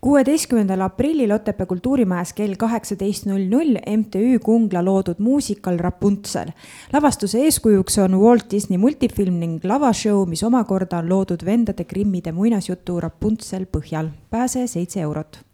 [0.00, 6.52] kuueteistkümnendal aprillil Otepää kultuurimajas kell kaheksateist null null MTÜ Kungla loodud muusikal Rapuntsel.
[6.92, 13.00] lavastuse eeskujuks on Walt Disney multifilm ning lavashow, mis omakorda on loodud vendade Grimmide muinasjutu
[13.00, 14.08] Rapuntsel põhjal.
[14.30, 15.47] pääse seitse eurot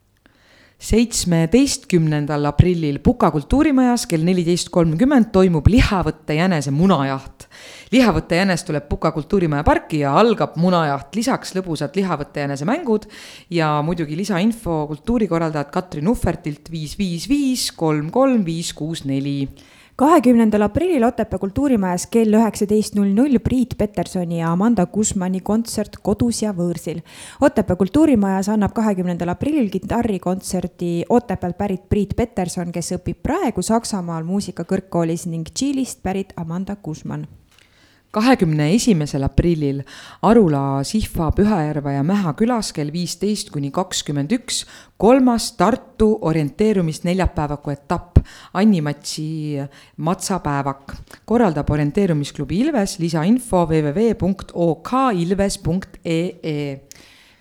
[0.84, 7.46] seitsmeteistkümnendal aprillil Puka kultuurimajas kell neliteist kolmkümmend toimub lihavõtte jänese munajaht.
[7.94, 13.06] lihavõtte jänes tuleb Puka kultuurimaja parki ja algab munajaht, lisaks lõbusad lihavõtte jänese mängud
[13.50, 19.48] ja muidugi lisainfo kultuurikorraldajad Katrin Uhvertilt viis, viis, viis, kolm, kolm, viis, kuus, neli
[19.96, 26.42] kahekümnendal aprillil Otepää kultuurimajas kell üheksateist null null Priit Petersoni ja Amanda Guzmani kontsert Kodus
[26.42, 26.98] ja võõrsil.
[27.40, 35.28] Otepää kultuurimajas annab kahekümnendal aprillil kitarrikontserti Otepäält pärit Priit Peterson, kes õpib praegu Saksamaal muusikakõrgkoolis
[35.30, 37.26] ning Tšiilist pärit Amanda Guzman
[38.14, 39.82] kahekümne esimesel aprillil
[40.22, 44.64] Arula, Sihva, Pühajärve ja Mäha külas kell viisteist kuni kakskümmend üks
[45.00, 48.18] kolmas Tartu orienteerumist neljapäevaku etapp,
[48.54, 49.58] Anni Matsi
[49.96, 50.94] matsapäevak.
[51.24, 54.34] korraldab orienteerumisklubi Ilves, lisainfo www.okilves.ee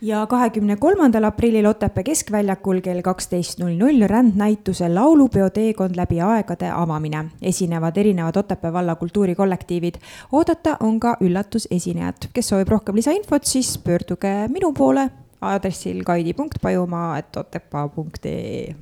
[0.03, 6.71] ja kahekümne kolmandal aprillil Otepää keskväljakul kell kaksteist null null rändnäituse Laulupeo teekond läbi aegade
[6.71, 7.25] avamine.
[7.41, 9.95] esinevad erinevad Otepää valla kultuurikollektiivid.
[10.31, 12.29] oodata on ka üllatusesinejat.
[12.33, 15.09] kes soovib rohkem lisainfot, siis pöörduge minu poole
[15.41, 18.75] aadressil kaidi.pajumaa.otepaa.ee.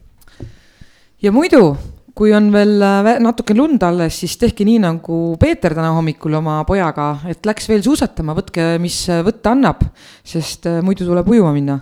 [1.21, 1.77] ja muidu
[2.17, 6.61] kui on veel äh, natuke lund alles, siis tehke nii nagu Peeter täna hommikul oma
[6.67, 9.85] pojaga, et läks veel suusatama, võtke, mis võtta annab,
[10.23, 11.81] sest äh, muidu tuleb ujuma minna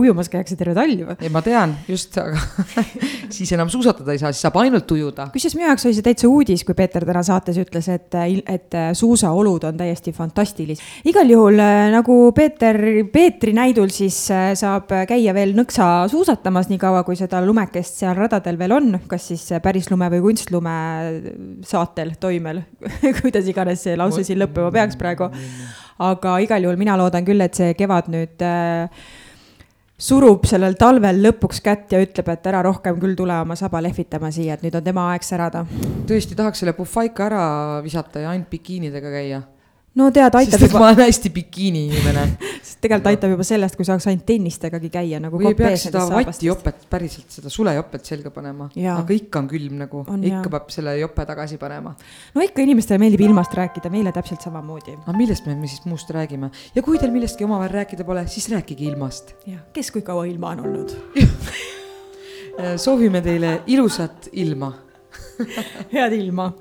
[0.00, 2.40] ujumas käiakse terve talv ei, ma tean just, aga
[3.36, 5.28] siis enam suusatada ei saa, siis saab ainult ujuda.
[5.32, 8.16] kusjuures minu jaoks oli see täitsa uudis, kui Peeter täna saates ütles, et,
[8.48, 10.84] et suusaolud on täiesti fantastilised.
[11.08, 12.80] igal juhul äh, nagu Peeter,
[13.12, 18.60] Peetri näidul siis äh, saab käia veel nõksa suusatamas, niikaua kui seda lumekest seal radadel
[18.60, 20.76] veel on, kas siis päris lume või kunstlume
[21.66, 22.64] saatel, toimel,
[23.22, 25.30] kuidas iganes see lause siin lõppema peaks praegu.
[25.98, 28.88] Aga igal juhul mina loodan küll, et see kevad nüüd äh,
[29.96, 34.30] surub sellel talvel lõpuks kätt ja ütleb, et ära rohkem küll tule oma saba lehvitama
[34.34, 35.64] siia, et nüüd on tema aeg särada.
[36.08, 37.44] tõesti tahaks selle puhvaika ära
[37.84, 39.42] visata ja ainult bikiinidega käia.
[39.96, 42.24] No tead, sest aitab et juba ma, olen hästi bikiini inimene.
[42.66, 46.04] sest tegelikult aitab juba sellest, kui saaks ainult tennistegagi käia nagu või ei peaks seda
[46.12, 48.68] vatijopet, päriselt seda sulejopet selga panema.
[48.96, 50.42] Aga ikka on külm nagu, ikka jaa.
[50.56, 51.94] peab selle jope tagasi panema.
[52.34, 54.98] no ikka inimestele meeldib ilmast rääkida, meile täpselt samamoodi.
[55.04, 58.50] aga millest me, me siis muust räägime ja kui teil millestki omavahel rääkida pole, siis
[58.52, 59.34] rääkige ilmast.
[59.46, 60.96] jah, kes kui kaua ilma on olnud.
[62.84, 64.72] soovime teile ilusat ilma
[65.92, 66.52] head ilma